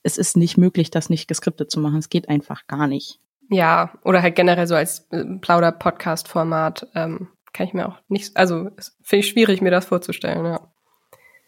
Es 0.02 0.16
ist 0.16 0.36
nicht 0.36 0.56
möglich, 0.56 0.90
das 0.90 1.10
nicht 1.10 1.28
geskriptet 1.28 1.70
zu 1.70 1.80
machen. 1.80 1.98
Es 1.98 2.08
geht 2.08 2.28
einfach 2.28 2.66
gar 2.66 2.86
nicht. 2.86 3.20
Ja, 3.50 3.92
oder 4.04 4.22
halt 4.22 4.36
generell 4.36 4.66
so 4.66 4.76
als 4.76 5.06
äh, 5.10 5.24
Plauder-Podcast-Format 5.24 6.88
ähm, 6.94 7.28
kann 7.52 7.66
ich 7.66 7.74
mir 7.74 7.88
auch 7.88 7.98
nicht, 8.08 8.36
also 8.36 8.70
finde 9.02 9.24
ich 9.24 9.28
schwierig, 9.28 9.60
mir 9.60 9.72
das 9.72 9.86
vorzustellen, 9.86 10.44
ja. 10.44 10.72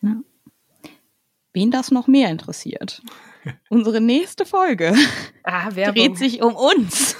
ja. 0.03 0.17
Wen 1.53 1.71
das 1.71 1.91
noch 1.93 2.09
mehr 2.09 2.31
interessiert, 2.31 3.03
unsere 3.71 4.01
nächste 4.01 4.45
Folge 4.45 4.95
ah, 5.45 5.71
dreht 5.71 6.19
sich 6.19 6.43
um 6.43 6.57
uns. 6.57 7.17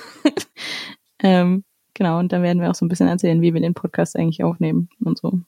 Ähm, 1.23 1.65
genau, 1.95 2.19
und 2.19 2.33
dann 2.33 2.43
werden 2.43 2.61
wir 2.61 2.71
auch 2.71 2.75
so 2.75 2.85
ein 2.85 2.89
bisschen 2.89 3.09
erzählen, 3.09 3.41
wie 3.41 3.55
wir 3.55 3.61
den 3.61 3.75
Podcast 3.75 4.17
eigentlich 4.17 4.43
aufnehmen 4.43 4.89
und 5.05 5.19
so. 5.19 5.41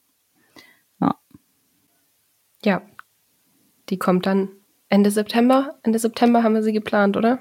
Ja. 1.01 1.15
Ja. 2.63 2.81
Die 3.89 3.97
kommt 3.97 4.25
dann 4.25 4.49
Ende 4.89 5.11
September. 5.11 5.75
Ende 5.83 5.99
September 5.99 6.43
haben 6.43 6.55
wir 6.55 6.63
sie 6.63 6.73
geplant, 6.73 7.17
oder? 7.17 7.39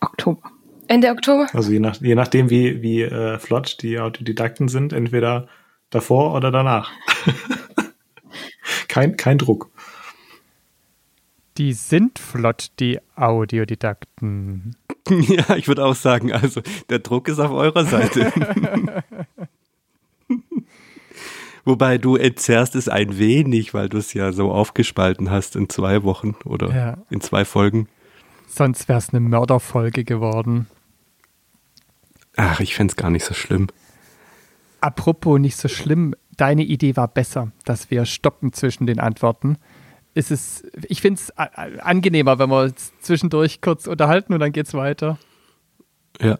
Oktober. 0.00 0.50
Ende 0.86 1.10
Oktober? 1.10 1.46
Also 1.52 1.70
je, 1.70 1.80
nach, 1.80 2.00
je 2.00 2.14
nachdem, 2.14 2.50
wie, 2.50 2.82
wie 2.82 3.02
äh, 3.02 3.38
flott 3.38 3.82
die 3.82 3.98
Autodidakten 3.98 4.68
sind, 4.68 4.92
entweder 4.92 5.48
davor 5.90 6.34
oder 6.34 6.50
danach. 6.50 6.90
kein, 8.88 9.16
kein 9.16 9.38
Druck. 9.38 9.70
Die 11.58 11.72
sind 11.72 12.20
flott, 12.20 12.70
die 12.78 13.00
Audiodidakten. 13.16 14.76
Ja, 15.10 15.56
ich 15.56 15.68
würde 15.68 15.86
auch 15.86 15.94
sagen, 15.94 16.34
also 16.34 16.60
der 16.90 16.98
Druck 16.98 17.28
ist 17.28 17.38
auf 17.38 17.50
eurer 17.50 17.86
Seite. 17.86 18.30
Wobei 21.64 21.96
du 21.96 22.16
entzerrst 22.16 22.74
es 22.74 22.90
ein 22.90 23.16
wenig, 23.16 23.72
weil 23.72 23.88
du 23.88 23.96
es 23.96 24.12
ja 24.12 24.32
so 24.32 24.52
aufgespalten 24.52 25.30
hast 25.30 25.56
in 25.56 25.70
zwei 25.70 26.02
Wochen 26.02 26.36
oder 26.44 26.74
ja. 26.74 26.98
in 27.08 27.22
zwei 27.22 27.46
Folgen. 27.46 27.88
Sonst 28.48 28.86
wäre 28.86 28.98
es 28.98 29.08
eine 29.08 29.20
Mörderfolge 29.20 30.04
geworden. 30.04 30.66
Ach, 32.36 32.60
ich 32.60 32.74
fände 32.74 32.92
es 32.92 32.96
gar 32.96 33.08
nicht 33.08 33.24
so 33.24 33.32
schlimm. 33.32 33.68
Apropos 34.82 35.40
nicht 35.40 35.56
so 35.56 35.68
schlimm, 35.68 36.14
deine 36.36 36.64
Idee 36.64 36.96
war 36.96 37.08
besser, 37.08 37.50
dass 37.64 37.90
wir 37.90 38.04
stoppen 38.04 38.52
zwischen 38.52 38.86
den 38.86 39.00
Antworten 39.00 39.56
ist 40.18 40.32
es, 40.32 40.64
ich 40.88 41.00
finde 41.00 41.20
es 41.20 41.30
angenehmer, 41.36 42.38
wenn 42.38 42.50
wir 42.50 42.62
uns 42.64 42.92
zwischendurch 43.00 43.60
kurz 43.60 43.86
unterhalten 43.86 44.34
und 44.34 44.40
dann 44.40 44.52
geht's 44.52 44.74
weiter. 44.74 45.18
Ja. 46.20 46.38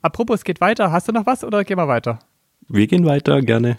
Apropos, 0.00 0.44
geht 0.44 0.60
weiter. 0.60 0.92
Hast 0.92 1.08
du 1.08 1.12
noch 1.12 1.26
was 1.26 1.42
oder 1.42 1.64
gehen 1.64 1.76
wir 1.76 1.88
weiter? 1.88 2.20
Wir 2.68 2.86
gehen 2.86 3.04
weiter, 3.04 3.42
gerne. 3.42 3.78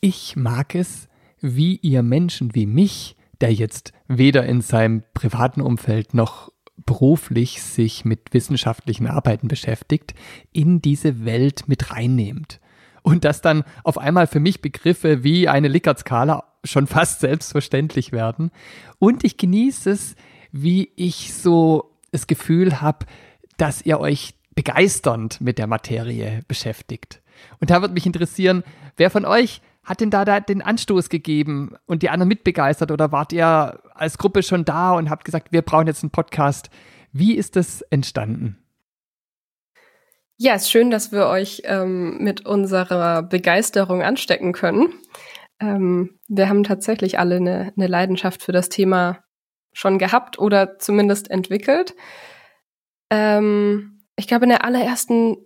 Ich 0.00 0.34
mag 0.34 0.74
es, 0.74 1.08
wie 1.40 1.76
ihr 1.76 2.02
Menschen 2.02 2.54
wie 2.54 2.66
mich, 2.66 3.16
der 3.40 3.52
jetzt 3.54 3.92
weder 4.08 4.44
in 4.44 4.60
seinem 4.60 5.04
privaten 5.14 5.60
Umfeld 5.60 6.12
noch 6.12 6.50
beruflich 6.84 7.62
sich 7.62 8.04
mit 8.04 8.34
wissenschaftlichen 8.34 9.06
Arbeiten 9.06 9.48
beschäftigt, 9.48 10.14
in 10.52 10.82
diese 10.82 11.24
Welt 11.24 11.68
mit 11.68 11.92
reinnehmt. 11.92 12.60
Und 13.02 13.24
dass 13.24 13.40
dann 13.40 13.62
auf 13.84 13.98
einmal 13.98 14.26
für 14.26 14.40
mich 14.40 14.60
Begriffe 14.60 15.22
wie 15.22 15.48
eine 15.48 15.68
Likert-Skala 15.68 16.55
schon 16.66 16.86
fast 16.86 17.20
selbstverständlich 17.20 18.12
werden. 18.12 18.50
Und 18.98 19.24
ich 19.24 19.36
genieße 19.36 19.90
es, 19.90 20.14
wie 20.52 20.90
ich 20.96 21.34
so 21.34 21.96
das 22.12 22.26
Gefühl 22.26 22.80
habe, 22.80 23.06
dass 23.56 23.82
ihr 23.82 24.00
euch 24.00 24.34
begeisternd 24.54 25.40
mit 25.40 25.58
der 25.58 25.66
Materie 25.66 26.42
beschäftigt. 26.48 27.22
Und 27.60 27.70
da 27.70 27.80
würde 27.80 27.94
mich 27.94 28.06
interessieren, 28.06 28.64
wer 28.96 29.10
von 29.10 29.24
euch 29.24 29.60
hat 29.84 30.00
denn 30.00 30.10
da, 30.10 30.24
da 30.24 30.40
den 30.40 30.62
Anstoß 30.62 31.08
gegeben 31.08 31.76
und 31.86 32.02
die 32.02 32.10
anderen 32.10 32.28
mitbegeistert 32.28 32.90
oder 32.90 33.12
wart 33.12 33.32
ihr 33.32 33.80
als 33.94 34.18
Gruppe 34.18 34.42
schon 34.42 34.64
da 34.64 34.92
und 34.92 35.10
habt 35.10 35.24
gesagt, 35.24 35.52
wir 35.52 35.62
brauchen 35.62 35.86
jetzt 35.86 36.02
einen 36.02 36.10
Podcast? 36.10 36.70
Wie 37.12 37.34
ist 37.34 37.54
das 37.56 37.82
entstanden? 37.82 38.58
Ja, 40.38 40.54
ist 40.54 40.70
schön, 40.70 40.90
dass 40.90 41.12
wir 41.12 41.28
euch 41.28 41.62
ähm, 41.64 42.18
mit 42.18 42.44
unserer 42.44 43.22
Begeisterung 43.22 44.02
anstecken 44.02 44.52
können. 44.52 44.92
Ähm, 45.60 46.18
wir 46.28 46.48
haben 46.48 46.64
tatsächlich 46.64 47.18
alle 47.18 47.36
eine, 47.36 47.72
eine 47.76 47.86
Leidenschaft 47.86 48.42
für 48.42 48.52
das 48.52 48.68
Thema 48.68 49.24
schon 49.72 49.98
gehabt 49.98 50.38
oder 50.38 50.78
zumindest 50.78 51.30
entwickelt. 51.30 51.94
Ähm, 53.10 54.04
ich 54.16 54.26
glaube, 54.26 54.44
in 54.44 54.50
der 54.50 54.64
allerersten 54.64 55.36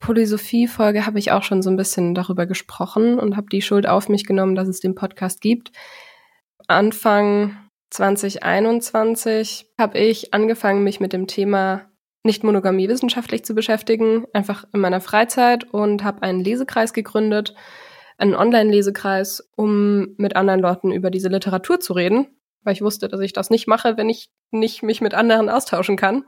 Polysophie-Folge 0.00 1.06
habe 1.06 1.18
ich 1.18 1.32
auch 1.32 1.42
schon 1.42 1.62
so 1.62 1.70
ein 1.70 1.76
bisschen 1.76 2.14
darüber 2.14 2.46
gesprochen 2.46 3.18
und 3.18 3.36
habe 3.36 3.48
die 3.50 3.62
Schuld 3.62 3.88
auf 3.88 4.08
mich 4.08 4.26
genommen, 4.26 4.54
dass 4.54 4.68
es 4.68 4.80
den 4.80 4.94
Podcast 4.94 5.40
gibt. 5.40 5.72
Anfang 6.68 7.56
2021 7.90 9.72
habe 9.78 9.98
ich 9.98 10.34
angefangen, 10.34 10.84
mich 10.84 11.00
mit 11.00 11.12
dem 11.12 11.26
Thema 11.26 11.86
Nicht-Monogamie 12.22 12.88
wissenschaftlich 12.88 13.44
zu 13.44 13.54
beschäftigen, 13.54 14.26
einfach 14.32 14.64
in 14.72 14.80
meiner 14.80 15.00
Freizeit 15.00 15.64
und 15.72 16.04
habe 16.04 16.22
einen 16.22 16.40
Lesekreis 16.40 16.92
gegründet, 16.92 17.54
einen 18.18 18.34
Online-Lesekreis, 18.34 19.48
um 19.56 20.14
mit 20.16 20.36
anderen 20.36 20.60
Leuten 20.60 20.92
über 20.92 21.10
diese 21.10 21.28
Literatur 21.28 21.80
zu 21.80 21.92
reden, 21.92 22.26
weil 22.62 22.74
ich 22.74 22.82
wusste, 22.82 23.08
dass 23.08 23.20
ich 23.20 23.32
das 23.32 23.48
nicht 23.48 23.66
mache, 23.66 23.96
wenn 23.96 24.10
ich 24.10 24.30
nicht 24.50 24.82
mich 24.82 25.00
mit 25.00 25.14
anderen 25.14 25.48
austauschen 25.48 25.96
kann. 25.96 26.24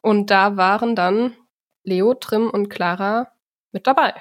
Und 0.00 0.30
da 0.30 0.56
waren 0.56 0.96
dann 0.96 1.34
Leo, 1.84 2.14
Trim 2.14 2.48
und 2.50 2.68
Clara 2.68 3.28
mit 3.72 3.86
dabei. 3.86 4.14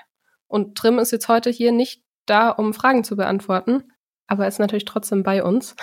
Und 0.48 0.78
Trim 0.78 1.00
ist 1.00 1.12
jetzt 1.12 1.28
heute 1.28 1.50
hier 1.50 1.72
nicht 1.72 2.04
da, 2.26 2.50
um 2.50 2.74
Fragen 2.74 3.04
zu 3.04 3.16
beantworten, 3.16 3.92
aber 4.28 4.48
ist 4.48 4.60
natürlich 4.60 4.86
trotzdem 4.86 5.24
bei 5.24 5.44
uns. 5.44 5.76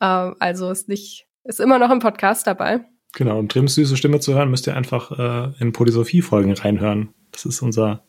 Äh, 0.00 0.06
also 0.38 0.70
ist 0.70 0.88
nicht, 0.88 1.26
ist 1.44 1.60
immer 1.60 1.78
noch 1.78 1.90
im 1.90 1.98
Podcast 1.98 2.46
dabei. 2.46 2.84
Genau, 3.14 3.38
um 3.38 3.48
Trims 3.48 3.74
süße 3.74 3.98
Stimme 3.98 4.20
zu 4.20 4.34
hören, 4.34 4.50
müsst 4.50 4.66
ihr 4.66 4.74
einfach 4.74 5.10
äh, 5.10 5.52
in 5.60 5.72
Polysophie-Folgen 5.72 6.54
reinhören. 6.54 7.12
Das 7.30 7.44
ist 7.44 7.60
unser 7.60 8.04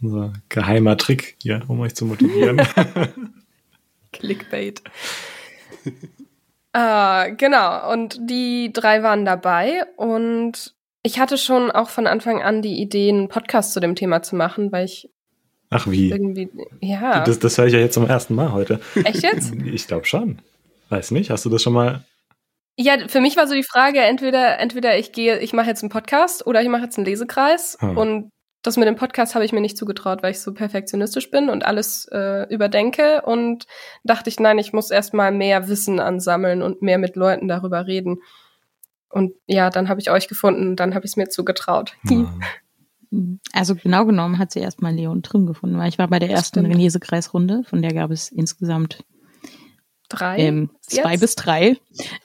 unser 0.00 0.32
geheimer 0.48 0.96
Trick 0.96 1.36
hier, 1.40 1.62
um 1.68 1.80
euch 1.80 1.94
zu 1.94 2.06
motivieren. 2.06 2.60
Clickbait. 4.12 4.82
äh, 6.72 7.32
genau, 7.32 7.92
und 7.92 8.18
die 8.20 8.72
drei 8.72 9.02
waren 9.02 9.24
dabei 9.24 9.84
und 9.96 10.74
ich 11.02 11.18
hatte 11.18 11.38
schon 11.38 11.70
auch 11.70 11.88
von 11.88 12.06
Anfang 12.06 12.42
an 12.42 12.62
die 12.62 12.80
Idee, 12.80 13.10
einen 13.10 13.28
Podcast 13.28 13.72
zu 13.72 13.80
dem 13.80 13.94
Thema 13.94 14.22
zu 14.22 14.36
machen, 14.36 14.72
weil 14.72 14.86
ich 14.86 15.08
Ach 15.70 15.88
wie? 15.88 16.10
Irgendwie, 16.10 16.48
ja. 16.80 17.24
Das, 17.24 17.40
das 17.40 17.58
höre 17.58 17.66
ich 17.66 17.72
ja 17.72 17.80
jetzt 17.80 17.94
zum 17.94 18.06
ersten 18.06 18.34
Mal 18.34 18.52
heute. 18.52 18.80
Echt 19.04 19.22
jetzt? 19.22 19.52
Ich 19.64 19.88
glaube 19.88 20.06
schon. 20.06 20.38
Weiß 20.90 21.10
nicht, 21.10 21.30
hast 21.30 21.44
du 21.44 21.50
das 21.50 21.62
schon 21.62 21.72
mal 21.72 22.04
ja, 22.78 23.08
für 23.08 23.20
mich 23.20 23.36
war 23.36 23.46
so 23.46 23.54
die 23.54 23.62
Frage, 23.62 24.00
entweder, 24.00 24.58
entweder 24.58 24.98
ich 24.98 25.12
gehe, 25.12 25.38
ich 25.38 25.54
mache 25.54 25.68
jetzt 25.68 25.82
einen 25.82 25.90
Podcast 25.90 26.46
oder 26.46 26.60
ich 26.60 26.68
mache 26.68 26.82
jetzt 26.82 26.98
einen 26.98 27.06
Lesekreis. 27.06 27.78
Hm. 27.80 27.96
Und 27.96 28.30
das 28.66 28.76
mit 28.76 28.88
dem 28.88 28.96
Podcast 28.96 29.34
habe 29.34 29.44
ich 29.44 29.52
mir 29.52 29.60
nicht 29.60 29.78
zugetraut, 29.78 30.22
weil 30.22 30.32
ich 30.32 30.40
so 30.40 30.52
perfektionistisch 30.52 31.30
bin 31.30 31.48
und 31.48 31.64
alles 31.64 32.06
äh, 32.10 32.52
überdenke 32.52 33.22
und 33.22 33.66
dachte 34.02 34.28
ich, 34.28 34.40
nein, 34.40 34.58
ich 34.58 34.72
muss 34.72 34.90
erstmal 34.90 35.30
mehr 35.30 35.68
Wissen 35.68 36.00
ansammeln 36.00 36.62
und 36.62 36.82
mehr 36.82 36.98
mit 36.98 37.14
Leuten 37.16 37.48
darüber 37.48 37.86
reden. 37.86 38.18
Und 39.08 39.34
ja, 39.46 39.70
dann 39.70 39.88
habe 39.88 40.00
ich 40.00 40.10
euch 40.10 40.26
gefunden, 40.26 40.74
dann 40.74 40.94
habe 40.94 41.06
ich 41.06 41.12
es 41.12 41.16
mir 41.16 41.28
zugetraut. 41.28 41.96
Also 43.52 43.76
genau 43.76 44.04
genommen 44.04 44.38
hat 44.38 44.50
sie 44.50 44.58
erstmal 44.58 44.92
Leon 44.92 45.22
Trim 45.22 45.46
gefunden, 45.46 45.78
weil 45.78 45.88
ich 45.88 45.98
war 45.98 46.08
bei 46.08 46.18
der 46.18 46.30
ersten 46.30 46.64
Lesekreisrunde, 46.64 47.62
von 47.64 47.80
der 47.80 47.94
gab 47.94 48.10
es 48.10 48.30
insgesamt 48.30 49.04
drei, 50.08 50.38
ähm, 50.38 50.70
zwei 50.80 51.12
jetzt? 51.12 51.20
bis 51.20 51.34
drei. 51.36 51.76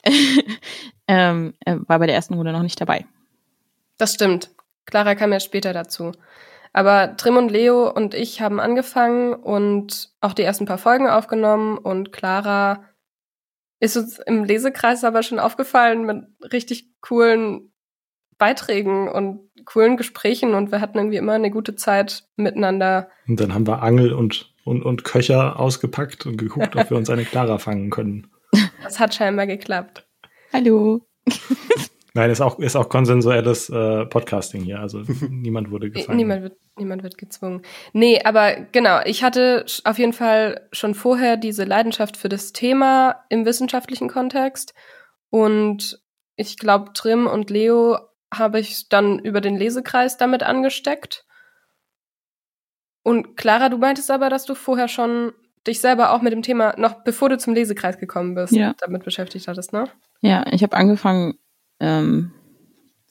ähm, 1.08 1.54
äh, 1.60 1.76
war 1.86 2.00
bei 2.00 2.06
der 2.06 2.16
ersten 2.16 2.34
Runde 2.34 2.52
noch 2.52 2.62
nicht 2.62 2.80
dabei. 2.80 3.06
Das 3.96 4.14
stimmt. 4.14 4.50
Clara 4.86 5.14
kam 5.14 5.32
ja 5.32 5.40
später 5.40 5.72
dazu. 5.72 6.12
Aber 6.72 7.16
Trim 7.16 7.36
und 7.36 7.50
Leo 7.50 7.90
und 7.90 8.14
ich 8.14 8.40
haben 8.40 8.58
angefangen 8.58 9.34
und 9.34 10.10
auch 10.20 10.32
die 10.32 10.42
ersten 10.42 10.64
paar 10.64 10.78
Folgen 10.78 11.08
aufgenommen 11.08 11.76
und 11.76 12.12
Clara 12.12 12.84
ist 13.78 13.96
uns 13.96 14.18
im 14.18 14.44
Lesekreis 14.44 15.04
aber 15.04 15.22
schon 15.22 15.38
aufgefallen 15.38 16.06
mit 16.06 16.52
richtig 16.52 16.88
coolen 17.00 17.72
Beiträgen 18.38 19.08
und 19.08 19.50
coolen 19.66 19.96
Gesprächen 19.96 20.54
und 20.54 20.72
wir 20.72 20.80
hatten 20.80 20.98
irgendwie 20.98 21.18
immer 21.18 21.34
eine 21.34 21.50
gute 21.50 21.76
Zeit 21.76 22.24
miteinander. 22.36 23.08
Und 23.28 23.38
dann 23.38 23.52
haben 23.52 23.66
wir 23.66 23.82
Angel 23.82 24.12
und, 24.12 24.54
und, 24.64 24.82
und 24.82 25.04
Köcher 25.04 25.60
ausgepackt 25.60 26.26
und 26.26 26.38
geguckt, 26.38 26.74
ob 26.74 26.90
wir 26.90 26.96
uns 26.96 27.10
eine 27.10 27.24
Clara 27.24 27.58
fangen 27.58 27.90
können. 27.90 28.30
Das 28.82 28.98
hat 28.98 29.14
scheinbar 29.14 29.46
geklappt. 29.46 30.06
Hallo. 30.52 31.06
Nein, 32.14 32.30
ist 32.30 32.40
auch, 32.40 32.58
ist 32.58 32.76
auch 32.76 32.88
konsensuelles 32.88 33.70
äh, 33.70 34.04
Podcasting 34.06 34.62
hier. 34.62 34.80
Also 34.80 34.98
niemand 35.30 35.70
wurde 35.70 35.90
gefangen. 35.90 36.16
Niemand 36.16 36.42
wird, 36.42 36.56
niemand 36.76 37.02
wird 37.02 37.16
gezwungen. 37.16 37.62
Nee, 37.92 38.20
aber 38.24 38.54
genau, 38.72 39.00
ich 39.04 39.22
hatte 39.22 39.64
auf 39.84 39.98
jeden 39.98 40.12
Fall 40.12 40.68
schon 40.72 40.94
vorher 40.94 41.36
diese 41.36 41.64
Leidenschaft 41.64 42.16
für 42.16 42.28
das 42.28 42.52
Thema 42.52 43.24
im 43.30 43.46
wissenschaftlichen 43.46 44.08
Kontext. 44.08 44.74
Und 45.30 46.02
ich 46.36 46.58
glaube, 46.58 46.92
Trim 46.92 47.26
und 47.26 47.48
Leo 47.50 47.98
habe 48.32 48.60
ich 48.60 48.88
dann 48.88 49.18
über 49.18 49.40
den 49.40 49.56
Lesekreis 49.56 50.16
damit 50.16 50.42
angesteckt. 50.42 51.24
Und 53.02 53.36
Clara, 53.36 53.68
du 53.68 53.78
meintest 53.78 54.10
aber, 54.10 54.30
dass 54.30 54.44
du 54.44 54.54
vorher 54.54 54.88
schon 54.88 55.32
dich 55.66 55.80
selber 55.80 56.12
auch 56.12 56.22
mit 56.22 56.32
dem 56.32 56.42
Thema, 56.42 56.74
noch 56.78 57.04
bevor 57.04 57.28
du 57.28 57.38
zum 57.38 57.54
Lesekreis 57.54 57.98
gekommen 57.98 58.34
bist, 58.34 58.52
Ja. 58.52 58.74
damit 58.80 59.04
beschäftigt 59.04 59.48
hattest, 59.48 59.72
ne? 59.72 59.84
Ja, 60.20 60.44
ich 60.50 60.62
habe 60.62 60.76
angefangen, 60.76 61.38
ähm, 61.82 62.32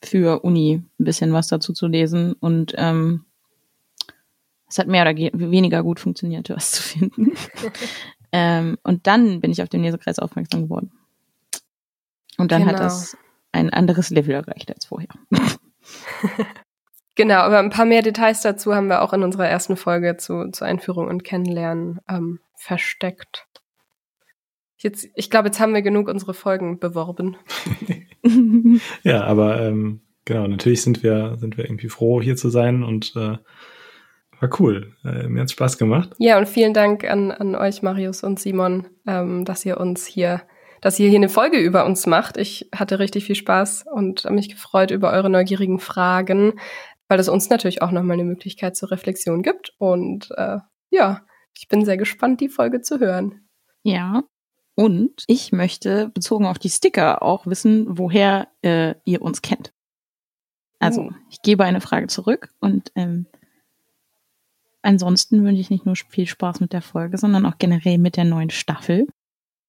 für 0.04 0.44
Uni 0.44 0.82
ein 1.00 1.04
bisschen 1.06 1.32
was 1.34 1.48
dazu 1.48 1.74
zu 1.74 1.86
lesen 1.86 2.34
und 2.34 2.74
ähm, 2.78 3.26
es 4.68 4.80
hat 4.80 4.88
mehr 4.88 5.04
oder 5.04 5.14
ge- 5.14 5.32
weniger 5.34 5.84
gut 5.84 6.00
funktioniert, 6.00 6.50
was 6.50 6.72
zu 6.72 6.82
finden. 6.82 7.34
ähm, 8.32 8.78
und 8.84 9.06
dann 9.06 9.42
bin 9.42 9.52
ich 9.52 9.62
auf 9.62 9.70
den 9.70 9.84
Lesekreis 9.84 10.18
aufmerksam 10.18 10.64
geworden. 10.64 10.92
Und 12.38 12.52
dann 12.52 12.66
hat 12.66 12.78
Genau. 12.78 12.84
das 12.86 13.16
ein 13.52 13.70
anderes 13.72 14.10
Level 14.10 14.34
erreicht 14.34 14.74
als 14.74 14.86
vorher. 14.86 15.10
Genau, 17.16 17.40
aber 17.40 17.60
ein 17.60 17.70
paar 17.70 17.86
mehr 17.86 18.02
Details 18.02 18.42
dazu 18.42 18.74
haben 18.74 18.88
wir 18.88 19.02
auch 19.02 19.12
in 19.12 19.22
unserer 19.24 19.46
ersten 19.48 19.76
Folge 19.76 20.16
zu, 20.16 20.50
zur 20.52 20.66
Einführung 20.66 21.08
und 21.08 21.26
Kennenlernen 21.26 22.00
ähm, 22.08 22.40
versteckt. 22.56 23.48
Jetzt, 24.78 25.08
ich 25.16 25.30
glaube, 25.30 25.50
jetzt 25.50 25.60
haben 25.60 25.74
wir 25.74 25.82
genug 25.82 26.08
unsere 26.08 26.34
Folgen 26.34 26.80
beworben. 26.80 27.36
Ja, 29.04 29.24
aber 29.24 29.62
ähm, 29.62 30.02
genau, 30.26 30.48
natürlich 30.48 30.82
sind 30.82 31.04
wir, 31.04 31.38
sind 31.38 31.58
wir 31.58 31.66
irgendwie 31.66 31.90
froh, 31.90 32.22
hier 32.22 32.36
zu 32.36 32.50
sein 32.50 32.84
und 32.84 33.14
äh, 33.16 33.38
war 34.42 34.60
cool. 34.60 34.96
Äh, 35.04 35.28
mir 35.28 35.42
hat's 35.42 35.52
Spaß 35.52 35.78
gemacht. 35.78 36.12
Ja, 36.18 36.38
und 36.38 36.50
vielen 36.50 36.74
Dank 36.74 37.04
an, 37.10 37.32
an 37.32 37.56
euch, 37.56 37.82
Marius 37.82 38.24
und 38.24 38.40
Simon, 38.40 38.88
ähm, 39.08 39.46
dass 39.46 39.66
ihr 39.66 39.80
uns 39.80 40.06
hier, 40.06 40.42
dass 40.82 41.00
ihr 41.00 41.10
hier 41.10 41.20
eine 41.20 41.30
Folge 41.30 41.60
über 41.60 41.86
uns 41.86 42.08
macht. 42.08 42.38
Ich 42.38 42.70
hatte 42.74 43.00
richtig 43.00 43.26
viel 43.26 43.36
Spaß 43.36 43.86
und 43.92 44.26
habe 44.26 44.36
mich 44.36 44.50
gefreut 44.50 44.92
über 44.92 45.12
eure 45.12 45.30
neugierigen 45.30 45.80
Fragen, 45.80 46.54
weil 47.08 47.20
es 47.20 47.30
uns 47.30 47.50
natürlich 47.50 47.82
auch 47.82 47.92
nochmal 47.92 48.16
eine 48.16 48.24
Möglichkeit 48.24 48.76
zur 48.76 48.92
Reflexion 48.92 49.44
gibt. 49.44 49.74
Und 49.78 50.30
äh, 50.38 50.58
ja, 50.90 51.22
ich 51.56 51.68
bin 51.68 51.86
sehr 51.86 51.98
gespannt, 51.98 52.42
die 52.42 52.50
Folge 52.50 52.82
zu 52.82 53.00
hören. 53.00 53.48
Ja. 53.84 54.24
Und 54.76 55.24
ich 55.28 55.52
möchte 55.52 56.10
bezogen 56.10 56.46
auf 56.46 56.58
die 56.58 56.70
Sticker 56.70 57.22
auch 57.22 57.46
wissen, 57.46 57.86
woher 57.98 58.48
äh, 58.62 58.96
ihr 59.06 59.22
uns 59.22 59.42
kennt. 59.42 59.74
Also, 60.80 61.02
Uh. 61.04 61.12
ich 61.30 61.42
gebe 61.42 61.64
eine 61.64 61.82
Frage 61.82 62.08
zurück 62.08 62.50
und 62.60 62.92
ähm, 62.96 63.28
ansonsten 64.82 65.44
wünsche 65.44 65.62
ich 65.62 65.70
nicht 65.70 65.86
nur 65.86 65.96
viel 65.96 66.26
Spaß 66.26 66.60
mit 66.60 66.74
der 66.74 66.82
Folge, 66.82 67.18
sondern 67.18 67.46
auch 67.46 67.58
generell 67.60 67.98
mit 67.98 68.18
der 68.18 68.24
neuen 68.24 68.50
Staffel, 68.50 69.08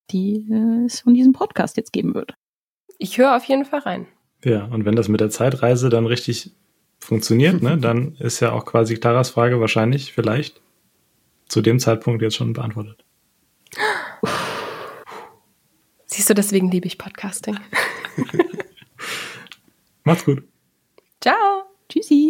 die 0.09 0.47
äh, 0.51 0.85
es 0.85 1.01
von 1.01 1.13
diesem 1.13 1.33
Podcast 1.33 1.77
jetzt 1.77 1.93
geben 1.93 2.15
wird. 2.15 2.33
Ich 2.97 3.17
höre 3.17 3.35
auf 3.35 3.45
jeden 3.45 3.65
Fall 3.65 3.81
rein. 3.81 4.07
Ja, 4.43 4.65
und 4.65 4.85
wenn 4.85 4.95
das 4.95 5.07
mit 5.07 5.21
der 5.21 5.29
Zeitreise 5.29 5.89
dann 5.89 6.05
richtig 6.05 6.51
funktioniert, 6.99 7.61
ne, 7.61 7.77
dann 7.81 8.15
ist 8.19 8.39
ja 8.39 8.51
auch 8.51 8.65
quasi 8.65 8.95
Claras 8.95 9.29
Frage 9.29 9.59
wahrscheinlich 9.59 10.13
vielleicht 10.13 10.61
zu 11.47 11.61
dem 11.61 11.79
Zeitpunkt 11.79 12.21
jetzt 12.21 12.35
schon 12.35 12.53
beantwortet. 12.53 13.03
Siehst 16.13 16.29
du, 16.29 16.35
deswegen 16.35 16.69
liebe 16.69 16.85
ich 16.85 16.99
Podcasting. 16.99 17.57
Macht's 20.03 20.25
gut. 20.25 20.43
Ciao! 21.21 21.63
Tschüssi. 21.89 22.29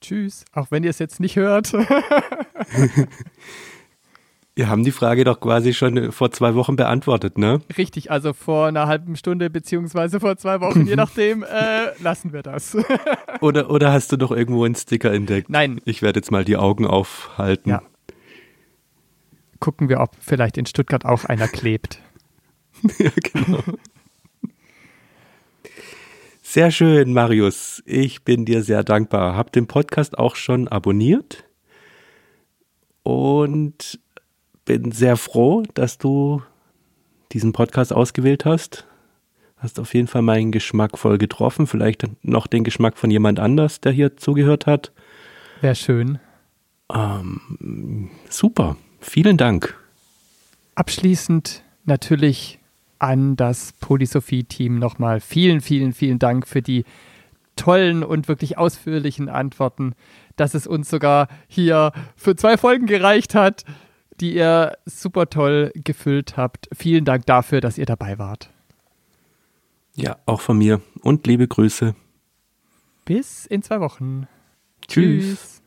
Tschüss, 0.00 0.44
auch 0.52 0.72
wenn 0.72 0.82
ihr 0.82 0.90
es 0.90 0.98
jetzt 0.98 1.20
nicht 1.20 1.36
hört. 1.36 1.72
Wir 4.56 4.68
haben 4.68 4.82
die 4.82 4.90
Frage 4.90 5.22
doch 5.22 5.38
quasi 5.38 5.72
schon 5.72 6.10
vor 6.10 6.32
zwei 6.32 6.56
Wochen 6.56 6.74
beantwortet, 6.74 7.38
ne? 7.38 7.60
Richtig, 7.78 8.10
also 8.10 8.32
vor 8.32 8.66
einer 8.66 8.88
halben 8.88 9.14
Stunde 9.14 9.50
beziehungsweise 9.50 10.18
vor 10.18 10.36
zwei 10.36 10.60
Wochen, 10.60 10.84
je 10.88 10.96
nachdem, 11.02 11.44
äh, 11.44 11.96
lassen 12.02 12.32
wir 12.32 12.42
das. 12.42 12.76
Oder, 13.40 13.70
oder 13.70 13.92
hast 13.92 14.10
du 14.10 14.16
doch 14.16 14.32
irgendwo 14.32 14.64
einen 14.64 14.74
Sticker 14.74 15.12
entdeckt? 15.12 15.48
Nein, 15.48 15.80
Ich 15.84 16.02
werde 16.02 16.18
jetzt 16.18 16.32
mal 16.32 16.44
die 16.44 16.56
Augen 16.56 16.88
aufhalten. 16.88 17.70
Ja. 17.70 17.82
gucken 19.60 19.88
wir, 19.88 20.00
ob 20.00 20.10
vielleicht 20.18 20.58
in 20.58 20.66
Stuttgart 20.66 21.04
auch 21.04 21.24
einer 21.24 21.46
klebt. 21.46 22.00
ja, 22.98 23.10
genau. 23.32 23.62
Sehr 26.42 26.70
schön, 26.70 27.12
Marius. 27.12 27.82
Ich 27.86 28.24
bin 28.24 28.44
dir 28.44 28.62
sehr 28.62 28.84
dankbar. 28.84 29.36
Hab 29.36 29.52
den 29.52 29.66
Podcast 29.66 30.18
auch 30.18 30.36
schon 30.36 30.68
abonniert 30.68 31.44
und 33.02 33.98
bin 34.64 34.92
sehr 34.92 35.16
froh, 35.16 35.62
dass 35.74 35.98
du 35.98 36.42
diesen 37.32 37.52
Podcast 37.52 37.92
ausgewählt 37.92 38.44
hast. 38.44 38.86
Hast 39.56 39.78
auf 39.78 39.94
jeden 39.94 40.08
Fall 40.08 40.22
meinen 40.22 40.52
Geschmack 40.52 40.98
voll 40.98 41.18
getroffen. 41.18 41.66
Vielleicht 41.66 42.04
noch 42.22 42.46
den 42.46 42.64
Geschmack 42.64 42.98
von 42.98 43.10
jemand 43.10 43.38
anders, 43.38 43.80
der 43.80 43.92
hier 43.92 44.16
zugehört 44.16 44.66
hat. 44.66 44.92
Wäre 45.60 45.76
schön. 45.76 46.18
Ähm, 46.92 48.10
super. 48.28 48.76
Vielen 49.00 49.36
Dank. 49.36 49.78
Abschließend 50.74 51.64
natürlich 51.84 52.58
an 53.02 53.36
das 53.36 53.72
Polysophie-Team 53.80 54.78
nochmal 54.78 55.20
vielen, 55.20 55.60
vielen, 55.60 55.92
vielen 55.92 56.18
Dank 56.18 56.46
für 56.46 56.62
die 56.62 56.84
tollen 57.56 58.04
und 58.04 58.28
wirklich 58.28 58.58
ausführlichen 58.58 59.28
Antworten, 59.28 59.94
dass 60.36 60.54
es 60.54 60.66
uns 60.66 60.88
sogar 60.88 61.28
hier 61.48 61.92
für 62.16 62.36
zwei 62.36 62.56
Folgen 62.56 62.86
gereicht 62.86 63.34
hat, 63.34 63.64
die 64.20 64.36
ihr 64.36 64.78
super 64.86 65.28
toll 65.28 65.72
gefüllt 65.74 66.36
habt. 66.36 66.68
Vielen 66.72 67.04
Dank 67.04 67.26
dafür, 67.26 67.60
dass 67.60 67.76
ihr 67.76 67.86
dabei 67.86 68.18
wart. 68.18 68.50
Ja, 69.94 70.16
auch 70.24 70.40
von 70.40 70.56
mir. 70.56 70.80
Und 71.02 71.26
liebe 71.26 71.46
Grüße. 71.48 71.94
Bis 73.04 73.46
in 73.46 73.62
zwei 73.62 73.80
Wochen. 73.80 74.28
Tschüss. 74.86 75.24
Tschüss. 75.24 75.61